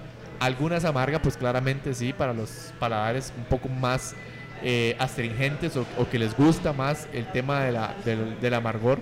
algunas 0.41 0.83
amarga, 0.83 1.21
pues 1.21 1.37
claramente 1.37 1.93
sí, 1.93 2.11
para 2.11 2.33
los 2.33 2.73
paladares 2.81 3.31
un 3.37 3.45
poco 3.45 3.69
más 3.69 4.13
eh, 4.61 4.93
astringentes 4.99 5.77
o, 5.77 5.85
o 5.97 6.09
que 6.09 6.19
les 6.19 6.35
gusta 6.35 6.73
más 6.73 7.07
el 7.13 7.31
tema 7.31 7.63
de 7.63 7.71
la, 7.71 7.95
del, 8.03 8.37
del 8.41 8.53
amargor. 8.55 8.99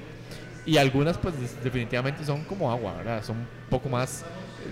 Y 0.63 0.77
algunas, 0.77 1.17
pues 1.17 1.33
definitivamente 1.63 2.23
son 2.23 2.43
como 2.43 2.71
agua, 2.71 2.93
¿verdad? 2.93 3.23
Son 3.23 3.37
un 3.37 3.47
poco 3.71 3.89
más 3.89 4.23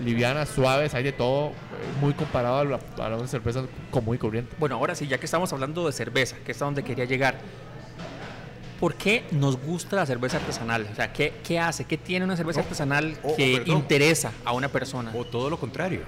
livianas, 0.04 0.48
suaves, 0.48 0.94
hay 0.94 1.02
de 1.02 1.10
todo, 1.10 1.48
eh, 1.48 1.52
muy 2.00 2.12
comparado 2.12 2.58
a, 2.58 2.64
la, 2.66 2.78
a 2.98 3.16
una 3.16 3.26
cerveza 3.26 3.64
común 3.90 4.14
y 4.14 4.18
corriente. 4.18 4.54
Bueno, 4.60 4.76
ahora 4.76 4.94
sí, 4.94 5.08
ya 5.08 5.18
que 5.18 5.24
estamos 5.24 5.52
hablando 5.52 5.84
de 5.84 5.92
cerveza, 5.92 6.36
que 6.46 6.52
es 6.52 6.62
a 6.62 6.66
donde 6.66 6.84
quería 6.84 7.06
llegar, 7.06 7.34
¿por 8.80 8.94
qué 8.94 9.24
nos 9.30 9.56
gusta 9.60 9.96
la 9.96 10.06
cerveza 10.06 10.38
artesanal? 10.38 10.88
O 10.90 10.94
sea, 10.96 11.12
¿qué, 11.12 11.34
qué 11.46 11.58
hace? 11.60 11.84
¿Qué 11.84 11.96
tiene 11.98 12.24
una 12.24 12.36
cerveza 12.36 12.60
Oh, 12.60 12.62
artesanal 12.62 13.16
oh, 13.22 13.32
oh, 13.32 13.36
que 13.36 13.62
interesa 13.66 14.32
a 14.44 14.52
una 14.52 14.68
persona? 14.68 15.12
O 15.14 15.24
todo 15.24 15.50
lo 15.50 15.58
contrario. 15.60 16.00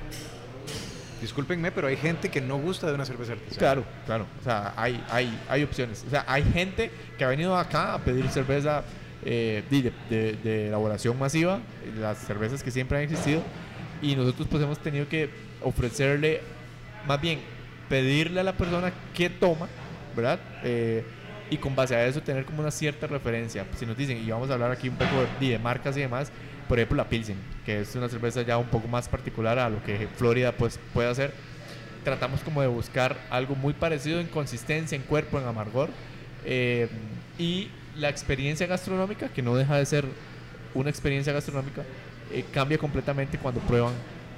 Discúlpenme, 1.20 1.70
pero 1.70 1.87
hay 1.87 1.96
gente 1.96 2.30
que 2.30 2.40
no 2.40 2.58
gusta 2.58 2.88
de 2.88 2.94
una 2.94 3.04
cerveza 3.04 3.32
artesanal. 3.35 3.58
Claro, 3.58 3.85
claro. 4.06 4.26
O 4.40 4.42
sea, 4.44 4.74
hay, 4.76 5.04
hay, 5.08 5.38
hay 5.48 5.62
opciones. 5.62 6.02
O 6.06 6.11
sea, 6.11 6.24
hay 6.26 6.42
gente 6.42 6.90
que 7.16 7.24
ha 7.24 7.28
venido 7.28 7.56
acá 7.56 7.94
a 7.94 7.98
pedir 7.98 8.28
cerveza 8.28 8.82
eh, 9.24 9.62
de, 9.70 9.92
de- 10.11 10.32
de 10.42 10.66
elaboración 10.66 11.16
masiva, 11.16 11.61
las 12.00 12.18
cervezas 12.18 12.64
que 12.64 12.72
siempre 12.72 12.98
han 12.98 13.04
existido, 13.04 13.40
y 14.00 14.16
nosotros 14.16 14.48
pues 14.50 14.61
hemos 14.64 14.80
tenido 14.80 15.08
que 15.08 15.30
ofrecerle, 15.62 16.40
más 17.06 17.20
bien, 17.20 17.38
pedirle 17.88 18.40
a 18.40 18.42
la 18.44 18.54
persona 18.54 18.92
qué 19.14 19.30
toma, 19.30 19.68
¿verdad? 20.16 20.40
Eh, 20.64 21.04
y 21.53 21.59
con 21.59 21.77
base 21.77 21.95
a 21.95 22.07
eso 22.07 22.23
tener 22.23 22.47
como 22.47 22.61
una 22.62 22.71
cierta 22.71 23.07
referencia. 23.07 23.67
Si 23.77 23.85
nos 23.85 23.95
dicen, 23.95 24.17
y 24.17 24.31
vamos 24.31 24.49
a 24.49 24.55
hablar 24.55 24.71
aquí 24.71 24.88
un 24.88 24.97
poco 24.97 25.27
de, 25.38 25.59
marcas 25.59 25.95
y 25.99 26.01
demás, 26.01 26.33
por 26.67 26.79
ejemplo 26.79 26.97
la 26.97 27.11
Pilsen, 27.11 27.37
que 27.67 27.81
es 27.81 27.95
una 27.95 28.09
cerveza 28.09 28.41
ya 28.41 28.57
un 28.57 28.69
poco 28.69 28.88
más 28.88 29.07
particular 29.07 29.59
a 29.59 29.69
lo 29.69 29.83
que 29.85 30.09
Florida 30.17 30.53
pues 30.53 30.81
puede 30.95 31.11
hacer. 31.11 31.35
Tratamos 32.05 32.41
como 32.41 32.62
de 32.62 32.69
buscar 32.69 33.19
algo 33.29 33.55
muy 33.55 33.75
parecido 33.75 34.19
en 34.19 34.29
consistencia, 34.29 34.97
en 34.97 35.03
cuerpo, 35.03 35.38
en 35.38 35.47
amargor. 35.47 35.91
eh, 36.45 36.88
y 37.38 37.69
la 37.97 38.09
experiencia 38.09 38.67
gastronómica, 38.67 39.29
que 39.29 39.43
no 39.43 39.55
deja 39.55 39.77
de 39.77 39.85
ser 39.85 40.07
una 40.73 40.88
experiencia 40.88 41.33
gastronómica, 41.33 41.83
eh, 42.33 42.45
cambia 42.51 42.79
completamente 42.79 43.37
cuando 43.37 43.61
prueban 43.61 43.93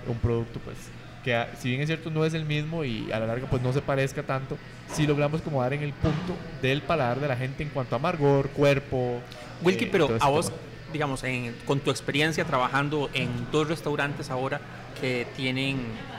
un 0.08 0.18
producto 0.18 0.58
pues 0.64 0.76
que 1.24 1.34
a- 1.34 1.48
si 1.58 1.70
bien 1.70 1.80
es 1.80 1.86
cierto 1.88 2.10
no 2.10 2.24
es 2.24 2.34
el 2.34 2.44
mismo 2.44 2.84
y 2.84 3.10
a 3.10 3.18
la 3.18 3.26
larga 3.26 3.46
pues 3.48 3.62
no 3.62 3.72
se 3.72 3.80
parezca 3.80 4.22
tanto, 4.22 4.58
sí 4.92 5.06
logramos 5.06 5.40
como 5.40 5.62
dar 5.62 5.72
en 5.72 5.82
el 5.82 5.92
punto 5.94 6.36
del 6.60 6.82
paladar 6.82 7.18
de 7.18 7.28
la 7.28 7.36
gente 7.36 7.62
en 7.62 7.70
cuanto 7.70 7.94
a 7.94 7.98
amargor, 7.98 8.50
cuerpo. 8.50 9.20
Wilkie, 9.62 9.86
eh, 9.86 9.88
pero 9.90 10.16
a 10.20 10.28
vos, 10.28 10.46
tema. 10.46 10.58
digamos, 10.92 11.24
en- 11.24 11.54
con 11.64 11.80
tu 11.80 11.90
experiencia 11.90 12.44
trabajando 12.44 13.08
en 13.14 13.28
dos 13.50 13.66
restaurantes 13.68 14.30
ahora 14.30 14.60
que 15.00 15.26
tienen 15.34 15.78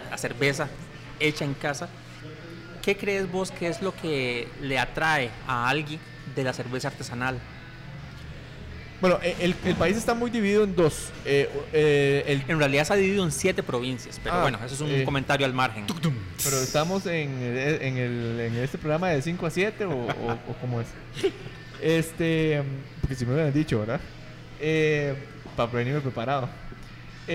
la 0.10 0.18
cerveza 0.18 0.68
hecha 1.20 1.46
en 1.46 1.54
casa, 1.54 1.88
¿qué 2.82 2.98
crees 2.98 3.32
vos 3.32 3.52
que 3.52 3.68
es 3.68 3.82
lo 3.82 3.94
que 3.96 4.48
le 4.62 4.80
atrae 4.80 5.30
a 5.48 5.70
alguien 5.70 6.00
de 6.36 6.44
la 6.44 6.52
cerveza 6.54 6.88
artesanal? 6.88 7.38
Bueno, 9.06 9.20
eh, 9.24 9.36
el, 9.40 9.56
el 9.66 9.76
país 9.76 9.96
está 9.98 10.16
muy 10.16 10.32
dividido 10.32 10.64
en 10.64 10.76
dos. 10.76 11.10
Eh, 11.26 11.48
eh, 11.74 12.24
el- 12.26 12.44
En 12.48 12.58
realidad 12.58 12.86
se 12.86 12.94
ha 12.94 12.96
dividido 12.96 13.24
en 13.24 13.32
siete 13.32 13.62
provincias, 13.62 14.20
pero 14.24 14.36
Ah, 14.36 14.42
bueno, 14.42 14.58
eso 14.66 14.74
es 14.74 14.82
un 14.82 14.90
eh. 14.90 15.04
comentario 15.04 15.46
al 15.46 15.54
margen. 15.54 15.86
pero 16.44 16.58
estamos 16.60 17.06
en, 17.06 17.30
eh, 17.40 17.78
en, 17.82 17.98
el, 17.98 18.40
en 18.40 18.56
este 18.56 18.80
programa 18.80 19.10
de 19.10 19.22
5 19.22 19.46
a 19.46 19.52
7 19.52 19.86
o, 19.86 19.92
o, 19.92 20.32
o 20.32 20.54
cómo 20.60 20.82
es. 20.82 20.88
Este, 21.82 22.64
porque 23.02 23.16
si 23.16 23.28
me 23.28 23.34
hubieran 23.34 23.54
dicho, 23.54 23.78
¿verdad? 23.80 24.00
Eh, 24.60 25.14
para 25.56 25.72
venirme 25.72 26.02
preparado. 26.02 26.50
Ya 27.28 27.30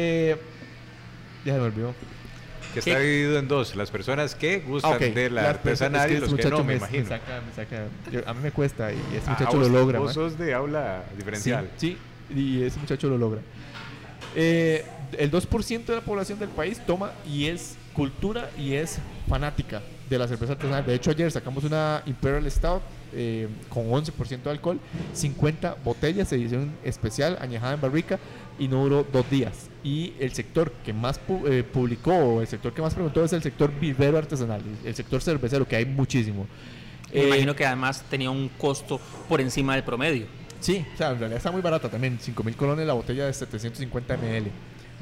se 1.45 1.53
me 1.53 1.59
olvidó. 1.61 1.95
Que 2.73 2.79
está 2.81 2.99
dividido 2.99 3.39
en 3.39 3.49
dos. 3.49 3.75
Las 3.75 3.91
personas 3.91 4.35
que 4.35 4.61
gustan 4.61 4.99
de 4.99 5.31
la 5.31 5.51
artesanal 5.51 6.09
personas- 6.09 6.11
y 6.11 6.15
es 6.15 6.21
los 6.21 6.35
que 6.35 6.51
no, 6.51 6.59
me 6.59 6.65
me, 6.65 6.77
imagino. 6.77 7.09
saca, 7.09 7.41
me 7.47 7.53
saca. 7.55 7.85
Yo- 8.13 8.21
a 8.29 8.35
mí 8.35 8.41
me 8.43 8.53
cuesta 8.53 8.93
y 8.93 8.97
ese 9.17 9.25
Ah, 9.27 9.37
muchacho 9.39 9.59
vos- 9.59 9.69
lo 9.69 9.79
logra. 9.81 9.99
Vos 9.99 10.15
sos 10.15 10.39
de 10.39 10.55
aula 10.55 11.05
diferencial. 11.17 11.69
Sí, 11.77 11.99
sí, 12.29 12.39
y 12.41 12.63
ese 12.63 12.79
muchacho 12.79 13.09
lo 13.09 13.19
logra. 13.19 13.41
Eh, 14.37 14.85
el 15.19 15.31
2% 15.31 15.93
de 15.93 15.99
la 15.99 16.05
población 16.05 16.39
del 16.39 16.51
país 16.51 16.81
toma 16.87 17.13
y 17.29 17.47
es 17.47 17.77
cultura 17.93 18.51
y 18.57 18.75
es 18.75 18.99
fanática 19.29 19.83
de 20.09 20.19
la 20.19 20.29
cerveza 20.29 20.53
artesanal. 20.53 20.87
De 20.87 20.95
hecho, 20.95 21.11
ayer 21.11 21.31
sacamos 21.33 21.65
una 21.65 22.03
Imperial 22.07 22.49
Stout 22.51 22.83
eh, 23.15 23.49
con 23.69 23.89
11% 23.91 24.43
de 24.43 24.51
alcohol, 24.51 24.79
50 25.15 25.77
botellas, 25.85 26.33
edición 26.33 26.73
especial, 26.85 27.39
añejada 27.41 27.75
en 27.75 27.81
barrica 27.81 28.19
y 28.59 28.69
no 28.69 28.83
duró 28.83 29.07
dos 29.11 29.29
días. 29.31 29.69
Y 29.83 30.13
el 30.21 30.33
sector 30.33 30.71
que 30.85 30.93
más 30.93 31.19
pu- 31.27 31.49
eh, 31.51 31.63
publicó, 31.65 32.13
o 32.15 32.41
el 32.41 32.47
sector 32.47 32.73
que 32.75 32.83
más 32.83 32.95
preguntó 32.95 33.25
es 33.25 33.33
el 33.33 33.43
sector 33.43 33.73
vivero 33.81 34.19
artesanal, 34.19 34.61
el 34.85 34.95
sector 34.95 35.23
cervecero, 35.23 35.67
que 35.67 35.77
hay 35.77 35.87
muchísimo. 35.87 36.47
Me 37.13 37.21
Eh, 37.23 37.27
imagino 37.27 37.57
que 37.57 37.67
además 37.67 38.05
tenía 38.09 38.31
un 38.31 38.49
costo 38.59 39.01
por 39.29 39.41
encima 39.41 39.75
del 39.75 39.83
promedio. 39.85 40.27
Sí, 40.61 40.85
o 40.95 40.97
sea, 40.97 41.11
en 41.13 41.19
realidad 41.19 41.39
está 41.39 41.51
muy 41.51 41.63
barata 41.63 41.89
también. 41.89 42.19
5 42.21 42.45
mil 42.45 42.55
colones 42.55 42.87
la 42.87 42.93
botella 42.93 43.27
de 43.27 43.33
750 43.33 44.17
ml. 44.19 44.51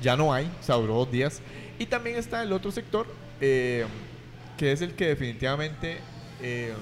Ya 0.00 0.16
no 0.16 0.32
hay, 0.32 0.46
o 0.46 0.62
sea, 0.62 0.76
duró 0.76 0.94
dos 0.94 1.10
días. 1.10 1.42
Y 1.80 1.86
también 1.86 2.16
está 2.16 2.42
el 2.44 2.52
otro 2.52 2.70
sector, 2.70 3.06
eh, 3.40 3.84
que 4.56 4.70
es 4.72 4.80
el 4.82 4.92
que 4.94 5.08
definitivamente 5.08 5.98
eh, 6.40 6.72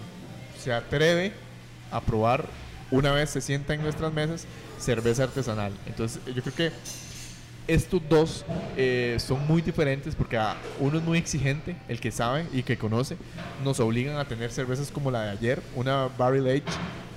se 0.58 0.72
atreve 0.72 1.32
a 1.90 2.00
probar 2.00 2.44
una 2.90 3.12
vez 3.12 3.30
se 3.30 3.40
sienta 3.40 3.74
en 3.74 3.82
nuestras 3.82 4.12
mesas 4.12 4.46
cerveza 4.78 5.24
artesanal. 5.24 5.72
Entonces, 5.86 6.20
yo 6.26 6.42
creo 6.42 6.54
que 6.54 6.72
estos 7.66 8.00
dos 8.08 8.44
eh, 8.76 9.16
son 9.18 9.44
muy 9.46 9.60
diferentes 9.60 10.14
porque 10.14 10.36
ah, 10.36 10.56
uno 10.78 10.98
es 10.98 11.04
muy 11.04 11.18
exigente, 11.18 11.76
el 11.88 11.98
que 11.98 12.12
sabe 12.12 12.46
y 12.52 12.62
que 12.62 12.78
conoce, 12.78 13.16
nos 13.64 13.80
obligan 13.80 14.18
a 14.18 14.24
tener 14.24 14.52
cervezas 14.52 14.90
como 14.90 15.10
la 15.10 15.22
de 15.22 15.30
ayer, 15.30 15.62
una 15.74 16.08
Barrel 16.16 16.46
Age 16.46 16.62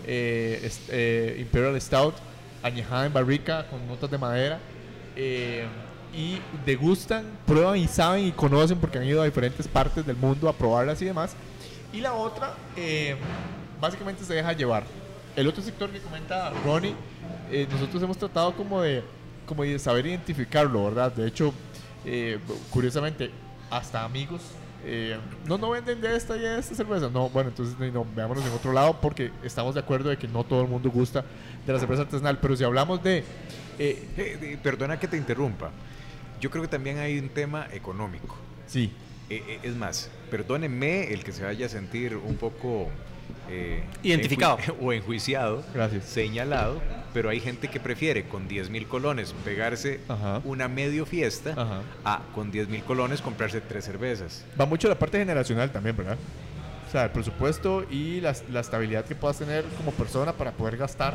eh, 0.08 0.72
eh, 0.90 1.38
Imperial 1.40 1.80
Stout, 1.80 2.16
añejada 2.64 3.06
en 3.06 3.14
barrica 3.14 3.68
con 3.68 3.86
notas 3.88 4.10
de 4.10 4.18
madera. 4.18 4.60
eh, 5.16 5.66
y 6.14 6.40
degustan, 6.66 7.24
prueban 7.46 7.78
y 7.78 7.88
saben 7.88 8.26
y 8.26 8.32
conocen 8.32 8.80
porque 8.80 8.98
han 8.98 9.06
ido 9.06 9.22
a 9.22 9.26
diferentes 9.26 9.68
partes 9.68 10.06
del 10.06 10.16
mundo 10.16 10.50
a 10.50 10.54
probarlas 10.54 11.02
y 11.02 11.06
demás. 11.06 11.36
Y 11.94 12.02
la 12.02 12.14
otra, 12.14 12.54
eh, 12.76 13.16
básicamente 13.82 14.24
se 14.24 14.34
deja 14.36 14.54
llevar. 14.54 14.84
El 15.36 15.48
otro 15.48 15.64
sector 15.64 15.90
que 15.90 16.00
comenta 16.00 16.52
Ronnie, 16.66 16.94
eh, 17.52 17.68
nosotros 17.72 18.02
hemos 18.04 18.18
tratado 18.18 18.54
como 18.56 18.82
de, 18.82 19.04
como 19.46 19.64
de 19.64 19.80
saber 19.80 20.06
identificarlo, 20.06 20.86
¿verdad? 20.86 21.12
De 21.12 21.28
hecho, 21.28 21.54
eh, 22.06 22.40
curiosamente, 22.70 23.32
hasta 23.72 24.04
amigos, 24.04 24.42
eh, 24.86 25.18
no, 25.46 25.58
no 25.58 25.72
venden 25.72 26.00
de 26.00 26.16
esta 26.16 26.36
y 26.38 26.40
de 26.42 26.60
esta 26.60 26.76
cerveza. 26.76 27.10
No, 27.10 27.30
bueno, 27.30 27.50
entonces 27.50 27.76
no, 27.94 28.06
veámonos 28.16 28.46
en 28.46 28.52
otro 28.54 28.72
lado 28.72 29.00
porque 29.02 29.32
estamos 29.44 29.74
de 29.74 29.82
acuerdo 29.82 30.10
de 30.10 30.18
que 30.18 30.28
no 30.28 30.44
todo 30.44 30.62
el 30.62 30.68
mundo 30.68 30.90
gusta 30.90 31.26
de 31.66 31.74
la 31.74 31.80
cerveza 31.80 32.04
artesanal. 32.04 32.38
Pero 32.40 32.56
si 32.56 32.64
hablamos 32.64 33.02
de... 33.04 33.20
eh, 33.20 33.24
Eh, 34.18 34.38
eh, 34.42 34.60
perdona 34.62 35.00
que 35.00 35.08
te 35.08 35.18
interrumpa. 35.18 35.72
Yo 36.40 36.50
creo 36.50 36.62
que 36.64 36.70
también 36.70 36.98
hay 37.00 37.20
un 37.20 37.30
tema 37.30 37.68
económico. 37.72 38.36
sí, 38.68 38.92
Eh, 39.30 39.44
eh, 39.48 39.60
es 39.64 39.76
más, 39.76 40.10
perdónenme 40.32 41.14
el 41.14 41.24
que 41.24 41.32
se 41.32 41.44
vaya 41.44 41.68
a 41.68 41.70
sentir 41.70 42.16
un 42.16 42.36
poco 42.36 42.90
eh, 43.50 43.84
Identificado. 44.02 44.58
enju- 44.58 44.76
o 44.82 44.92
enjuiciado, 44.94 45.64
Gracias. 45.74 46.06
señalado, 46.06 46.82
pero 47.14 47.30
hay 47.30 47.40
gente 47.40 47.68
que 47.68 47.80
prefiere 47.80 48.24
con 48.28 48.48
10 48.48 48.70
mil 48.72 48.88
colones 48.88 49.34
pegarse 49.46 50.00
Ajá. 50.08 50.42
una 50.46 50.68
medio 50.68 51.06
fiesta 51.06 51.52
Ajá. 51.52 51.82
a 52.06 52.22
con 52.34 52.50
10 52.52 52.70
mil 52.70 52.84
colones 52.84 53.22
comprarse 53.22 53.62
tres 53.62 53.86
cervezas. 53.86 54.44
Va 54.60 54.66
mucho 54.66 54.88
la 54.90 54.98
parte 54.98 55.20
generacional 55.20 55.72
también, 55.72 55.96
¿verdad? 55.96 56.18
O 56.88 56.92
sea, 56.92 57.04
el 57.06 57.12
presupuesto 57.12 57.86
y 57.92 58.20
la, 58.22 58.36
la 58.52 58.62
estabilidad 58.62 59.06
que 59.06 59.14
puedas 59.14 59.38
tener 59.38 59.64
como 59.78 59.92
persona 59.92 60.34
para 60.34 60.52
poder 60.54 60.76
gastar 60.78 61.14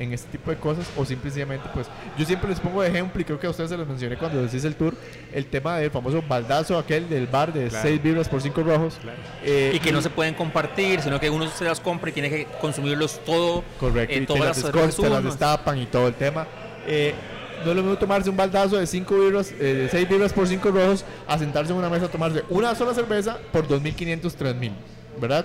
en 0.00 0.12
este 0.14 0.30
tipo 0.32 0.50
de 0.50 0.56
cosas 0.56 0.86
o 0.96 1.04
simplemente 1.04 1.68
pues 1.74 1.86
yo 2.18 2.24
siempre 2.24 2.48
les 2.48 2.58
pongo 2.58 2.80
de 2.82 2.88
ejemplo 2.88 3.20
y 3.20 3.24
creo 3.24 3.38
que 3.38 3.46
a 3.46 3.50
ustedes 3.50 3.68
se 3.70 3.76
los 3.76 3.86
mencioné 3.86 4.16
cuando 4.16 4.40
les 4.42 4.52
hice 4.54 4.66
el 4.66 4.74
tour 4.74 4.94
el 5.32 5.44
tema 5.46 5.76
del 5.78 5.90
famoso 5.90 6.22
baldazo 6.26 6.78
aquel 6.78 7.08
del 7.08 7.26
bar 7.26 7.52
de 7.52 7.68
Claro. 7.68 7.86
6 7.86 8.02
birras 8.02 8.28
por 8.28 8.40
5 8.42 8.62
rojos 8.62 8.98
Claro. 9.02 9.18
Eh, 9.44 9.72
Y 9.74 9.78
que 9.78 9.92
no 9.92 10.00
se 10.02 10.08
pueden 10.10 10.34
compartir, 10.34 11.00
sino 11.02 11.20
que 11.20 11.28
uno 11.30 11.46
se 11.48 11.64
las 11.64 11.78
compra 11.80 12.10
y 12.10 12.12
tiene 12.14 12.30
que 12.30 12.46
consumirlos 12.60 13.20
todo. 13.24 13.62
Correcto, 13.78 14.14
eh, 14.14 14.16
y 14.16 14.20
te 14.20 14.26
todas 14.26 14.40
las 14.40 14.48
las 14.56 14.64
descorchan, 14.64 14.96
te 15.04 15.10
las 15.10 15.20
uno. 15.20 15.28
destapan 15.30 15.78
y 15.78 15.86
todo 15.86 16.08
el 16.08 16.14
tema. 16.14 16.46
Eh, 16.86 17.14
no 17.62 17.70
es 17.72 17.76
lo 17.76 17.82
mismo 17.82 17.98
tomarse 17.98 18.30
un 18.30 18.36
baldazo 18.38 18.78
de 18.78 18.86
5 18.86 19.14
birras, 19.18 19.52
eh, 19.52 19.62
de 19.62 19.88
6 19.90 20.08
birras 20.08 20.32
por 20.32 20.48
5 20.48 20.70
rojos, 20.70 21.04
a 21.28 21.36
sentarse 21.38 21.72
en 21.72 21.78
una 21.78 21.90
mesa 21.90 22.06
a 22.06 22.08
tomarse 22.08 22.42
una 22.48 22.74
sola 22.74 22.94
cerveza 22.94 23.38
por 23.52 23.68
2.500, 23.68 24.34
3.000, 24.34 24.72
¿verdad? 25.20 25.44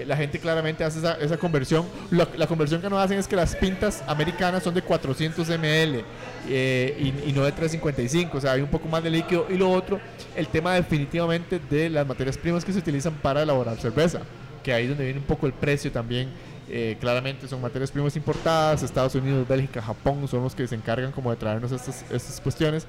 Eh, 0.00 0.04
la 0.06 0.16
gente 0.16 0.38
claramente 0.38 0.84
hace 0.84 0.98
esa, 0.98 1.14
esa 1.14 1.36
conversión. 1.36 1.86
La, 2.10 2.26
la 2.36 2.46
conversión 2.46 2.80
que 2.80 2.88
no 2.88 2.98
hacen 2.98 3.18
es 3.18 3.28
que 3.28 3.36
las 3.36 3.54
pintas 3.56 4.02
americanas 4.06 4.62
son 4.62 4.74
de 4.74 4.82
400 4.82 5.48
ml 5.48 6.04
eh, 6.48 6.96
y, 6.98 7.30
y 7.30 7.32
no 7.32 7.44
de 7.44 7.52
355, 7.52 8.38
o 8.38 8.40
sea, 8.40 8.52
hay 8.52 8.62
un 8.62 8.68
poco 8.68 8.88
más 8.88 9.02
de 9.02 9.10
líquido. 9.10 9.46
Y 9.50 9.56
lo 9.56 9.70
otro, 9.70 10.00
el 10.36 10.46
tema 10.48 10.74
definitivamente 10.74 11.60
de 11.70 11.90
las 11.90 12.06
materias 12.06 12.38
primas 12.38 12.64
que 12.64 12.72
se 12.72 12.78
utilizan 12.78 13.14
para 13.14 13.42
elaborar 13.42 13.78
cerveza, 13.78 14.20
que 14.62 14.72
ahí 14.72 14.84
es 14.84 14.88
donde 14.90 15.04
viene 15.04 15.20
un 15.20 15.26
poco 15.26 15.46
el 15.46 15.52
precio 15.52 15.92
también. 15.92 16.28
Eh, 16.72 16.96
claramente 17.00 17.48
son 17.48 17.60
materias 17.60 17.90
primas 17.90 18.14
importadas, 18.14 18.84
Estados 18.84 19.16
Unidos, 19.16 19.46
Bélgica, 19.48 19.82
Japón 19.82 20.28
son 20.28 20.44
los 20.44 20.54
que 20.54 20.68
se 20.68 20.76
encargan 20.76 21.10
como 21.10 21.30
de 21.30 21.36
traernos 21.36 21.72
estas, 21.72 22.04
estas 22.10 22.40
cuestiones. 22.40 22.86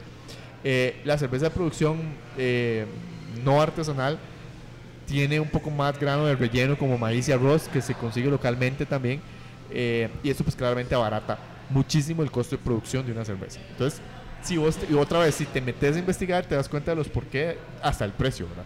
Eh, 0.63 1.01
la 1.03 1.17
cerveza 1.17 1.45
de 1.45 1.51
producción 1.51 1.97
eh, 2.37 2.85
no 3.43 3.59
artesanal 3.59 4.19
tiene 5.11 5.41
un 5.41 5.49
poco 5.49 5.69
más 5.69 5.99
grano 5.99 6.25
de 6.25 6.37
relleno 6.37 6.77
como 6.77 6.97
maíz 6.97 7.27
y 7.27 7.33
arroz 7.33 7.67
que 7.67 7.81
se 7.81 7.93
consigue 7.93 8.29
localmente 8.29 8.85
también 8.85 9.21
eh, 9.69 10.09
y 10.23 10.29
eso 10.29 10.45
pues 10.45 10.55
claramente 10.55 10.95
abarata 10.95 11.37
muchísimo 11.69 12.23
el 12.23 12.31
costo 12.31 12.55
de 12.55 12.63
producción 12.63 13.05
de 13.05 13.11
una 13.11 13.25
cerveza. 13.25 13.59
Entonces, 13.71 13.99
si 14.41 14.55
vos, 14.55 14.77
y 14.89 14.93
otra 14.93 15.19
vez, 15.19 15.35
si 15.35 15.45
te 15.45 15.59
metes 15.59 15.97
a 15.97 15.99
investigar, 15.99 16.45
te 16.45 16.55
das 16.55 16.69
cuenta 16.69 16.91
de 16.91 16.95
los 16.95 17.09
por 17.09 17.25
qué 17.25 17.57
hasta 17.81 18.05
el 18.05 18.13
precio, 18.13 18.47
¿verdad? 18.47 18.63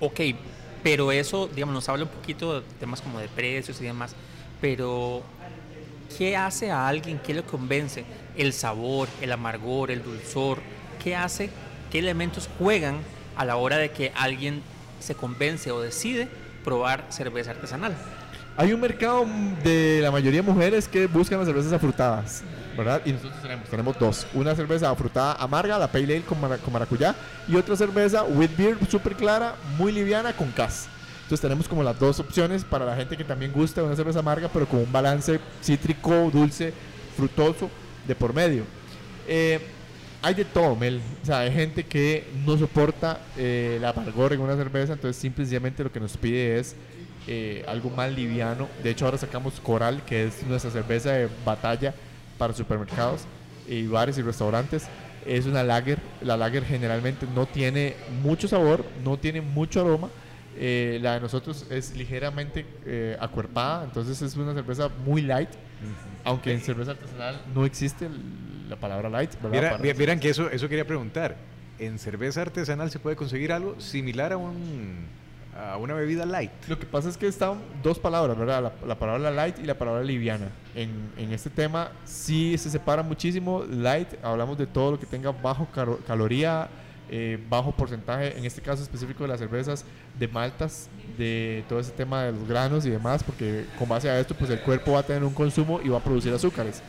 Ok, 0.00 0.20
pero 0.82 1.12
eso, 1.12 1.48
digamos, 1.54 1.74
nos 1.74 1.88
habla 1.90 2.04
un 2.04 2.10
poquito 2.10 2.60
de 2.60 2.66
temas 2.80 3.02
como 3.02 3.18
de 3.18 3.28
precios 3.28 3.78
y 3.82 3.84
demás, 3.84 4.14
pero 4.62 5.22
¿qué 6.16 6.34
hace 6.34 6.70
a 6.70 6.88
alguien? 6.88 7.20
¿Qué 7.22 7.34
le 7.34 7.42
convence? 7.42 8.06
El 8.38 8.54
sabor, 8.54 9.06
el 9.20 9.32
amargor, 9.32 9.90
el 9.90 10.02
dulzor, 10.02 10.60
¿qué 11.02 11.14
hace? 11.14 11.50
¿Qué 11.90 11.98
elementos 11.98 12.48
juegan 12.58 12.96
a 13.36 13.44
la 13.44 13.56
hora 13.56 13.76
de 13.76 13.90
que 13.90 14.12
alguien 14.16 14.62
se 15.00 15.14
convence 15.14 15.70
o 15.70 15.80
decide 15.80 16.28
probar 16.64 17.06
cerveza 17.10 17.50
artesanal? 17.52 17.94
Hay 18.56 18.72
un 18.72 18.80
mercado 18.80 19.24
de 19.62 20.00
la 20.02 20.10
mayoría 20.10 20.42
de 20.42 20.50
mujeres 20.50 20.88
que 20.88 21.06
buscan 21.06 21.38
las 21.38 21.46
cervezas 21.46 21.72
afrutadas, 21.72 22.42
¿verdad? 22.76 23.00
Y 23.04 23.12
nosotros 23.12 23.40
tenemos, 23.40 23.68
tenemos 23.68 23.98
dos. 24.00 24.26
Una 24.34 24.54
cerveza 24.56 24.90
afrutada 24.90 25.34
amarga, 25.34 25.78
la 25.78 25.86
Pale 25.86 26.16
Ale 26.16 26.22
con, 26.22 26.40
mara- 26.40 26.58
con 26.58 26.72
maracuyá, 26.72 27.14
y 27.46 27.54
otra 27.54 27.76
cerveza 27.76 28.24
with 28.24 28.50
beer 28.58 28.76
súper 28.90 29.14
clara, 29.14 29.54
muy 29.76 29.92
liviana, 29.92 30.32
con 30.32 30.50
cas. 30.50 30.88
Entonces 31.22 31.40
tenemos 31.40 31.68
como 31.68 31.84
las 31.84 31.96
dos 32.00 32.18
opciones 32.18 32.64
para 32.64 32.84
la 32.84 32.96
gente 32.96 33.16
que 33.16 33.22
también 33.22 33.52
gusta 33.52 33.82
una 33.84 33.94
cerveza 33.94 34.18
amarga, 34.18 34.48
pero 34.52 34.66
con 34.66 34.80
un 34.80 34.90
balance 34.90 35.38
cítrico, 35.62 36.28
dulce, 36.32 36.72
frutoso 37.16 37.70
de 38.08 38.14
por 38.16 38.34
medio. 38.34 38.64
Eh, 39.28 39.60
hay 40.22 40.34
de 40.34 40.44
todo, 40.44 40.74
Mel. 40.76 41.00
O 41.22 41.26
sea, 41.26 41.40
hay 41.40 41.52
gente 41.52 41.84
que 41.84 42.24
no 42.44 42.56
soporta 42.58 43.20
eh, 43.36 43.74
el 43.78 43.84
amargor 43.84 44.32
en 44.32 44.40
una 44.40 44.56
cerveza, 44.56 44.94
entonces 44.94 45.20
simplemente 45.20 45.84
lo 45.84 45.92
que 45.92 46.00
nos 46.00 46.16
pide 46.16 46.58
es 46.58 46.74
eh, 47.26 47.64
algo 47.68 47.90
más 47.90 48.10
liviano. 48.12 48.68
De 48.82 48.90
hecho, 48.90 49.04
ahora 49.04 49.18
sacamos 49.18 49.60
Coral, 49.60 50.02
que 50.04 50.24
es 50.26 50.42
nuestra 50.44 50.70
cerveza 50.70 51.12
de 51.12 51.28
batalla 51.44 51.94
para 52.38 52.52
supermercados 52.52 53.22
y 53.68 53.86
bares 53.86 54.18
y 54.18 54.22
restaurantes. 54.22 54.86
Es 55.26 55.46
una 55.46 55.62
lager. 55.62 55.98
La 56.22 56.36
lager 56.36 56.64
generalmente 56.64 57.26
no 57.34 57.46
tiene 57.46 57.94
mucho 58.22 58.48
sabor, 58.48 58.84
no 59.04 59.18
tiene 59.18 59.40
mucho 59.40 59.80
aroma. 59.80 60.08
Eh, 60.60 60.98
la 61.02 61.14
de 61.14 61.20
nosotros 61.20 61.66
es 61.70 61.94
ligeramente 61.96 62.66
eh, 62.84 63.16
acuerpada, 63.20 63.84
entonces 63.84 64.20
es 64.22 64.34
una 64.36 64.54
cerveza 64.54 64.88
muy 65.04 65.22
light. 65.22 65.50
Aunque 66.24 66.52
en 66.52 66.60
cerveza 66.60 66.90
artesanal 66.92 67.40
no 67.54 67.64
existe 67.64 68.06
el- 68.06 68.20
la 68.68 68.76
palabra 68.76 69.08
light. 69.08 69.30
Vieran 69.96 70.20
que 70.20 70.30
eso, 70.30 70.50
eso 70.50 70.68
quería 70.68 70.86
preguntar. 70.86 71.36
¿En 71.78 71.98
cerveza 71.98 72.42
artesanal 72.42 72.90
se 72.90 72.98
puede 72.98 73.14
conseguir 73.14 73.52
algo 73.52 73.80
similar 73.80 74.32
a, 74.32 74.36
un, 74.36 75.06
a 75.56 75.76
una 75.76 75.94
bebida 75.94 76.26
light? 76.26 76.50
Lo 76.66 76.78
que 76.78 76.86
pasa 76.86 77.08
es 77.08 77.16
que 77.16 77.28
están 77.28 77.60
dos 77.82 77.98
palabras, 78.00 78.36
¿verdad? 78.36 78.62
La, 78.62 78.86
la 78.88 78.98
palabra 78.98 79.30
light 79.30 79.58
y 79.60 79.62
la 79.62 79.74
palabra 79.78 80.02
liviana. 80.02 80.48
En, 80.74 80.90
en 81.16 81.32
este 81.32 81.50
tema 81.50 81.92
sí 82.04 82.58
se 82.58 82.68
separa 82.68 83.02
muchísimo. 83.04 83.64
Light, 83.70 84.08
hablamos 84.24 84.58
de 84.58 84.66
todo 84.66 84.90
lo 84.90 84.98
que 84.98 85.06
tenga 85.06 85.30
bajo 85.30 85.68
caro- 85.72 86.00
caloría, 86.04 86.68
eh, 87.10 87.38
bajo 87.48 87.70
porcentaje, 87.72 88.36
en 88.36 88.44
este 88.44 88.60
caso 88.60 88.82
específico 88.82 89.22
de 89.22 89.28
las 89.28 89.38
cervezas, 89.38 89.84
de 90.18 90.26
maltas, 90.26 90.88
de 91.16 91.64
todo 91.68 91.78
ese 91.78 91.92
tema 91.92 92.24
de 92.24 92.32
los 92.32 92.48
granos 92.48 92.84
y 92.86 92.90
demás, 92.90 93.22
porque 93.22 93.64
con 93.78 93.88
base 93.88 94.10
a 94.10 94.18
esto, 94.18 94.34
pues 94.34 94.50
el 94.50 94.60
cuerpo 94.60 94.92
va 94.92 94.98
a 94.98 95.02
tener 95.04 95.22
un 95.22 95.32
consumo 95.32 95.80
y 95.82 95.88
va 95.88 95.98
a 95.98 96.02
producir 96.02 96.32
azúcares. 96.34 96.82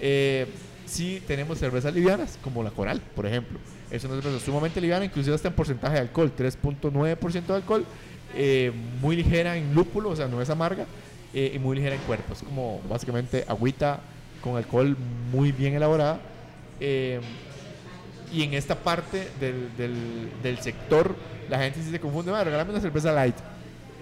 Eh, 0.00 0.46
sí 0.88 1.22
tenemos 1.26 1.58
cervezas 1.58 1.94
livianas, 1.94 2.38
como 2.42 2.62
la 2.62 2.70
Coral, 2.70 3.00
por 3.14 3.26
ejemplo. 3.26 3.58
Es 3.90 4.04
una 4.04 4.20
cerveza 4.20 4.44
sumamente 4.44 4.80
liviana, 4.80 5.04
inclusive 5.04 5.34
hasta 5.34 5.48
en 5.48 5.54
porcentaje 5.54 5.94
de 5.94 6.00
alcohol, 6.00 6.32
3.9% 6.36 7.46
de 7.46 7.54
alcohol, 7.54 7.84
eh, 8.34 8.72
muy 9.00 9.16
ligera 9.16 9.56
en 9.56 9.74
lúpulo, 9.74 10.10
o 10.10 10.16
sea, 10.16 10.28
no 10.28 10.40
es 10.42 10.50
amarga, 10.50 10.86
eh, 11.34 11.52
y 11.54 11.58
muy 11.58 11.76
ligera 11.76 11.94
en 11.94 12.00
cuerpo. 12.02 12.32
Es 12.32 12.42
como 12.42 12.80
básicamente 12.88 13.44
agüita 13.48 14.00
con 14.42 14.56
alcohol 14.56 14.96
muy 15.32 15.52
bien 15.52 15.74
elaborada. 15.74 16.20
eh, 16.80 17.20
y 18.32 18.42
en 18.42 18.52
esta 18.54 18.74
parte 18.74 19.28
del, 19.40 19.68
del- 20.42 20.58
sector, 20.58 21.16
la 21.48 21.58
gente 21.58 21.80
sí 21.82 21.90
se 21.90 21.98
confunde, 21.98 22.30
"Ah, 22.34 22.44
regálame 22.44 22.70
una 22.72 22.80
cerveza 22.80 23.10
light. 23.12 23.36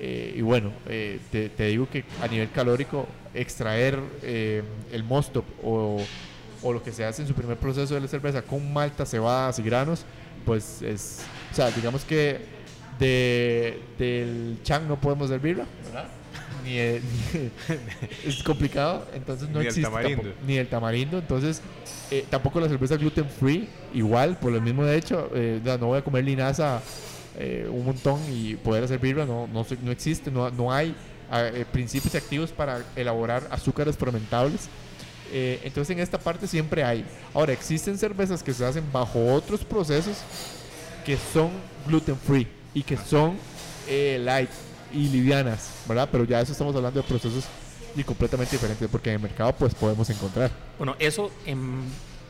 Eh, 0.00 0.34
y 0.36 0.40
bueno, 0.42 0.72
eh, 0.88 1.20
te, 1.30 1.48
te 1.48 1.66
digo 1.68 1.88
que 1.88 2.04
a 2.20 2.26
nivel 2.26 2.50
calórico, 2.50 3.06
extraer 3.34 3.98
eh, 4.22 4.62
el 4.92 5.04
mosto 5.04 5.44
o, 5.62 6.00
o 6.66 6.72
lo 6.72 6.82
que 6.82 6.90
se 6.92 7.04
hace 7.04 7.22
en 7.22 7.28
su 7.28 7.34
primer 7.34 7.56
proceso 7.56 7.94
de 7.94 8.00
la 8.00 8.08
cerveza 8.08 8.42
con 8.42 8.72
malta, 8.72 9.06
cebadas 9.06 9.58
y 9.58 9.62
granos, 9.62 10.04
pues 10.44 10.82
es, 10.82 11.20
o 11.52 11.54
sea, 11.54 11.70
digamos 11.70 12.04
que 12.04 12.40
de, 12.98 13.80
del 13.98 14.58
chang 14.62 14.86
no 14.88 15.00
podemos 15.00 15.26
hacer 15.30 15.40
birra, 15.40 15.64
¿verdad? 15.84 16.08
Ni, 16.64 16.74
de- 16.76 17.00
ni- 17.34 17.50
es 18.28 18.42
complicado, 18.42 19.06
entonces 19.14 19.48
no 19.48 19.54
Ni 19.60 19.60
el 19.60 19.66
existe 19.68 19.82
tamarindo. 19.82 20.22
tampoco- 20.22 20.46
ni 20.46 20.56
el 20.56 20.68
tamarindo, 20.68 21.18
entonces 21.18 21.62
eh, 22.10 22.24
tampoco 22.30 22.58
la 22.60 22.68
cerveza 22.68 22.96
gluten 22.96 23.28
free, 23.28 23.68
igual, 23.94 24.38
por 24.38 24.50
lo 24.52 24.60
mismo 24.60 24.84
de 24.84 24.96
hecho, 24.96 25.30
eh, 25.34 25.60
no 25.64 25.86
voy 25.86 25.98
a 25.98 26.02
comer 26.04 26.24
linaza 26.24 26.80
eh, 27.38 27.68
un 27.70 27.84
montón 27.84 28.20
y 28.32 28.54
poder 28.56 28.82
hacer 28.84 28.98
birra, 28.98 29.24
no, 29.26 29.46
no, 29.52 29.64
no 29.82 29.90
existe, 29.92 30.30
no, 30.30 30.50
no 30.50 30.72
hay 30.72 30.94
ah, 31.30 31.46
eh, 31.46 31.64
principios 31.70 32.14
activos 32.14 32.50
para 32.50 32.82
elaborar 32.96 33.46
azúcares 33.50 33.96
fermentables. 33.96 34.68
Eh, 35.32 35.60
entonces 35.64 35.94
en 35.96 36.00
esta 36.02 36.18
parte 36.18 36.46
siempre 36.46 36.84
hay. 36.84 37.04
Ahora, 37.34 37.52
existen 37.52 37.98
cervezas 37.98 38.42
que 38.42 38.52
se 38.54 38.64
hacen 38.64 38.84
bajo 38.92 39.32
otros 39.34 39.64
procesos 39.64 40.16
que 41.04 41.16
son 41.32 41.50
gluten 41.86 42.16
free 42.16 42.46
y 42.74 42.82
que 42.82 42.96
son 42.96 43.36
eh, 43.88 44.18
light 44.22 44.50
y 44.92 45.08
livianas, 45.08 45.68
¿verdad? 45.88 46.08
Pero 46.10 46.24
ya 46.24 46.40
eso 46.40 46.52
estamos 46.52 46.74
hablando 46.76 47.00
de 47.00 47.06
procesos 47.08 47.44
y 47.96 48.04
completamente 48.04 48.52
diferentes 48.56 48.88
porque 48.90 49.10
en 49.10 49.16
el 49.16 49.22
mercado 49.22 49.52
pues 49.54 49.74
podemos 49.74 50.08
encontrar. 50.10 50.50
Bueno, 50.78 50.94
eso 50.98 51.30
en- 51.46 51.82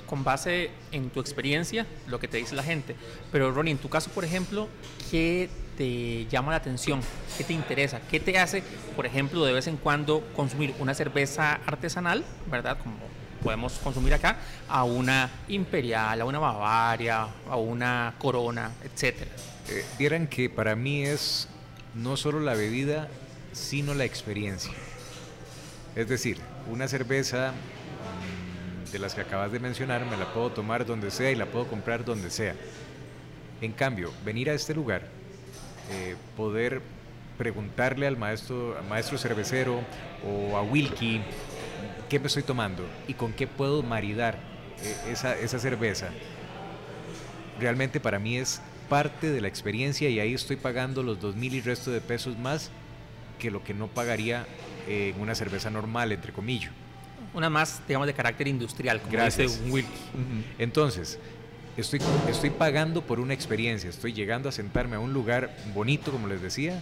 con 0.07 0.25
base 0.25 0.71
en 0.93 1.11
tu 1.11 1.21
experiencia, 1.21 1.87
lo 2.07 2.19
que 2.19 2.29
te 2.29 2.39
dice 2.39 2.55
la 2.55 2.63
gente. 2.63 2.97
Pero 3.33 3.53
Ronnie, 3.53 3.73
en 3.73 3.79
tu 3.79 3.89
caso, 3.89 4.11
por 4.11 4.25
ejemplo, 4.25 4.69
¿qué 5.11 5.49
te 5.77 6.27
llama 6.27 6.53
la 6.53 6.59
atención? 6.59 7.01
¿Qué 7.37 7.45
te 7.45 7.53
interesa? 7.53 8.01
¿Qué 8.11 8.21
te 8.21 8.39
hace, 8.39 8.63
por 8.95 9.07
ejemplo, 9.07 9.45
de 9.45 9.53
vez 9.53 9.67
en 9.67 9.77
cuando 9.77 10.23
consumir 10.35 10.75
una 10.79 10.95
cerveza 10.95 11.61
artesanal, 11.67 12.25
¿verdad? 12.51 12.79
Como 12.79 12.97
podemos 13.43 13.75
consumir 13.79 14.15
acá, 14.15 14.39
a 14.69 14.85
una 14.85 15.31
imperial, 15.49 16.21
a 16.21 16.25
una 16.25 16.39
Bavaria, 16.39 17.29
a 17.49 17.57
una 17.57 18.15
Corona, 18.19 18.73
etcétera. 18.83 19.31
Eh, 19.69 20.29
que 20.29 20.51
para 20.51 20.75
mí 20.75 21.03
es 21.03 21.49
no 21.95 22.17
solo 22.17 22.41
la 22.41 22.55
bebida, 22.55 23.09
sino 23.53 23.95
la 23.95 24.05
experiencia. 24.05 24.73
Es 25.95 26.09
decir, 26.09 26.39
una 26.71 26.89
cerveza 26.89 27.53
de 28.97 29.01
las 29.01 29.15
que 29.15 29.21
acabas 29.21 29.53
de 29.53 29.61
mencionar 29.61 30.07
me 30.07 30.17
la 30.17 30.33
puedo 30.33 30.51
tomar 30.51 30.87
donde 30.87 31.11
sea 31.11 31.31
y 31.31 31.35
la 31.35 31.45
puedo 31.45 31.67
comprar 31.67 32.03
donde 32.03 32.31
sea. 32.31 32.55
En 33.61 33.73
cambio, 33.73 34.11
venir 34.25 34.49
a 34.49 34.55
este 34.55 34.75
lugar, 34.75 35.03
eh, 35.91 36.17
poder 36.35 36.81
preguntarle 37.37 38.07
al 38.07 38.17
maestro, 38.17 38.75
maestro 38.89 39.19
cervecero 39.19 39.83
o 40.27 40.57
a 40.57 40.63
Wilkie 40.63 41.21
qué 42.09 42.19
me 42.19 42.29
estoy 42.29 42.43
tomando 42.43 42.87
y 43.07 43.13
con 43.13 43.35
qué 43.35 43.47
puedo 43.47 43.83
maridar 43.83 44.39
eh, 44.83 45.13
esa, 45.13 45.37
esa 45.37 45.59
cerveza, 45.59 46.09
realmente 47.61 48.01
para 48.01 48.19
mí 48.19 48.39
es 48.39 48.63
parte 48.89 49.31
de 49.31 49.43
la 49.43 49.49
experiencia 49.49 50.09
y 50.09 50.21
ahí 50.21 50.33
estoy 50.33 50.57
pagando 50.57 51.03
los 51.03 51.21
dos 51.21 51.37
mil 51.37 51.55
y 51.55 51.61
resto 51.61 51.91
de 51.91 52.01
pesos 52.01 52.39
más 52.39 52.71
que 53.39 53.51
lo 53.51 53.63
que 53.63 53.75
no 53.75 53.89
pagaría 53.89 54.47
eh, 54.89 55.13
en 55.15 55.21
una 55.21 55.35
cerveza 55.35 55.69
normal, 55.69 56.13
entre 56.13 56.33
comillas. 56.33 56.73
Una 57.37 57.51
más, 57.51 57.83
digamos, 57.87 58.07
de 58.07 58.15
carácter 58.15 58.49
industrial, 58.49 59.01
como 59.01 59.13
Gracias. 59.13 59.63
dice. 59.63 59.85
Entonces, 60.59 61.19
estoy, 61.77 62.01
estoy 62.29 62.51
pagando 62.51 63.03
por 63.03 63.21
una 63.21 63.35
experiencia, 63.35 63.91
estoy 63.91 64.15
llegando 64.15 64.49
a 64.49 64.53
sentarme 64.53 64.97
a 64.97 65.01
un 65.01 65.13
lugar 65.13 65.55
bonito, 65.75 66.11
como 66.11 66.27
les 66.27 66.41
decía, 66.41 66.81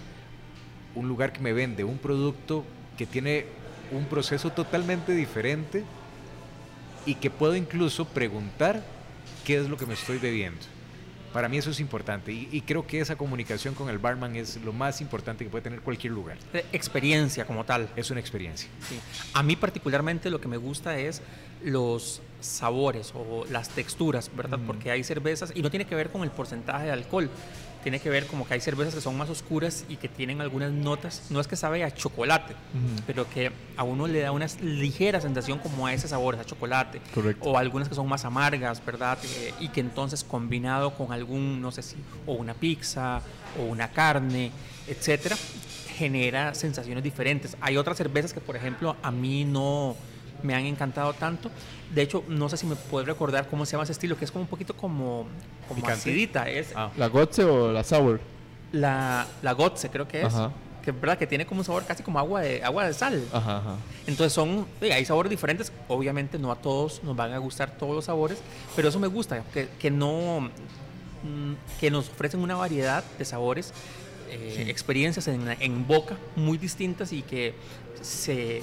un 0.94 1.08
lugar 1.08 1.32
que 1.32 1.40
me 1.40 1.52
vende 1.52 1.82
un 1.82 1.98
producto 1.98 2.64
que 2.96 3.04
tiene 3.04 3.46
un 3.90 4.04
proceso 4.06 4.50
totalmente 4.50 5.12
diferente 5.12 5.84
y 7.04 7.16
que 7.16 7.30
puedo 7.30 7.56
incluso 7.56 8.04
preguntar 8.06 8.82
qué 9.44 9.56
es 9.58 9.68
lo 9.68 9.76
que 9.76 9.86
me 9.86 9.94
estoy 9.94 10.18
bebiendo. 10.18 10.60
Para 11.35 11.49
mí 11.49 11.59
eso 11.59 11.70
es 11.70 11.81
importante 11.81 12.33
y, 12.33 12.49
y 12.53 12.61
creo 12.61 12.87
que 12.87 13.01
esa 13.01 13.16
comunicación 13.16 13.75
con 13.75 13.88
el 13.90 13.99
barman 13.99 14.37
es 14.37 14.57
lo 14.62 14.73
más 14.73 15.01
importante 15.01 15.44
que 15.44 15.51
puede 15.51 15.62
tener 15.62 15.81
cualquier 15.81 16.12
lugar. 16.12 16.38
Eh, 16.53 16.64
Experiencia 16.73 17.44
como 17.44 17.64
tal. 17.64 17.88
Es 17.97 18.11
una 18.12 18.20
experiencia. 18.20 18.68
Sí. 18.88 19.01
A 19.33 19.42
mí 19.42 19.57
particularmente 19.57 20.31
lo 20.31 20.40
que 20.40 20.47
me 20.47 20.57
gusta 20.57 20.97
es 20.97 21.23
los 21.64 22.23
sabores 22.40 23.12
o 23.16 23.44
las 23.51 23.68
texturas, 23.70 24.31
¿verdad? 24.37 24.61
Porque 24.64 24.92
hay 24.92 25.03
cervezas, 25.03 25.53
y 25.57 25.62
no 25.62 25.70
tiene 25.70 25.87
que 25.87 25.97
ver 25.97 26.11
con 26.11 26.23
el 26.23 26.31
porcentaje 26.31 26.85
de 26.85 26.92
alcohol, 26.92 27.29
tiene 27.85 28.01
que 28.01 28.09
ver 28.09 28.27
como 28.27 28.49
que 28.49 28.55
hay 28.55 28.61
cervezas 28.61 28.94
que 28.94 29.03
son 29.03 29.16
más 29.16 29.29
oscuras 29.29 29.85
y 29.90 29.97
que 29.97 30.09
tienen 30.09 30.40
algunas 30.40 30.73
notas, 30.73 31.27
no 31.29 31.38
es 31.38 31.47
que 31.47 31.55
sabe 31.55 31.85
a 31.85 31.90
chocolate, 31.92 32.57
pero 33.07 33.29
que 33.29 33.53
a 33.77 33.83
uno 33.83 34.07
le 34.07 34.20
da 34.20 34.33
una 34.33 34.47
ligera 34.62 35.20
sensación 35.20 35.59
como 35.59 35.87
a 35.87 35.92
ese 35.92 36.09
sabor, 36.09 36.35
a 36.37 36.44
chocolate. 36.47 37.03
Correcto. 37.14 37.44
O 37.44 37.59
algunas 37.59 37.90
que 37.90 37.94
son 37.94 38.09
más 38.09 38.25
amargas, 38.25 38.85
¿verdad? 38.85 39.18
Eh, 39.23 39.53
y 39.61 39.68
que 39.68 39.81
entonces 39.81 40.25
combinado 40.25 40.94
con 40.94 41.12
algún, 41.12 41.61
no 41.61 41.70
sé 41.73 41.83
si, 41.83 41.97
o 42.27 42.33
una 42.33 42.55
pizza, 42.55 43.20
o 43.61 43.64
una 43.64 43.90
carne, 43.90 44.51
etcétera, 44.88 45.37
genera 45.94 46.55
sensaciones 46.55 47.05
diferentes. 47.05 47.55
Hay 47.61 47.77
otras 47.77 47.99
cervezas 47.99 48.33
que, 48.33 48.40
por 48.40 48.57
ejemplo, 48.57 48.97
a 49.03 49.11
mí 49.11 49.44
no 49.44 49.94
me 50.44 50.54
han 50.54 50.64
encantado 50.66 51.12
tanto. 51.14 51.50
De 51.92 52.02
hecho, 52.02 52.22
no 52.28 52.48
sé 52.48 52.57
si 52.57 52.66
me 52.66 52.76
puedes 52.76 53.09
recordar 53.09 53.48
cómo 53.48 53.66
se 53.66 53.72
llama 53.72 53.83
ese 53.85 53.92
estilo, 53.92 54.16
que 54.16 54.24
es 54.24 54.30
como 54.30 54.42
un 54.42 54.48
poquito 54.48 54.76
como, 54.76 55.26
como 55.66 55.80
Picante. 55.80 55.92
acidita. 56.11 56.48
Es 56.48 56.68
Ah. 56.76 56.90
¿La 56.96 57.09
Gotze 57.09 57.44
o 57.44 57.72
la 57.72 57.83
Sour? 57.83 58.20
la, 58.72 59.26
la 59.42 59.52
Gotze, 59.52 59.88
creo 59.88 60.07
que 60.07 60.20
es. 60.20 60.26
Ajá. 60.26 60.52
Que, 60.85 60.92
¿verdad? 60.92 61.16
que 61.16 61.26
tiene 61.26 61.46
como 61.46 61.61
un 61.61 61.64
sabor 61.64 61.85
casi 61.87 62.02
como 62.02 62.18
agua 62.18 62.42
de, 62.42 62.62
agua 62.62 62.87
de 62.87 62.92
sal. 62.92 63.24
Ajá, 63.33 63.57
ajá. 63.59 63.76
Entonces 64.07 64.35
son, 64.35 64.66
eh, 64.83 64.92
hay 64.92 65.07
sabores 65.07 65.30
diferentes, 65.30 65.72
obviamente 65.88 66.38
no 66.38 66.52
a 66.52 66.57
todos 66.57 67.02
nos 67.02 67.16
van 67.16 67.33
a 67.33 67.38
gustar 67.38 67.70
todos 67.78 67.94
los 67.94 68.04
sabores, 68.04 68.38
pero 68.76 68.90
eso 68.90 68.98
me 68.98 69.07
gusta, 69.07 69.42
que, 69.54 69.66
que 69.78 69.90
no, 69.90 70.50
mm, 71.22 71.52
que 71.80 71.90
nos 71.90 72.11
ofrecen 72.11 72.40
una 72.40 72.57
variedad 72.57 73.02
de 73.18 73.24
sabores 73.24 73.72
eh, 74.28 74.66
experiencias 74.68 75.26
en, 75.28 75.57
en 75.59 75.87
boca 75.87 76.16
muy 76.37 76.59
distintas 76.59 77.12
y 77.14 77.22
que 77.22 77.54
se, 78.02 78.62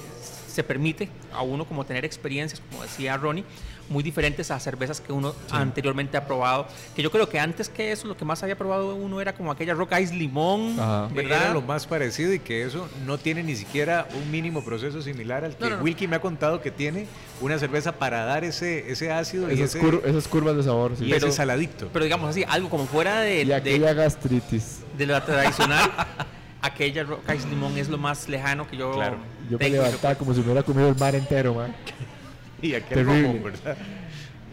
se 0.52 0.62
permite 0.62 1.08
a 1.34 1.42
uno 1.42 1.64
como 1.64 1.84
tener 1.84 2.04
experiencias, 2.04 2.60
como 2.70 2.82
decía 2.82 3.16
Ronnie, 3.16 3.44
muy 3.88 4.02
diferentes 4.02 4.50
a 4.50 4.58
cervezas 4.60 5.00
que 5.00 5.12
uno 5.12 5.34
anteriormente 5.50 6.16
ha 6.16 6.24
probado. 6.24 6.66
Que 6.94 7.02
yo 7.02 7.10
creo 7.10 7.28
que 7.28 7.38
antes 7.40 7.68
que 7.68 7.92
eso, 7.92 8.06
lo 8.06 8.16
que 8.16 8.24
más 8.24 8.42
había 8.42 8.56
probado 8.56 8.94
uno 8.94 9.20
era 9.20 9.34
como 9.34 9.50
aquella 9.50 9.74
Rock 9.74 9.94
Ice 10.00 10.14
Limón, 10.14 10.78
Ajá. 10.78 11.08
¿verdad? 11.12 11.42
Era 11.42 11.52
lo 11.52 11.60
más 11.62 11.86
parecido 11.86 12.32
y 12.32 12.38
que 12.38 12.62
eso 12.64 12.88
no 13.04 13.18
tiene 13.18 13.42
ni 13.42 13.54
siquiera 13.56 14.06
un 14.14 14.30
mínimo 14.30 14.64
proceso 14.64 15.02
similar 15.02 15.44
al 15.44 15.56
que 15.56 15.64
No, 15.64 15.70
no, 15.70 15.76
no. 15.78 15.82
Wilkie 15.82 16.06
me 16.08 16.16
ha 16.16 16.20
contado 16.20 16.60
que 16.62 16.70
tiene 16.70 17.06
una 17.40 17.58
cerveza 17.58 17.92
para 17.92 18.24
dar 18.24 18.44
ese, 18.44 18.90
ese 18.90 19.10
ácido 19.12 19.50
y 19.50 19.54
Esas, 19.54 19.74
ese, 19.74 19.84
cur- 19.84 20.00
esas 20.04 20.28
curvas 20.28 20.56
de 20.56 20.62
sabor. 20.62 20.92
sí. 20.96 21.04
y 21.06 21.10
Pero- 21.10 21.26
ese 21.26 21.36
saladicto. 21.36 21.88
Pero 21.92 22.04
digamos 22.04 22.30
así, 22.30 22.44
algo 22.48 22.70
como 22.70 22.86
fuera 22.86 23.20
de, 23.20 23.42
y 23.42 23.46
de, 23.46 23.54
aquella 23.54 23.92
gastritis. 23.92 24.78
de 24.96 25.06
lo 25.06 25.20
tradicional, 25.22 25.90
aquella 26.62 27.02
Rock 27.04 27.22
Ice 27.34 27.46
Limón 27.48 27.76
es 27.76 27.88
lo 27.88 27.98
más 27.98 28.28
lejano 28.28 28.66
que 28.66 28.76
yo 28.76 28.92
Claro. 28.92 29.16
Yo 29.50 29.58
me 29.58 29.68
levantaba 29.68 30.14
como 30.14 30.32
si 30.32 30.40
me 30.40 30.46
hubiera 30.46 30.62
comido 30.62 30.88
el 30.88 30.96
mar 30.96 31.14
entero, 31.14 31.54
man. 31.54 31.74
y 32.62 32.74
aquel 32.74 32.98
terrible. 32.98 33.22
gomón, 33.28 33.42
¿verdad? 33.44 33.76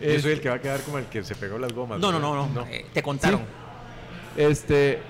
Yo 0.02 0.08
Este- 0.08 0.22
soy 0.22 0.32
el 0.34 0.42
que 0.42 0.50
va 0.50 0.56
a 0.56 0.62
quedar 0.62 0.82
como 0.82 0.98
el 0.98 1.06
que 1.06 1.24
se 1.24 1.36
pegó 1.36 1.58
las 1.58 1.72
gomas. 1.74 2.00
No, 2.00 2.12
no, 2.12 2.20
¿verdad? 2.20 2.48
no, 2.54 2.62
no, 2.62 2.68
eh, 2.68 2.86
te 2.94 3.02
contaron. 3.04 3.42
Este, 4.38 4.94
eh, 4.94 5.02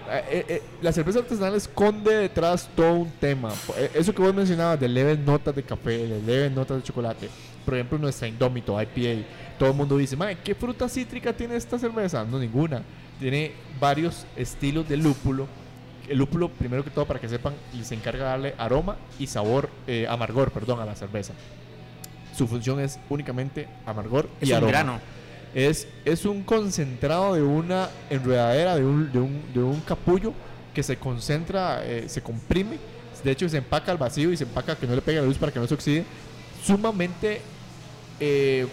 eh, 0.47 0.63
la 0.81 0.91
cerveza 0.91 1.19
artesanal 1.19 1.53
esconde 1.53 2.15
detrás 2.15 2.69
todo 2.75 2.93
un 2.93 3.11
tema. 3.11 3.51
Eh, 3.77 3.91
Eso 3.93 4.13
que 4.15 4.21
vos 4.21 4.33
mencionabas 4.33 4.79
de 4.79 4.87
leves 4.87 5.19
notas 5.19 5.55
de 5.55 5.61
café, 5.61 6.07
de 6.07 6.21
leves 6.21 6.51
notas 6.51 6.77
de 6.77 6.83
chocolate. 6.83 7.29
Por 7.65 7.75
ejemplo, 7.75 7.97
nuestra 7.99 8.27
Indómito 8.27 8.81
IPA. 8.81 9.25
Todo 9.59 9.69
el 9.69 9.75
mundo 9.75 9.97
dice, 9.97 10.15
"Mae, 10.15 10.37
¿qué 10.43 10.55
fruta 10.55 10.89
cítrica 10.89 11.31
tiene 11.33 11.55
esta 11.57 11.77
cerveza? 11.77 12.23
No, 12.23 12.39
ninguna. 12.39 12.81
Tiene 13.19 13.51
varios 13.79 14.25
estilos 14.35 14.87
de 14.89 14.97
lúpulo. 14.97 15.45
El 16.09 16.17
lúpulo, 16.17 16.49
primero 16.49 16.83
que 16.83 16.89
todo, 16.89 17.05
para 17.05 17.19
que 17.19 17.29
sepan, 17.29 17.53
se 17.83 17.93
encarga 17.95 18.23
de 18.25 18.29
darle 18.31 18.55
aroma 18.57 18.97
y 19.19 19.27
sabor, 19.27 19.69
eh, 19.87 20.07
amargor, 20.09 20.51
perdón, 20.51 20.79
a 20.79 20.85
la 20.85 20.95
cerveza. 20.95 21.33
Su 22.35 22.47
función 22.47 22.79
es 22.79 22.99
únicamente 23.09 23.67
amargor 23.85 24.27
Es 24.41 24.49
y 24.49 24.51
un 24.51 24.57
aroma. 24.57 24.71
grano. 24.71 24.99
Es, 25.53 25.87
es 26.05 26.25
un 26.25 26.43
concentrado 26.43 27.33
de 27.35 27.41
una 27.43 27.89
enredadera, 28.09 28.75
de 28.75 28.85
un, 28.85 29.11
de 29.11 29.19
un, 29.19 29.41
de 29.53 29.59
un 29.61 29.79
capullo 29.81 30.33
que 30.73 30.83
se 30.83 30.97
concentra, 30.97 31.83
eh, 31.85 32.05
se 32.07 32.21
comprime. 32.21 32.77
De 33.23 33.31
hecho, 33.31 33.49
se 33.49 33.57
empaca 33.57 33.91
al 33.91 33.97
vacío 33.97 34.31
y 34.31 34.37
se 34.37 34.45
empaca 34.45 34.75
que 34.75 34.87
no 34.87 34.95
le 34.95 35.01
pegue 35.01 35.19
la 35.19 35.25
luz 35.27 35.37
para 35.37 35.51
que 35.51 35.59
no 35.59 35.67
se 35.67 35.73
oxide. 35.73 36.05
Sumamente 36.63 37.41
eh, 38.19 38.67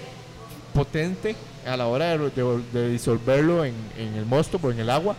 potente 0.74 1.34
a 1.66 1.76
la 1.76 1.86
hora 1.86 2.16
de, 2.16 2.30
de- 2.30 2.62
de 2.72 2.88
disolverlo 2.90 3.64
en, 3.64 3.74
en 3.98 4.14
el 4.14 4.24
mosto 4.26 4.60
o 4.62 4.70
en 4.70 4.78
el 4.80 4.90
agua. 4.90 5.16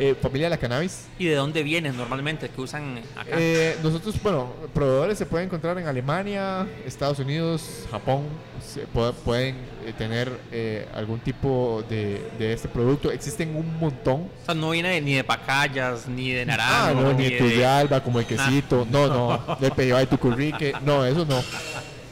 Eh, 0.00 0.14
familia 0.20 0.46
de 0.46 0.50
la 0.50 0.56
cannabis. 0.58 1.06
¿Y 1.18 1.26
de 1.26 1.34
dónde 1.34 1.62
vienen 1.64 1.96
normalmente 1.96 2.48
que 2.48 2.60
usan 2.60 3.00
acá? 3.16 3.30
Eh, 3.36 3.76
nosotros, 3.82 4.14
bueno, 4.22 4.52
proveedores 4.72 5.18
se 5.18 5.26
pueden 5.26 5.46
encontrar 5.46 5.76
en 5.78 5.88
Alemania, 5.88 6.66
Estados 6.86 7.18
Unidos, 7.18 7.84
Japón. 7.90 8.22
Se 8.64 8.82
puede- 8.82 9.12
pueden 9.12 9.56
eh, 9.84 9.92
tener 9.98 10.30
eh, 10.52 10.86
algún 10.94 11.18
tipo 11.18 11.82
de, 11.88 12.22
de 12.38 12.52
este 12.52 12.68
producto. 12.68 13.10
Existen 13.10 13.56
un 13.56 13.76
montón. 13.78 14.22
o 14.42 14.44
sea, 14.46 14.54
no 14.54 14.70
viene 14.70 14.90
de- 14.90 15.00
ni 15.00 15.14
de 15.14 15.24
pacayas, 15.24 16.06
ni 16.06 16.30
de 16.30 16.42
Ah, 16.42 16.46
naranjo, 16.46 17.00
no, 17.00 17.12
ni 17.14 17.24
ni 17.24 17.30
de... 17.30 17.38
Turrialba, 17.38 18.00
como 18.02 18.20
el 18.20 18.26
quesito. 18.26 18.86
No, 18.90 19.08
no. 19.08 19.56
Del 19.56 19.72
Peyabay 19.72 20.06
Tucurrique. 20.06 20.74
No, 20.84 21.04
eso 21.04 21.24
no. 21.24 21.42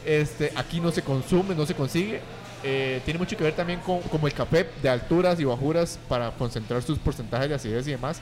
Este, 0.04 0.52
aquí 0.56 0.80
no 0.80 0.90
se 0.92 1.02
consume, 1.02 1.54
no 1.54 1.64
se 1.66 1.74
consigue. 1.74 2.20
Eh, 2.68 3.00
tiene 3.04 3.20
mucho 3.20 3.36
que 3.36 3.44
ver 3.44 3.54
también 3.54 3.78
con 3.78 4.00
como 4.02 4.26
el 4.26 4.32
café 4.32 4.68
de 4.82 4.88
alturas 4.88 5.38
y 5.38 5.44
bajuras 5.44 6.00
para 6.08 6.32
concentrar 6.32 6.82
sus 6.82 6.98
porcentajes 6.98 7.48
de 7.48 7.54
acidez 7.54 7.86
y 7.86 7.92
demás. 7.92 8.20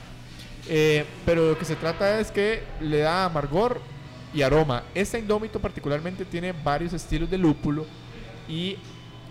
Eh, 0.68 1.06
pero 1.24 1.48
lo 1.48 1.58
que 1.58 1.64
se 1.64 1.76
trata 1.76 2.20
es 2.20 2.30
que 2.30 2.62
le 2.78 2.98
da 2.98 3.24
amargor 3.24 3.80
y 4.34 4.42
aroma. 4.42 4.82
Este 4.94 5.18
indómito 5.18 5.60
particularmente 5.60 6.26
tiene 6.26 6.52
varios 6.52 6.92
estilos 6.92 7.30
de 7.30 7.38
lúpulo 7.38 7.86
y 8.46 8.76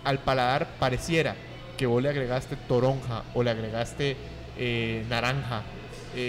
al 0.02 0.18
paladar 0.18 0.66
pareciera 0.80 1.36
que 1.76 1.86
vos 1.86 2.02
le 2.02 2.08
agregaste 2.08 2.56
toronja 2.56 3.22
o 3.34 3.44
le 3.44 3.50
agregaste 3.50 4.16
eh, 4.58 5.06
naranja 5.08 5.62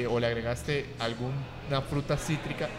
o 0.09 0.19
le 0.19 0.27
agregaste 0.27 0.85
alguna 0.99 1.81
fruta 1.89 2.17
cítrica 2.17 2.69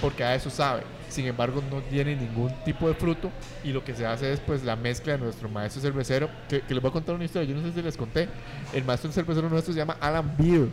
porque 0.00 0.22
a 0.22 0.36
eso 0.36 0.48
sabe. 0.48 0.82
Sin 1.08 1.26
embargo, 1.26 1.62
no 1.70 1.80
tiene 1.82 2.16
ningún 2.16 2.52
tipo 2.64 2.88
de 2.88 2.94
fruto 2.94 3.30
y 3.64 3.72
lo 3.72 3.84
que 3.84 3.94
se 3.94 4.04
hace 4.06 4.32
es 4.32 4.40
pues 4.40 4.64
la 4.64 4.76
mezcla 4.76 5.12
de 5.12 5.18
nuestro 5.18 5.48
maestro 5.48 5.80
cervecero, 5.80 6.28
que, 6.48 6.60
que 6.62 6.74
les 6.74 6.82
voy 6.82 6.90
a 6.90 6.92
contar 6.92 7.14
una 7.14 7.24
historia, 7.24 7.48
yo 7.48 7.54
no 7.60 7.66
sé 7.66 7.72
si 7.72 7.82
les 7.82 7.96
conté, 7.96 8.28
el 8.72 8.84
maestro 8.84 9.10
cervecero 9.12 9.48
nuestro 9.48 9.72
se 9.72 9.78
llama 9.78 9.96
Alan 10.00 10.34
Beer, 10.36 10.68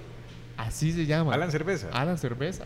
así 0.58 0.92
se 0.92 1.06
llama. 1.06 1.34
Alan 1.34 1.52
Cerveza. 1.52 1.90
Alan 1.94 2.18
Cerveza. 2.18 2.66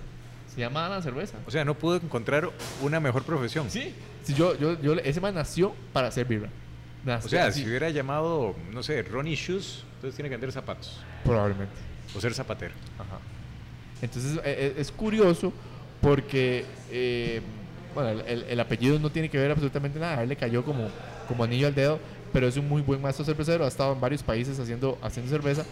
Se 0.54 0.62
llama 0.62 0.86
Alan 0.88 1.04
Cerveza. 1.04 1.38
O 1.46 1.52
sea, 1.52 1.64
no 1.66 1.76
pudo 1.76 1.98
encontrar 1.98 2.50
una 2.82 3.00
mejor 3.00 3.24
profesión. 3.24 3.70
Sí. 3.70 3.94
Sí, 4.24 4.34
yo, 4.34 4.58
yo, 4.58 4.80
yo, 4.82 4.94
ese 4.94 5.22
man 5.22 5.36
nació 5.36 5.74
para 5.94 6.08
hacer 6.08 6.26
birra. 6.26 6.50
O 7.24 7.30
sea, 7.30 7.48
así, 7.48 7.62
si 7.62 7.68
hubiera 7.70 7.90
llamado, 7.90 8.56
no 8.74 8.84
sé, 8.84 9.02
Ronnie 9.04 9.36
Shoes, 9.36 9.86
entonces 9.96 10.16
tiene 10.16 10.30
que 10.30 10.36
vender 10.36 10.52
zapatos. 10.52 11.00
Probablemente. 11.24 11.74
O 12.16 12.20
ser 12.20 12.34
zapatero. 12.34 12.74
Ajá. 12.98 13.20
Entonces 14.02 14.40
e- 14.44 14.74
e- 14.78 14.82
es, 14.82 14.92
curioso 14.92 15.54
porque 16.02 16.66
eh, 16.92 17.42
bueno, 17.94 18.10
el, 18.12 18.22
el- 18.28 18.44
el 18.50 18.60
apellido 18.60 19.00
no 19.00 19.10
tiene 19.10 19.30
que 19.30 19.38
ver 19.38 19.52
absolutamente 19.52 20.00
nada. 20.00 20.20
A 20.20 20.24
él 20.24 20.30
le 20.30 20.36
cayó 20.36 20.64
como, 20.64 20.90
como 21.28 21.44
anillo 21.44 21.68
al 21.68 21.76
dedo, 21.76 22.00
pero 22.34 22.48
es 22.48 22.58
un 22.58 22.68
muy 22.68 22.82
buen 22.82 23.02
maestro 23.02 23.26
cervecero. 23.26 23.66
Ha 23.66 23.68
estado 23.68 23.94
en 23.94 24.00
varios 24.02 24.22
países 24.24 24.60
haciendo, 24.60 24.98
haciendo 25.02 25.32
cerveza. 25.32 25.66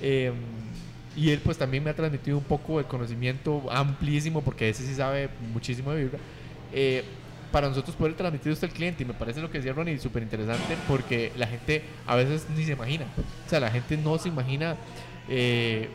eh, 0.00 0.32
y 1.14 1.28
él 1.30 1.40
pues 1.44 1.58
también 1.58 1.84
me 1.84 1.90
ha 1.90 1.94
transmitido 1.94 2.38
un 2.38 2.44
poco 2.44 2.78
el 2.80 2.86
conocimiento 2.86 3.62
amplísimo 3.70 4.40
porque 4.40 4.70
ese 4.70 4.86
sí 4.86 4.94
sabe 4.94 5.28
muchísimo 5.52 5.92
de 5.92 6.04
vibra. 6.04 6.18
eh, 6.72 7.04
para 7.52 7.68
nosotros 7.68 7.94
poder 7.96 8.14
transmitir 8.14 8.50
esto 8.50 8.64
al 8.64 8.72
cliente 8.72 9.02
y 9.02 9.06
me 9.06 9.12
parece 9.12 9.42
lo 9.42 9.50
que 9.50 9.58
decía 9.58 9.74
Ronnie 9.74 9.98
súper 9.98 10.22
interesante 10.22 10.74
porque 10.88 11.30
la 11.36 11.46
gente 11.46 11.82
a 12.06 12.16
veces 12.16 12.46
ni 12.56 12.64
se 12.64 12.72
imagina. 12.72 13.04
O 13.46 13.50
sea, 13.50 13.60
la 13.60 13.70
gente 13.70 13.98
no 13.98 14.16
se 14.16 14.30
imagina 14.30 14.76
eh, 15.28 15.90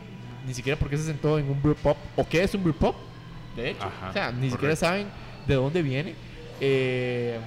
ni 0.46 0.54
siquiera 0.54 0.78
por 0.78 0.88
qué 0.88 0.96
se 0.96 1.02
sentó 1.02 1.36
en 1.36 1.50
un 1.50 1.60
brew 1.60 1.74
pop 1.74 1.96
o 2.14 2.24
qué 2.28 2.44
es 2.44 2.54
un 2.54 2.62
brew 2.62 2.74
pop, 2.76 2.94
de 3.62 3.70
hecho. 3.70 3.84
Ajá, 3.84 4.10
o 4.10 4.12
sea, 4.12 4.32
ni 4.32 4.50
siquiera 4.50 4.76
saben 4.76 5.06
de 5.46 5.54
dónde 5.54 5.82
viene. 5.82 6.14
Eh, 6.60 7.38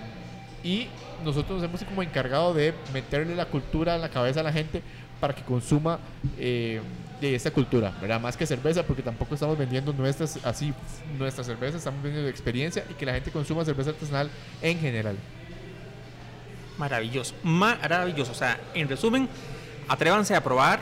y 0.63 0.87
nosotros 1.23 1.61
nos 1.61 1.69
hemos 1.69 1.83
como 1.83 2.03
encargado 2.03 2.53
de 2.53 2.73
meterle 2.93 3.35
la 3.35 3.45
cultura 3.45 3.95
en 3.95 4.01
la 4.01 4.09
cabeza 4.09 4.41
a 4.41 4.43
la 4.43 4.53
gente 4.53 4.81
para 5.19 5.33
que 5.33 5.43
consuma 5.43 5.99
eh, 6.37 6.81
de 7.19 7.35
esta 7.35 7.51
cultura, 7.51 7.93
¿verdad? 8.01 8.19
Más 8.19 8.35
que 8.35 8.45
cerveza, 8.45 8.83
porque 8.83 9.03
tampoco 9.03 9.35
estamos 9.35 9.57
vendiendo 9.57 9.93
nuestras 9.93 10.43
así 10.43 10.73
nuestras 11.17 11.45
cervezas, 11.45 11.75
estamos 11.75 12.01
vendiendo 12.01 12.27
experiencia 12.29 12.83
y 12.89 12.93
que 12.95 13.05
la 13.05 13.13
gente 13.13 13.31
consuma 13.31 13.63
cerveza 13.63 13.91
artesanal 13.91 14.29
en 14.61 14.79
general. 14.79 15.15
Maravilloso, 16.77 17.35
maravilloso. 17.43 18.31
O 18.31 18.35
sea, 18.35 18.59
en 18.73 18.89
resumen, 18.89 19.29
atrévanse 19.87 20.35
a 20.35 20.43
probar. 20.43 20.79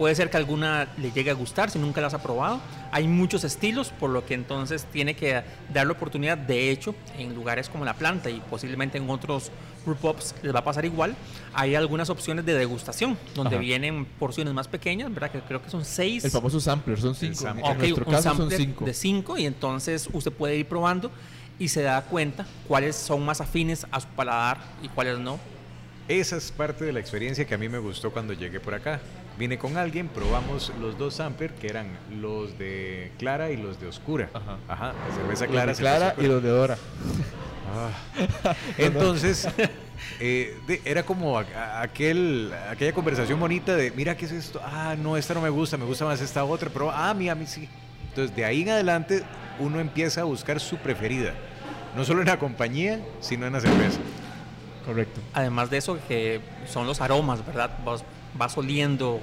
Puede 0.00 0.14
ser 0.14 0.30
que 0.30 0.38
alguna 0.38 0.88
le 0.96 1.12
llegue 1.12 1.30
a 1.30 1.34
gustar 1.34 1.70
si 1.70 1.78
nunca 1.78 2.00
las 2.00 2.14
ha 2.14 2.22
probado. 2.22 2.58
Hay 2.90 3.06
muchos 3.06 3.44
estilos, 3.44 3.90
por 3.90 4.08
lo 4.08 4.24
que 4.24 4.32
entonces 4.32 4.86
tiene 4.86 5.14
que 5.14 5.42
dar 5.74 5.86
la 5.86 5.92
oportunidad. 5.92 6.38
De 6.38 6.70
hecho, 6.70 6.94
en 7.18 7.34
lugares 7.34 7.68
como 7.68 7.84
La 7.84 7.92
Planta 7.92 8.30
y 8.30 8.40
posiblemente 8.40 8.96
en 8.96 9.10
otros 9.10 9.52
Ups 9.84 10.34
les 10.42 10.54
va 10.54 10.60
a 10.60 10.64
pasar 10.64 10.86
igual. 10.86 11.14
Hay 11.52 11.74
algunas 11.74 12.08
opciones 12.08 12.46
de 12.46 12.54
degustación, 12.54 13.18
donde 13.34 13.56
Ajá. 13.56 13.60
vienen 13.60 14.06
porciones 14.06 14.54
más 14.54 14.68
pequeñas, 14.68 15.12
¿verdad? 15.12 15.32
Que 15.32 15.40
creo 15.40 15.60
que 15.60 15.68
son 15.68 15.84
seis. 15.84 16.24
El 16.24 16.30
famoso 16.30 16.60
sampler, 16.60 16.98
son 16.98 17.14
cinco. 17.14 17.34
sampler. 17.34 17.70
En 17.70 17.78
nuestro 17.78 18.06
un 18.06 18.10
caso 18.10 18.22
son 18.30 18.38
sampler 18.38 18.58
cinco. 18.58 18.84
de 18.86 18.94
5 18.94 19.36
y 19.36 19.44
entonces 19.44 20.08
usted 20.14 20.32
puede 20.32 20.56
ir 20.56 20.66
probando 20.66 21.10
y 21.58 21.68
se 21.68 21.82
da 21.82 22.00
cuenta 22.00 22.46
cuáles 22.66 22.96
son 22.96 23.22
más 23.22 23.42
afines 23.42 23.86
a 23.90 24.00
su 24.00 24.08
paladar 24.08 24.62
y 24.82 24.88
cuáles 24.88 25.18
no. 25.18 25.38
Esa 26.08 26.38
es 26.38 26.50
parte 26.50 26.86
de 26.86 26.92
la 26.94 27.00
experiencia 27.00 27.46
que 27.46 27.54
a 27.54 27.58
mí 27.58 27.68
me 27.68 27.78
gustó 27.78 28.10
cuando 28.10 28.32
llegué 28.32 28.58
por 28.60 28.72
acá. 28.74 28.98
Vine 29.40 29.56
con 29.56 29.78
alguien, 29.78 30.08
probamos 30.08 30.70
los 30.82 30.98
dos 30.98 31.14
samplers 31.14 31.54
que 31.54 31.66
eran 31.66 31.86
los 32.20 32.58
de 32.58 33.10
clara 33.18 33.50
y 33.50 33.56
los 33.56 33.80
de 33.80 33.86
oscura. 33.86 34.28
Ajá. 34.34 34.58
Ajá, 34.68 34.92
la 35.08 35.14
cerveza 35.14 35.44
Los 35.46 35.50
clara. 35.52 35.66
de 35.70 35.74
cerveza 35.74 35.96
Clara 35.96 36.14
y 36.18 36.26
los 36.28 36.42
de 36.42 36.48
Dora. 36.50 36.76
Ah. 37.74 38.54
Entonces, 38.76 39.48
eh, 40.20 40.58
de- 40.66 40.82
era 40.84 41.04
como 41.04 41.38
a- 41.38 41.46
a- 41.56 41.80
aquel, 41.80 42.52
aquella 42.70 42.92
conversación 42.92 43.40
bonita 43.40 43.74
de, 43.76 43.90
mira, 43.92 44.14
¿qué 44.14 44.26
es 44.26 44.32
esto? 44.32 44.60
Ah, 44.62 44.94
no, 44.98 45.16
esta 45.16 45.32
no 45.32 45.40
me 45.40 45.48
gusta, 45.48 45.78
me 45.78 45.86
gusta 45.86 46.04
más 46.04 46.20
esta 46.20 46.44
otra, 46.44 46.68
pero 46.70 46.90
ah, 46.90 47.08
a 47.08 47.14
mí, 47.14 47.30
a 47.30 47.34
mí 47.34 47.46
sí. 47.46 47.66
Entonces, 48.10 48.36
de 48.36 48.44
ahí 48.44 48.60
en 48.60 48.68
adelante, 48.68 49.22
uno 49.58 49.80
empieza 49.80 50.20
a 50.20 50.24
buscar 50.24 50.60
su 50.60 50.76
preferida. 50.76 51.32
No 51.96 52.04
solo 52.04 52.20
en 52.20 52.26
la 52.26 52.38
compañía, 52.38 53.00
sino 53.20 53.46
en 53.46 53.54
la 53.54 53.60
cerveza. 53.60 54.00
Correcto. 54.84 55.20
Además 55.32 55.70
de 55.70 55.78
eso, 55.78 55.98
que 56.08 56.42
son 56.66 56.86
los 56.86 57.00
aromas, 57.00 57.44
¿verdad? 57.46 57.70
Vas 58.34 58.56
oliendo 58.58 59.20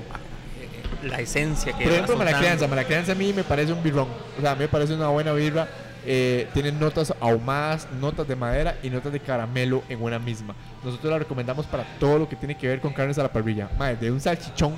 eh, 0.62 1.08
la 1.08 1.20
esencia 1.20 1.74
que 1.78 1.84
Por 1.84 1.94
ejemplo, 1.94 2.18
Malacrianza. 2.18 2.68
Malacrianza 2.68 3.12
a 3.14 3.16
mí 3.16 3.34
me 3.34 3.44
parece 3.44 3.74
un 3.74 3.82
birrón. 3.84 4.08
O 4.38 4.42
sea, 4.42 4.52
a 4.52 4.56
mí 4.56 4.62
me 4.62 4.68
parece 4.68 4.94
una 4.94 5.08
buena 5.10 5.34
birra. 5.34 5.68
Eh, 6.10 6.48
tiene 6.54 6.72
notas 6.72 7.14
ahumadas, 7.20 7.88
notas 8.00 8.26
de 8.28 8.36
madera 8.38 8.78
y 8.82 8.90
notas 8.90 9.12
de 9.12 9.20
caramelo 9.20 9.84
en 9.90 10.02
una 10.02 10.20
misma. 10.20 10.56
Nosotros 10.84 11.12
la 11.12 11.20
recomendamos 11.20 11.66
para 11.66 11.84
todo 12.00 12.20
lo 12.20 12.30
que 12.30 12.36
tiene 12.38 12.56
que 12.58 12.68
ver 12.68 12.80
con 12.80 12.94
carnes 12.94 13.18
a 13.20 13.24
la 13.24 13.34
parrilla. 13.34 13.70
Madre, 13.78 13.98
de 13.98 14.12
un 14.12 14.22
salchichón, 14.22 14.74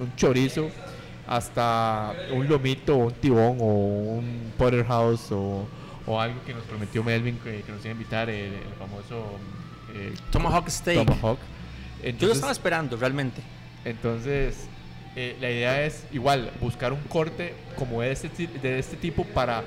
un 0.00 0.16
chorizo, 0.16 0.68
hasta 1.28 2.12
un 2.32 2.48
lomito, 2.48 2.96
un 2.96 3.12
tibón, 3.12 3.56
o 3.60 3.64
un 4.18 4.52
porterhouse, 4.58 5.30
o, 5.32 5.66
o 6.06 6.20
algo 6.20 6.42
que 6.44 6.52
nos 6.54 6.64
prometió 6.64 7.04
Melvin 7.04 7.38
que, 7.38 7.62
que 7.62 7.70
nos 7.72 7.80
iba 7.82 7.90
a 7.90 7.92
invitar, 7.92 8.28
el, 8.30 8.54
el 8.54 8.74
famoso 8.78 9.26
eh, 9.94 10.12
Tomahawk 10.30 10.68
Steak. 10.68 11.06
Tomahawk. 11.06 11.38
Yo 11.38 12.02
lo 12.02 12.08
Entonces- 12.10 12.34
estaba 12.36 12.52
esperando, 12.52 12.96
realmente. 12.96 13.42
Entonces, 13.84 14.66
eh, 15.16 15.36
la 15.40 15.50
idea 15.50 15.84
es 15.84 16.04
igual 16.12 16.50
buscar 16.60 16.92
un 16.92 17.00
corte 17.02 17.54
como 17.76 18.02
este, 18.02 18.28
de 18.46 18.78
este 18.78 18.96
tipo 18.96 19.24
para 19.24 19.62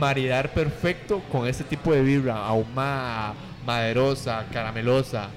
maridar 0.00 0.50
perfecto 0.52 1.20
con 1.30 1.46
este 1.46 1.64
tipo 1.64 1.92
de 1.92 2.02
vibra 2.02 2.44
ahumada, 2.46 3.34
maderosa, 3.64 4.44
caramelosa. 4.52 5.28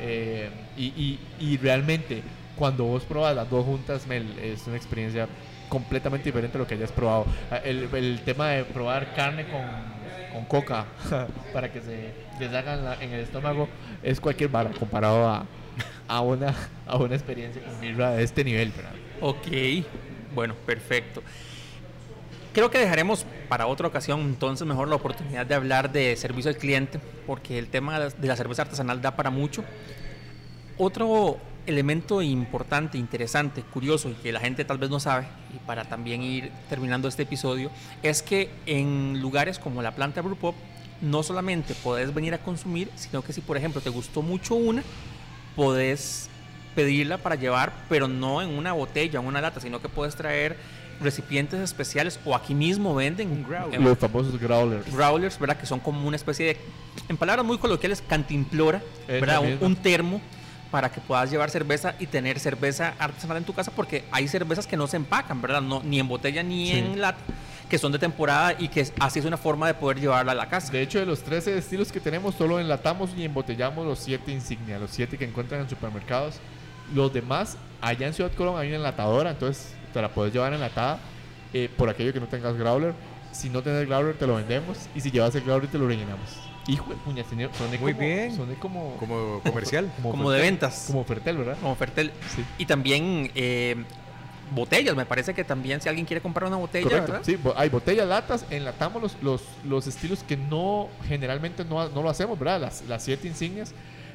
eh, 0.00 0.48
y, 0.76 0.86
y- 0.96 1.18
y 1.40 1.56
realmente, 1.56 2.22
cuando 2.56 2.84
vos 2.84 3.02
probas 3.02 3.34
las 3.34 3.50
dos 3.50 3.64
juntas, 3.64 4.06
Mel, 4.06 4.24
es 4.42 4.64
una 4.68 4.76
experiencia 4.76 5.26
completamente 5.68 6.26
diferente 6.26 6.56
a 6.56 6.60
lo 6.60 6.66
que 6.66 6.74
hayas 6.74 6.92
probado. 6.92 7.26
Ah, 7.50 7.56
El, 7.64 7.88
el 7.92 8.20
tema 8.24 8.50
de 8.50 8.64
probar 8.64 9.12
carne 9.12 9.44
con, 9.48 9.64
con 10.32 10.44
coca 10.44 10.86
para 11.52 11.70
que 11.72 11.80
se 11.80 12.12
deshaga 12.38 12.74
en, 12.74 12.84
la- 12.84 12.94
en 13.02 13.12
el 13.12 13.20
estómago 13.20 13.68
es 14.02 14.20
cualquier 14.20 14.50
vara 14.50 14.70
comparado 14.70 15.28
a, 15.28 15.44
a, 16.08 16.20
una, 16.20 16.54
a 16.86 16.96
una 16.96 17.14
experiencia 17.14 17.62
con 17.62 17.80
birra 17.80 18.10
de 18.12 18.24
este 18.24 18.42
nivel. 18.42 18.72
¿verdad? 18.72 18.92
Ok, 19.20 19.46
bueno, 20.34 20.54
perfecto. 20.66 21.22
Creo 22.52 22.70
que 22.70 22.78
dejaremos 22.78 23.24
para 23.48 23.66
otra 23.66 23.86
ocasión 23.86 24.20
entonces 24.20 24.66
mejor 24.66 24.88
la 24.88 24.96
oportunidad 24.96 25.46
de 25.46 25.54
hablar 25.54 25.92
de 25.92 26.16
servicio 26.16 26.50
al 26.50 26.56
cliente, 26.56 26.98
porque 27.26 27.58
el 27.58 27.68
tema 27.68 28.00
de 28.00 28.26
la 28.26 28.36
cerveza 28.36 28.62
artesanal 28.62 29.00
da 29.00 29.14
para 29.14 29.30
mucho. 29.30 29.62
Otro 30.76 31.38
elemento 31.66 32.22
importante, 32.22 32.96
interesante, 32.96 33.62
curioso 33.62 34.08
y 34.08 34.14
que 34.14 34.32
la 34.32 34.40
gente 34.40 34.64
tal 34.64 34.78
vez 34.78 34.88
no 34.88 34.98
sabe, 34.98 35.26
y 35.54 35.58
para 35.66 35.84
también 35.84 36.22
ir 36.22 36.50
terminando 36.68 37.08
este 37.08 37.24
episodio, 37.24 37.70
es 38.02 38.22
que 38.22 38.50
en 38.64 39.20
lugares 39.20 39.58
como 39.58 39.82
la 39.82 39.94
planta 39.94 40.22
Brewpop 40.22 40.54
no 41.02 41.22
solamente 41.22 41.74
podés 41.74 42.12
venir 42.14 42.34
a 42.34 42.38
consumir, 42.38 42.90
sino 42.96 43.22
que 43.22 43.32
si 43.32 43.40
por 43.40 43.56
ejemplo 43.56 43.80
te 43.80 43.90
gustó 43.90 44.22
mucho 44.22 44.54
una, 44.54 44.82
podés 45.62 46.30
pedirla 46.76 47.18
para 47.18 47.34
llevar, 47.34 47.72
pero 47.88 48.06
no 48.06 48.40
en 48.40 48.50
una 48.50 48.72
botella, 48.72 49.18
en 49.18 49.26
una 49.26 49.40
lata, 49.40 49.58
sino 49.60 49.82
que 49.82 49.88
puedes 49.88 50.14
traer 50.14 50.56
recipientes 51.00 51.58
especiales 51.60 52.20
o 52.24 52.34
aquí 52.36 52.54
mismo 52.54 52.94
venden 52.94 53.44
Los 53.80 53.98
famosos 53.98 54.38
growlers. 54.38 54.92
growlers, 54.92 55.36
¿verdad? 55.38 55.56
Que 55.56 55.66
son 55.66 55.80
como 55.80 56.06
una 56.06 56.14
especie 56.14 56.46
de, 56.46 56.56
en 57.08 57.16
palabras 57.16 57.44
muy 57.44 57.58
coloquiales, 57.58 58.00
cantimplora, 58.08 58.80
Es 59.08 59.20
¿verdad? 59.20 59.40
Un, 59.40 59.58
un 59.60 59.74
termo 59.76 60.20
para 60.70 60.92
que 60.92 61.00
puedas 61.00 61.28
llevar 61.28 61.50
cerveza 61.50 61.94
y 61.98 62.06
tener 62.06 62.38
cerveza 62.38 62.94
artesanal 63.00 63.38
en 63.38 63.44
tu 63.44 63.52
casa, 63.54 63.72
porque 63.74 64.04
hay 64.12 64.28
cervezas 64.28 64.68
que 64.68 64.76
no 64.76 64.86
se 64.86 64.96
empacan, 64.96 65.42
¿verdad? 65.42 65.60
No, 65.62 65.82
ni 65.82 65.98
en 65.98 66.06
botella 66.06 66.44
ni 66.44 66.70
Sí. 66.70 66.78
en 66.78 67.00
lata, 67.00 67.18
que 67.68 67.78
son 67.78 67.92
de 67.92 67.98
temporada 67.98 68.54
y 68.58 68.68
que 68.68 68.86
así 68.98 69.18
es 69.18 69.24
una 69.24 69.36
forma 69.36 69.66
de 69.66 69.74
poder 69.74 70.00
llevarla 70.00 70.32
a 70.32 70.34
la 70.34 70.48
casa. 70.48 70.72
De 70.72 70.80
hecho, 70.82 70.98
de 70.98 71.06
los 71.06 71.20
13 71.22 71.58
estilos 71.58 71.92
que 71.92 72.00
tenemos, 72.00 72.34
solo 72.34 72.58
enlatamos 72.58 73.10
y 73.16 73.24
embotellamos 73.24 73.86
los 73.86 73.98
7 73.98 74.32
insignia, 74.32 74.78
los 74.78 74.90
7 74.90 75.18
que 75.18 75.24
encuentran 75.24 75.60
en 75.60 75.68
supermercados. 75.68 76.36
Los 76.94 77.12
demás, 77.12 77.58
allá 77.80 78.06
en 78.06 78.14
Ciudad 78.14 78.32
Colón 78.32 78.58
hay 78.58 78.68
una 78.68 78.76
enlatadora, 78.78 79.30
entonces 79.30 79.74
te 79.92 80.00
la 80.00 80.08
puedes 80.08 80.32
llevar 80.32 80.54
enlatada 80.54 80.98
eh, 81.52 81.68
por 81.76 81.88
aquello 81.88 82.12
que 82.12 82.20
no 82.20 82.26
tengas 82.26 82.56
growler. 82.56 82.94
Si 83.32 83.50
no 83.50 83.62
tenés 83.62 83.86
growler, 83.86 84.16
te 84.16 84.26
lo 84.26 84.36
vendemos. 84.36 84.78
Y 84.94 85.00
si 85.02 85.10
llevas 85.10 85.34
el 85.34 85.42
growler, 85.42 85.68
te 85.70 85.78
lo 85.78 85.86
rellenamos. 85.86 86.48
Hijo 86.66 86.90
de 86.90 86.96
puña, 86.96 87.24
señor, 87.24 87.50
soné 87.56 87.78
Muy 87.78 87.92
como, 87.94 88.06
bien. 88.06 88.36
soné 88.36 88.54
como, 88.54 88.96
Como 88.98 89.40
comercial. 89.40 89.90
Como 90.02 90.30
de 90.30 90.38
Fertel, 90.38 90.52
ventas. 90.52 90.84
Como 90.86 91.04
Fertel, 91.04 91.36
¿verdad? 91.38 91.56
Como 91.60 91.74
Fertel. 91.76 92.12
Sí. 92.34 92.44
Y 92.58 92.66
también 92.66 93.30
eh, 93.34 93.76
botellas, 94.50 94.94
me 94.96 95.04
parece 95.06 95.34
que 95.34 95.44
también 95.44 95.80
si 95.80 95.88
alguien 95.88 96.06
quiere 96.06 96.20
comprar 96.20 96.48
una 96.48 96.56
botella, 96.56 96.84
Correcto. 96.88 97.12
¿verdad? 97.12 97.24
Sí, 97.26 97.38
hay 97.56 97.68
botellas, 97.68 98.06
latas, 98.08 98.44
enlatamos 98.50 99.02
los, 99.02 99.16
los, 99.22 99.42
los 99.64 99.86
estilos 99.86 100.22
que 100.26 100.36
no 100.36 100.88
generalmente 101.06 101.64
no, 101.64 101.88
no 101.88 102.02
lo 102.02 102.08
hacemos, 102.10 102.38
¿verdad? 102.38 102.60
Las, 102.60 102.82
las 102.88 103.02
siete 103.04 103.28
insignias. 103.28 103.72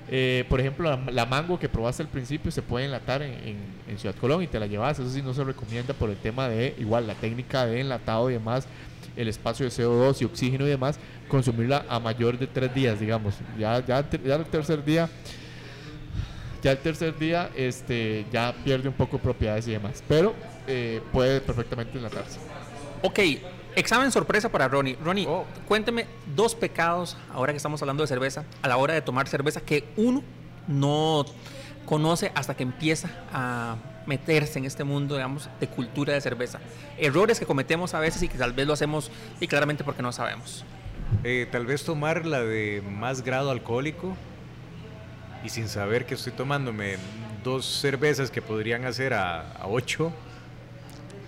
Eh, 0.09 0.43
por 0.49 0.59
ejemplo, 0.59 0.89
la, 0.89 1.11
la 1.11 1.25
mango 1.25 1.57
que 1.57 1.69
probaste 1.69 2.03
al 2.03 2.09
principio 2.09 2.51
se 2.51 2.61
puede 2.61 2.85
enlatar 2.85 3.21
en, 3.21 3.31
en- 3.33 3.57
en 3.87 3.97
Ciudad 3.97 4.15
Colón 4.15 4.43
y 4.43 4.47
te 4.47 4.59
la 4.59 4.67
llevas. 4.67 4.99
Eso 4.99 5.09
sí 5.09 5.21
no 5.21 5.33
se 5.33 5.43
recomienda 5.43 5.93
por 5.93 6.09
el 6.09 6.17
tema 6.17 6.49
de, 6.49 6.75
igual, 6.77 7.07
la 7.07 7.13
técnica 7.15 7.65
de 7.65 7.79
enlatado 7.79 8.29
y 8.29 8.33
demás, 8.33 8.67
el 9.15 9.27
espacio 9.29 9.65
de 9.65 9.71
CO2 9.71 10.21
y 10.21 10.25
oxígeno 10.25 10.65
y 10.65 10.69
demás, 10.69 10.99
consumirla 11.29 11.85
a 11.87 11.99
mayor 11.99 12.37
de 12.37 12.47
tres 12.47 12.73
días, 12.75 12.99
digamos. 12.99 13.35
Ya, 13.57 13.79
ya, 13.85 14.03
ya 14.25 14.35
el 14.35 14.45
tercer 14.45 14.83
día 14.83 15.09
ya 16.63 16.71
el 16.71 16.77
tercer 16.79 17.17
día 17.19 17.49
este, 17.55 18.25
ya 18.31 18.55
pierde 18.63 18.87
un 18.87 18.93
poco 18.95 19.17
de 19.17 19.23
propiedades 19.23 19.67
y 19.67 19.71
demás. 19.71 20.03
Pero 20.07 20.33
eh, 20.67 21.01
puede 21.11 21.41
perfectamente 21.41 21.97
enlatarse. 21.97 22.39
Ok, 23.01 23.19
examen 23.75 24.11
sorpresa 24.11 24.49
para 24.49 24.67
Ronnie. 24.67 24.97
Ronnie, 25.03 25.27
Oh. 25.27 25.45
cuénteme 25.67 26.07
dos 26.35 26.55
pecados, 26.55 27.17
ahora 27.33 27.51
que 27.51 27.57
estamos 27.57 27.81
hablando 27.81 28.01
de 28.03 28.07
cerveza, 28.07 28.45
a 28.61 28.67
la 28.67 28.77
hora 28.77 28.93
de 28.93 29.01
tomar 29.01 29.27
cerveza 29.27 29.59
que 29.61 29.83
uno 29.97 30.23
no 30.67 31.25
conoce 31.85 32.31
hasta 32.33 32.55
que 32.55 32.63
empieza 32.63 33.09
a 33.33 33.75
meterse 34.05 34.59
en 34.59 34.65
este 34.65 34.85
mundo, 34.85 35.15
digamos, 35.15 35.49
de 35.59 35.67
cultura 35.67 36.13
de 36.13 36.21
cerveza. 36.21 36.59
Errores 36.97 37.39
que 37.39 37.45
cometemos 37.45 37.93
a 37.93 37.99
veces 37.99 38.23
y 38.23 38.29
que 38.29 38.37
tal 38.37 38.53
vez 38.53 38.65
lo 38.67 38.73
hacemos 38.73 39.11
y 39.41 39.47
claramente 39.47 39.83
porque 39.83 40.01
no 40.01 40.11
sabemos. 40.13 40.63
Eh, 41.25 41.47
tal 41.51 41.65
vez 41.65 41.83
tomar 41.83 42.25
la 42.25 42.41
de 42.41 42.81
más 42.89 43.21
grado 43.21 43.51
alcohólico 43.51 44.15
y 45.43 45.49
sin 45.49 45.67
saber 45.67 46.05
que 46.05 46.15
estoy 46.15 46.33
tomándome 46.33 46.97
dos 47.43 47.65
cervezas 47.65 48.31
que 48.31 48.41
podrían 48.41 48.85
hacer 48.85 49.13
a, 49.13 49.51
a 49.53 49.67
ocho. 49.67 50.13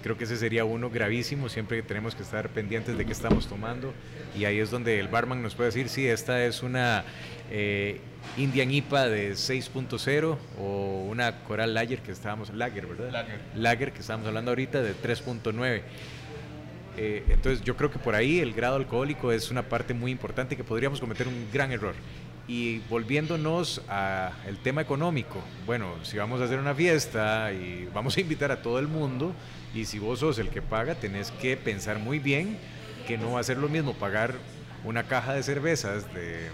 Creo 0.04 0.18
que 0.18 0.26
ese 0.26 0.38
sería 0.38 0.66
uno 0.66 0.90
gravísimo. 0.90 1.50
Siempre 1.50 1.82
tenemos 1.82 2.16
que 2.16 2.24
estar 2.24 2.50
pendientes 2.50 2.98
de 2.98 3.06
qué 3.06 3.12
estamos 3.12 3.48
tomando. 3.48 3.92
Y 4.38 4.46
ahí 4.46 4.60
es 4.60 4.70
donde 4.70 5.00
el 5.00 5.08
barman 5.08 5.42
nos 5.42 5.56
puede 5.56 5.70
decir: 5.70 5.90
si 5.90 6.08
esta 6.08 6.46
es 6.46 6.62
una 6.62 7.04
eh, 7.52 8.00
Indian 8.38 8.72
IPA 8.72 9.08
de 9.08 9.32
6.0 9.32 10.38
o 10.60 11.08
una 11.10 11.44
Coral 11.44 11.74
Lager 11.74 12.00
que 12.00 12.12
estábamos. 12.12 12.54
Lager, 12.54 12.86
¿verdad? 12.86 13.12
Lager. 13.12 13.40
Lager 13.56 13.92
que 13.94 14.02
estábamos 14.02 14.28
hablando 14.28 14.52
ahorita 14.52 14.82
de 14.82 14.94
3.9. 14.94 15.82
Eh, 16.98 17.26
entonces 17.30 17.62
yo 17.62 17.76
creo 17.76 17.92
que 17.92 18.00
por 18.00 18.16
ahí 18.16 18.40
el 18.40 18.54
grado 18.54 18.78
alcohólico 18.78 19.32
es 19.32 19.52
una 19.52 19.64
parte 19.64 19.94
muy 19.94 20.12
importante 20.12 20.56
que 20.56 20.64
podríamos 20.64 21.00
cometer 21.00 21.28
un 21.28 21.48
gran 21.52 21.72
error. 21.72 21.96
Y 22.48 22.80
volviéndonos 22.90 23.82
al 23.88 24.58
tema 24.62 24.82
económico, 24.82 25.42
bueno, 25.66 25.94
si 26.04 26.18
vamos 26.18 26.42
a 26.42 26.44
hacer 26.44 26.60
una 26.60 26.76
fiesta 26.76 27.52
y 27.52 27.90
vamos 27.94 28.16
a 28.18 28.22
invitar 28.22 28.52
a 28.52 28.62
todo 28.62 28.78
el 28.78 28.88
mundo, 28.88 29.34
y 29.74 29.86
si 29.86 29.98
vos 29.98 30.20
sos 30.20 30.38
el 30.38 30.50
que 30.50 30.62
paga, 30.62 30.96
tenés 30.96 31.32
que 31.32 31.58
pensar 31.58 31.98
muy 31.98 32.20
bien 32.20 32.58
que 33.08 33.18
no 33.18 33.32
va 33.32 33.40
a 33.40 33.44
ser 33.44 33.58
lo 33.58 33.68
mismo 33.68 33.94
pagar 33.94 34.36
una 34.84 35.04
caja 35.04 35.34
de 35.34 35.42
cervezas 35.42 36.14
de 36.14 36.50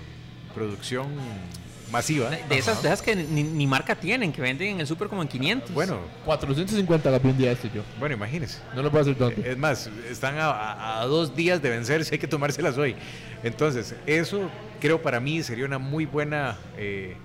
producción 0.55 1.09
masiva. 1.91 2.29
De 2.29 2.57
esas, 2.57 2.81
de 2.81 2.87
esas 2.89 3.01
que 3.01 3.15
ni, 3.15 3.43
ni 3.43 3.67
marca 3.67 3.95
tienen, 3.95 4.31
que 4.31 4.41
venden 4.41 4.69
en 4.69 4.79
el 4.79 4.87
súper 4.87 5.07
como 5.07 5.21
en 5.21 5.27
500. 5.27 5.71
Bueno, 5.73 5.99
450 6.25 7.11
la 7.11 7.19
vi 7.19 7.29
un 7.29 7.37
día 7.37 7.51
este 7.51 7.69
yo. 7.73 7.83
bueno, 7.99 8.15
imagínese. 8.15 8.59
No 8.75 8.81
lo 8.81 8.89
puedo 8.91 9.01
hacer 9.03 9.15
tonto. 9.15 9.41
Es 9.43 9.57
más, 9.57 9.89
están 10.09 10.37
a, 10.37 10.49
a- 10.51 11.01
a 11.01 11.05
dos 11.05 11.35
días 11.35 11.61
de 11.61 11.69
vencerse, 11.69 12.15
hay 12.15 12.19
que 12.19 12.27
tomárselas 12.27 12.77
hoy. 12.77 12.95
Entonces, 13.43 13.95
eso 14.05 14.49
creo 14.79 15.01
para 15.01 15.19
mí 15.19 15.43
sería 15.43 15.65
una 15.65 15.77
muy 15.79 16.05
buena 16.05 16.57
eh, 16.77 17.15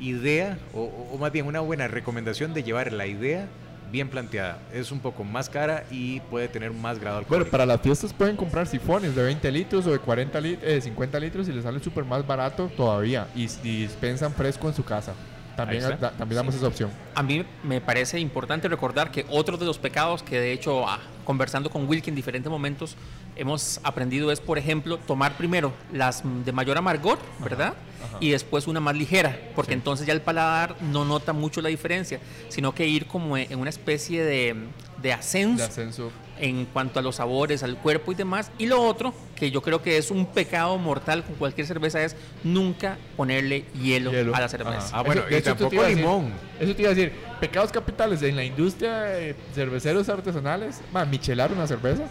idea, 0.00 0.58
o, 0.74 1.08
o 1.12 1.18
más 1.18 1.32
bien 1.32 1.46
una 1.46 1.60
buena 1.60 1.88
recomendación 1.88 2.54
de 2.54 2.62
llevar 2.62 2.92
la 2.92 3.06
idea 3.06 3.48
bien 3.92 4.08
planteada. 4.08 4.58
Es 4.72 4.90
un 4.90 4.98
poco 4.98 5.22
más 5.22 5.48
cara 5.50 5.84
y 5.90 6.18
puede 6.20 6.48
tener 6.48 6.72
más 6.72 6.98
grado 6.98 7.16
Bueno, 7.18 7.26
alcohólico. 7.26 7.50
para 7.50 7.66
las 7.66 7.80
fiestas 7.82 8.12
pueden 8.12 8.36
comprar 8.36 8.66
sifones 8.66 9.14
de 9.14 9.22
20 9.22 9.52
litros 9.52 9.86
o 9.86 9.92
de 9.92 9.98
40 9.98 10.40
lit- 10.40 10.58
eh, 10.62 10.80
50 10.80 11.20
litros 11.20 11.46
y 11.48 11.52
les 11.52 11.62
sale 11.62 11.78
súper 11.78 12.04
más 12.04 12.26
barato 12.26 12.70
todavía. 12.76 13.28
Y 13.36 13.46
dispensan 13.62 14.32
fresco 14.32 14.66
en 14.68 14.74
su 14.74 14.82
casa. 14.84 15.12
También, 15.56 15.82
da- 16.00 16.10
también 16.12 16.36
damos 16.36 16.54
esa 16.54 16.66
opción. 16.66 16.90
A 17.14 17.22
mí 17.22 17.44
me 17.62 17.80
parece 17.80 18.18
importante 18.18 18.68
recordar 18.68 19.10
que 19.10 19.26
otro 19.28 19.56
de 19.56 19.66
los 19.66 19.78
pecados 19.78 20.22
que 20.22 20.38
de 20.40 20.52
hecho 20.52 20.88
ah, 20.88 20.98
conversando 21.24 21.70
con 21.70 21.88
Wilkie 21.88 22.10
en 22.10 22.16
diferentes 22.16 22.50
momentos 22.50 22.96
hemos 23.36 23.80
aprendido 23.84 24.30
es, 24.32 24.40
por 24.40 24.58
ejemplo, 24.58 24.98
tomar 24.98 25.36
primero 25.36 25.72
las 25.92 26.22
de 26.44 26.52
mayor 26.52 26.76
amargor, 26.78 27.18
¿verdad? 27.40 27.74
ajá. 28.04 28.18
Y 28.20 28.30
después 28.30 28.66
una 28.66 28.80
más 28.80 28.94
ligera, 28.96 29.38
porque 29.54 29.72
Sí. 29.72 29.74
entonces 29.78 30.06
ya 30.06 30.12
el 30.12 30.20
paladar 30.20 30.76
no 30.82 31.04
nota 31.04 31.32
mucho 31.32 31.62
la 31.62 31.68
diferencia, 31.70 32.20
sino 32.48 32.74
que 32.74 32.86
ir 32.86 33.06
como 33.06 33.36
en 33.36 33.58
una 33.58 33.70
especie 33.70 34.22
de, 34.24 34.54
de 35.00 35.12
ascenso 35.12 35.56
De 35.58 35.64
ascenso. 35.64 36.10
En 36.42 36.66
cuanto 36.66 36.98
a 36.98 37.02
los 37.02 37.16
sabores, 37.16 37.62
al 37.62 37.76
cuerpo 37.78 38.10
y 38.12 38.16
demás. 38.16 38.50
Y 38.58 38.66
lo 38.66 38.82
otro, 38.82 39.14
que 39.36 39.50
yo 39.52 39.62
creo 39.62 39.80
que 39.80 39.96
es 39.96 40.10
un 40.10 40.26
pecado 40.26 40.76
mortal 40.76 41.22
con 41.24 41.36
cualquier 41.36 41.66
cerveza, 41.66 42.02
es 42.02 42.16
nunca 42.42 42.98
ponerle 43.16 43.64
hielo, 43.80 44.10
Hielo. 44.10 44.34
a 44.34 44.40
la 44.40 44.48
cerveza. 44.48 44.90
Ah, 44.92 45.02
bueno, 45.02 45.20
Eso- 45.22 45.30
de 45.30 45.34
y 45.34 45.38
hecho, 45.38 45.50
tampoco 45.50 45.70
te 45.70 45.76
iba 45.76 45.84
a 45.84 45.88
decir- 45.88 46.02
limón. 46.04 46.32
Eso 46.60 46.74
te 46.76 46.82
iba 46.82 46.90
a 46.90 46.94
decir. 46.94 47.12
Pecados 47.40 47.70
capitales 47.72 48.20
en 48.22 48.34
la 48.36 48.44
industria 48.44 49.00
de 49.02 49.36
cerveceros 49.54 50.08
artesanales. 50.08 50.80
Man, 50.92 51.08
michelar 51.08 51.52
una 51.52 51.66
cerveza. 51.66 52.02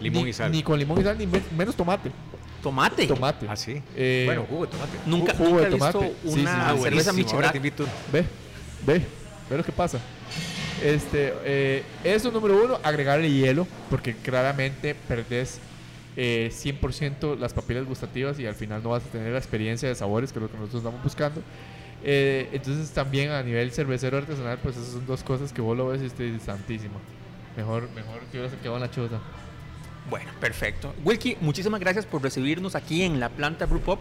Limón 0.00 0.24
Ni- 0.24 0.30
y 0.30 0.32
sal. 0.34 0.52
Ni 0.52 0.62
con 0.62 0.78
limón 0.78 1.00
y 1.00 1.04
sal, 1.04 1.16
ni 1.18 1.26
men- 1.26 1.42
menos 1.56 1.74
tomate. 1.74 2.10
Tomate. 2.62 3.06
Tomate. 3.06 3.46
Ah, 3.48 3.56
sí. 3.56 3.80
Eh, 3.96 4.24
bueno, 4.26 4.44
jugo 4.48 4.66
de 4.66 4.72
tomate. 4.72 4.92
Nunca, 5.06 5.32
Jugo 5.32 5.48
nunca 5.50 5.62
de 5.62 5.66
he 5.68 5.70
visto 5.70 5.92
tomate. 5.92 6.14
Sí, 6.24 6.30
sí, 6.34 6.40
una 6.40 6.76
cerveza 6.76 7.12
michelada. 7.14 7.50
te 7.52 7.56
invito. 7.56 7.84
Ve, 8.12 8.24
ve, 8.86 9.02
ve 9.48 9.56
lo 9.56 9.64
que 9.64 9.72
pasa. 9.72 9.98
Este, 10.82 11.34
eh, 11.44 11.82
eso 12.04 12.30
número 12.30 12.64
uno, 12.64 12.78
agregarle 12.82 13.30
hielo, 13.30 13.66
porque 13.90 14.14
claramente 14.14 14.94
perdés 14.94 15.60
eh, 16.16 16.50
100% 16.52 17.36
las 17.38 17.52
papilas 17.52 17.84
gustativas 17.84 18.38
y 18.38 18.46
al 18.46 18.54
final 18.54 18.82
no 18.82 18.90
vas 18.90 19.04
a 19.04 19.06
tener 19.06 19.32
la 19.32 19.38
experiencia 19.38 19.88
de 19.88 19.94
sabores, 19.94 20.32
que 20.32 20.38
es 20.38 20.42
lo 20.42 20.50
que 20.50 20.56
nosotros 20.56 20.82
estamos 20.82 21.02
buscando. 21.02 21.42
Eh, 22.04 22.48
entonces 22.52 22.90
también 22.90 23.30
a 23.30 23.42
nivel 23.42 23.72
cervecero 23.72 24.18
artesanal, 24.18 24.58
pues 24.58 24.76
esas 24.76 24.92
son 24.92 25.06
dos 25.06 25.22
cosas 25.22 25.52
que 25.52 25.60
vos 25.60 25.76
lo 25.76 25.88
ves 25.88 26.02
y 26.02 26.06
usted 26.06 26.32
dice, 26.32 26.44
santísimo. 26.44 27.00
Mejor, 27.56 27.88
mejor 27.90 28.20
que 28.30 28.38
hubiera 28.38 28.56
quedado 28.56 28.76
en 28.76 28.82
la 28.82 28.90
choza. 28.90 29.18
Bueno, 30.08 30.30
perfecto. 30.40 30.94
Wilkie, 31.04 31.36
muchísimas 31.40 31.80
gracias 31.80 32.06
por 32.06 32.22
recibirnos 32.22 32.74
aquí 32.76 33.02
en 33.02 33.20
la 33.20 33.28
planta 33.28 33.66
Brew 33.66 33.80
Pop. 33.80 34.00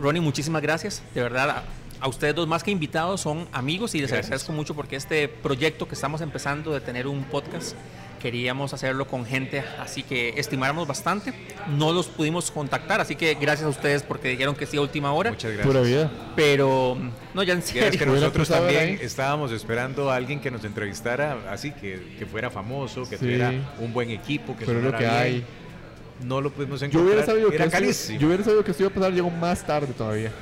Ronnie, 0.00 0.22
muchísimas 0.22 0.62
gracias. 0.62 1.02
De 1.14 1.22
verdad, 1.22 1.64
a, 2.00 2.08
ustedes 2.08 2.34
dos 2.34 2.46
más 2.48 2.62
que 2.62 2.70
invitados 2.70 3.20
son 3.20 3.46
amigos 3.52 3.94
y 3.94 4.00
les 4.00 4.10
Gracias. 4.10 4.26
agradezco 4.26 4.52
mucho 4.52 4.74
porque 4.74 4.96
este 4.96 5.28
proyecto 5.28 5.86
que 5.88 5.94
estamos 5.94 6.20
empezando 6.20 6.72
de 6.72 6.80
tener 6.80 7.06
un 7.06 7.24
podcast, 7.24 7.74
queríamos 8.20 8.74
hacerlo 8.74 9.06
con 9.06 9.24
gente 9.24 9.64
así 9.78 10.02
que 10.02 10.34
estimáramos 10.36 10.86
bastante. 10.86 11.32
No 11.76 11.92
los 11.92 12.06
pudimos 12.08 12.50
contactar, 12.50 13.00
así 13.00 13.16
que 13.16 13.34
gracias 13.34 13.66
a 13.66 13.70
ustedes 13.70 14.02
porque 14.02 14.28
dijeron 14.28 14.54
que 14.54 14.66
sí 14.66 14.76
a 14.76 14.82
última 14.82 15.12
hora. 15.12 15.30
Muchas 15.30 15.52
gracias. 15.52 15.66
Pura 15.66 15.80
vida. 15.80 16.10
Pero, 16.36 16.98
no, 17.32 17.42
ya 17.42 17.54
en 17.54 17.60
que 17.62 17.66
serio. 17.66 18.06
Nosotros 18.06 18.48
también 18.48 18.80
ahí. 18.80 18.98
estábamos 19.00 19.52
esperando 19.52 20.10
a 20.10 20.16
alguien 20.16 20.40
que 20.40 20.50
nos 20.50 20.64
entrevistara, 20.64 21.38
así 21.50 21.70
que, 21.70 22.14
que 22.18 22.26
fuera 22.26 22.50
famoso, 22.50 23.08
que 23.08 23.16
Sí. 23.16 23.24
tuviera 23.24 23.52
un 23.78 23.92
buen 23.92 24.10
equipo, 24.10 24.54
que 24.56 24.66
Pero 24.66 24.78
es 24.80 24.84
lo 24.84 24.92
que 24.92 24.98
bien. 24.98 25.10
hay. 25.10 25.44
No 26.24 26.40
lo 26.40 26.50
pudimos 26.50 26.80
Yo 26.80 26.86
encontrar. 26.86 27.06
hubiera 27.06 27.26
sabido 27.26 27.48
que 27.50 27.56
Era 27.56 27.64
esto, 27.64 27.78
carísimo. 27.78 28.18
yo 28.20 28.26
hubiera 28.28 28.44
sabido 28.44 28.62
que 28.64 28.70
esto 28.72 28.82
iba 28.82 28.90
a 28.90 28.94
pasar, 28.94 29.12
llegó 29.12 29.30
más 29.30 29.66
tarde 29.66 29.92
todavía. 29.96 30.30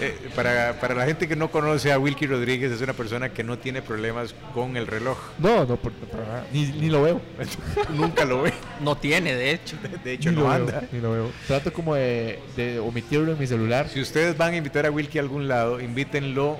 Eh, 0.00 0.30
para, 0.34 0.80
para 0.80 0.94
la 0.94 1.04
gente 1.04 1.28
que 1.28 1.36
no 1.36 1.50
conoce 1.50 1.92
a 1.92 1.98
Wilkie 1.98 2.26
Rodríguez, 2.26 2.72
es 2.72 2.80
una 2.80 2.94
persona 2.94 3.28
que 3.30 3.44
no 3.44 3.58
tiene 3.58 3.82
problemas 3.82 4.34
con 4.54 4.76
el 4.78 4.86
reloj. 4.86 5.18
No, 5.38 5.66
no, 5.66 5.76
por, 5.76 5.92
para 5.92 6.22
nada. 6.24 6.46
Ni, 6.52 6.66
ni 6.66 6.88
lo 6.88 7.02
veo. 7.02 7.20
Nunca 7.94 8.24
lo 8.24 8.42
ve. 8.42 8.52
No 8.80 8.96
tiene, 8.96 9.34
de 9.34 9.50
hecho. 9.52 9.76
De 10.04 10.12
hecho, 10.14 10.30
ni 10.30 10.36
no 10.36 10.42
lo 10.42 10.50
anda. 10.50 10.80
Veo, 10.80 10.88
ni 10.92 11.00
lo 11.00 11.12
veo. 11.12 11.30
Trato 11.46 11.70
como 11.72 11.94
de, 11.96 12.38
de 12.56 12.78
omitirlo 12.78 13.32
en 13.32 13.38
mi 13.38 13.46
celular. 13.46 13.88
Si 13.90 14.00
ustedes 14.00 14.36
van 14.38 14.54
a 14.54 14.56
invitar 14.56 14.86
a 14.86 14.90
Wilkie 14.90 15.18
a 15.18 15.22
algún 15.22 15.48
lado, 15.48 15.80
invítenlo 15.80 16.58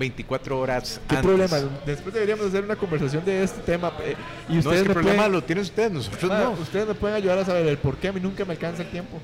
24 0.00 0.58
horas 0.58 1.00
¿Qué 1.08 1.14
antes. 1.16 1.30
problema? 1.30 1.70
Después 1.86 2.12
deberíamos 2.12 2.46
hacer 2.46 2.64
una 2.64 2.74
conversación 2.74 3.24
de 3.24 3.44
este 3.44 3.60
tema. 3.62 3.92
eh, 4.02 4.16
y 4.48 4.54
No 4.54 4.58
es 4.58 4.66
ustedes 4.66 4.82
que 4.82 4.88
el 4.88 4.94
problema 4.94 5.16
pueden, 5.18 5.32
lo 5.32 5.44
tienen 5.44 5.62
ustedes, 5.62 5.92
nosotros 5.92 6.30
Ah, 6.32 6.40
no. 6.44 6.50
ustedes 6.62 6.88
me 6.88 6.94
pueden 6.94 7.16
ayudar 7.16 7.38
a 7.38 7.44
saber 7.44 7.66
el 7.68 7.78
por 7.78 7.96
qué 7.98 8.08
a 8.08 8.12
mí 8.12 8.18
nunca 8.20 8.44
me 8.44 8.52
alcanza 8.54 8.82
el 8.82 8.90
tiempo. 8.90 9.20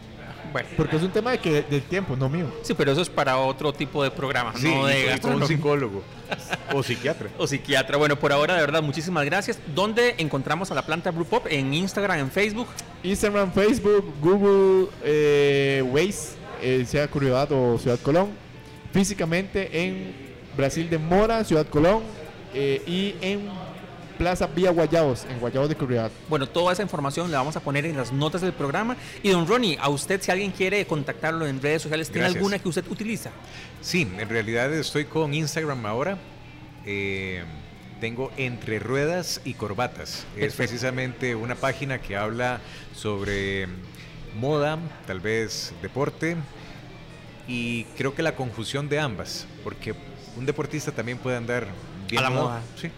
Bueno, 0.53 0.69
Porque 0.77 0.97
es 0.97 1.03
un 1.03 1.11
tema 1.11 1.33
de 1.33 1.39
que, 1.39 1.63
del 1.63 1.83
tiempo, 1.83 2.17
no 2.17 2.29
mío. 2.31 2.47
sí, 2.63 2.73
pero 2.73 2.93
eso 2.93 3.03
es 3.03 3.11
para 3.11 3.37
otro 3.37 3.73
tipo 3.75 4.03
de 4.03 4.11
programa, 4.11 4.53
Sí, 4.57 4.73
no 4.73 4.87
de 4.87 5.19
con 5.21 5.35
un 5.35 5.47
psicólogo 5.47 6.03
o 6.73 6.83
psiquiatra. 6.83 7.29
o 7.39 7.47
psiquiatra. 7.47 7.97
Bueno, 7.99 8.17
por 8.17 8.33
ahora, 8.33 8.55
de 8.55 8.61
verdad, 8.61 8.81
muchísimas 8.83 9.25
gracias. 9.27 9.59
¿Dónde 9.75 10.15
encontramos 10.19 10.71
a 10.71 10.75
la 10.75 10.83
planta 10.83 11.11
Brew 11.11 11.27
Pop? 11.27 11.47
En 11.51 11.75
Instagram, 11.75 12.21
en 12.21 12.31
Facebook. 12.31 12.69
Instagram, 13.03 13.53
Facebook, 13.53 14.15
Google, 14.23 14.89
eh, 15.03 15.83
Waze, 15.85 16.37
eh, 16.63 16.85
sea 16.87 17.09
Curiosidad 17.09 17.51
o 17.53 17.77
Ciudad 17.79 17.99
Colón. 18.01 18.31
Físicamente 18.93 19.69
en 19.85 20.26
Brasil 20.57 20.89
de 20.91 20.99
Mora, 20.99 21.45
Ciudad 21.45 21.67
Colón. 21.67 22.03
eh, 22.55 22.83
y 22.87 23.15
en 23.21 23.49
Plaza 24.17 24.47
Vía 24.47 24.71
Guayabos, 24.71 25.27
en 25.29 25.39
Guayabos 25.39 25.69
de 25.69 25.75
Curiosidad. 25.75 26.11
Bueno, 26.31 26.49
toda 26.49 26.73
esa 26.73 26.83
información 26.83 27.31
la 27.31 27.39
vamos 27.39 27.55
a 27.57 27.61
poner 27.61 27.85
en 27.85 27.97
las 27.97 28.13
notas 28.13 28.41
del 28.41 28.55
programa. 28.55 28.97
Y 29.23 29.29
don 29.29 29.47
Ronnie, 29.47 29.77
a 29.79 29.91
usted, 29.91 30.23
si 30.23 30.31
alguien 30.31 30.53
quiere 30.53 30.87
contactarlo 30.87 31.47
en 31.47 31.61
redes 31.61 31.83
sociales, 31.83 32.09
¿tiene 32.09 32.21
Gracias. 32.21 32.37
alguna 32.37 32.59
que 32.59 32.69
usted 32.69 32.85
utiliza? 32.89 33.31
Sí, 33.83 34.09
en 34.19 34.29
realidad 34.29 34.73
estoy 34.73 35.05
con 35.05 35.35
Instagram 35.35 35.85
ahora. 35.85 36.17
Eh, 36.87 37.45
tengo 38.01 38.33
Entre 38.39 38.79
Ruedas 38.79 39.43
y 39.45 39.53
Corbatas. 39.55 40.25
Es 40.37 40.55
precisamente 40.55 41.35
una 41.35 41.55
página 41.55 42.01
que 42.01 42.17
habla 42.17 42.61
sobre 42.95 43.67
moda, 44.39 44.79
tal 45.07 45.21
vez 45.21 45.75
deporte, 45.83 46.37
y 47.49 47.85
creo 47.99 48.15
que 48.15 48.23
la 48.23 48.35
confusión 48.35 48.89
de 48.89 48.99
ambas, 48.99 49.47
porque 49.63 49.95
un 50.37 50.47
deportista 50.47 50.93
también 50.93 51.19
puede 51.19 51.37
andar 51.37 51.67
bien 52.09 52.19
A 52.21 52.23
la 52.23 52.31
moda. 52.31 52.61
Sí. 52.81 52.91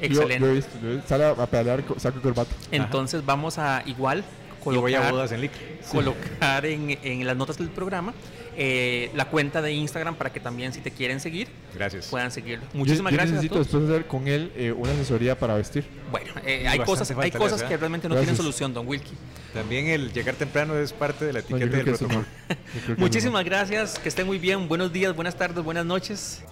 Excelente. 0.00 0.34
Yo, 0.40 0.46
yo 0.46 0.52
he 0.52 0.54
visto, 0.54 0.78
yo 0.82 0.88
he 0.90 0.94
visto, 0.96 1.08
sale 1.08 1.24
a, 1.24 1.30
a 1.30 1.46
pedalear, 1.46 1.82
co- 1.84 1.98
saco 1.98 2.20
corbata. 2.20 2.54
Entonces 2.70 3.24
vamos 3.24 3.58
a 3.58 3.82
igual 3.86 4.24
Y 4.64 4.76
voy 4.76 4.94
a 4.94 4.98
colocar, 4.98 5.12
bodas 5.12 5.32
en 5.32 5.50
colocar 5.90 6.66
en, 6.66 6.98
en 7.02 7.26
las 7.26 7.36
notas 7.36 7.56
del 7.58 7.68
programa 7.70 8.12
eh, 8.56 9.10
la 9.14 9.26
cuenta 9.26 9.60
de 9.62 9.72
Instagram 9.72 10.14
para 10.16 10.32
que 10.32 10.40
también 10.40 10.72
si 10.72 10.80
te 10.80 10.90
quieren 10.90 11.20
seguir 11.20 11.48
Gracias. 11.74 12.06
puedan 12.06 12.30
seguirlo. 12.30 12.64
Muchísimas 12.72 13.12
yo 13.12 13.16
gracias 13.16 13.32
a 13.32 13.42
necesito 13.42 13.54
todos. 13.54 13.66
después 13.66 13.90
hacer 13.90 14.06
con 14.06 14.28
él 14.28 14.52
eh, 14.56 14.72
una 14.72 14.92
asesoría 14.92 15.38
para 15.38 15.54
vestir. 15.54 15.84
Bueno, 16.10 16.32
eh, 16.44 16.66
hay 16.68 16.78
cosas, 16.80 17.10
hay 17.10 17.30
cosas 17.30 17.62
que 17.62 17.76
realmente 17.76 18.08
no 18.08 18.14
Gracias. 18.14 18.36
tienen 18.36 18.36
solución, 18.36 18.72
don 18.74 18.86
Wilkie. 18.86 19.14
También 19.52 19.86
el 19.88 20.12
llegar 20.12 20.34
temprano 20.36 20.76
es 20.78 20.92
parte 20.92 21.24
de 21.24 21.32
la 21.32 21.40
No, 21.40 21.56
etiqueta 21.56 21.70
creo 21.82 21.84
del 21.84 21.92
no. 21.92 21.96
protocolo. 21.98 22.96
Muchísimas 22.98 23.44
gracias, 23.44 23.98
que 23.98 24.08
estén 24.08 24.26
muy 24.26 24.38
bien. 24.38 24.68
Buenos 24.68 24.92
días, 24.92 25.14
buenas 25.14 25.36
tardes, 25.36 25.62
buenas 25.64 25.84
noches. 25.86 26.42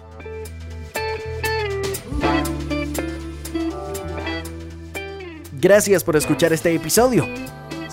Gracias 5.53 6.03
por 6.03 6.15
escuchar 6.15 6.53
este 6.53 6.73
episodio. 6.73 7.25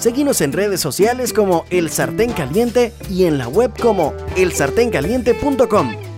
Seguimos 0.03 0.41
en 0.41 0.53
redes 0.53 0.81
sociales 0.81 1.33
como 1.33 1.65
El 1.71 1.89
Sartén 1.89 2.33
Caliente 2.33 2.93
y 3.09 3.27
en 3.27 3.39
la 3.39 3.47
web 3.47 3.71
como 3.81 4.13
elsartencaliente.com. 4.35 6.12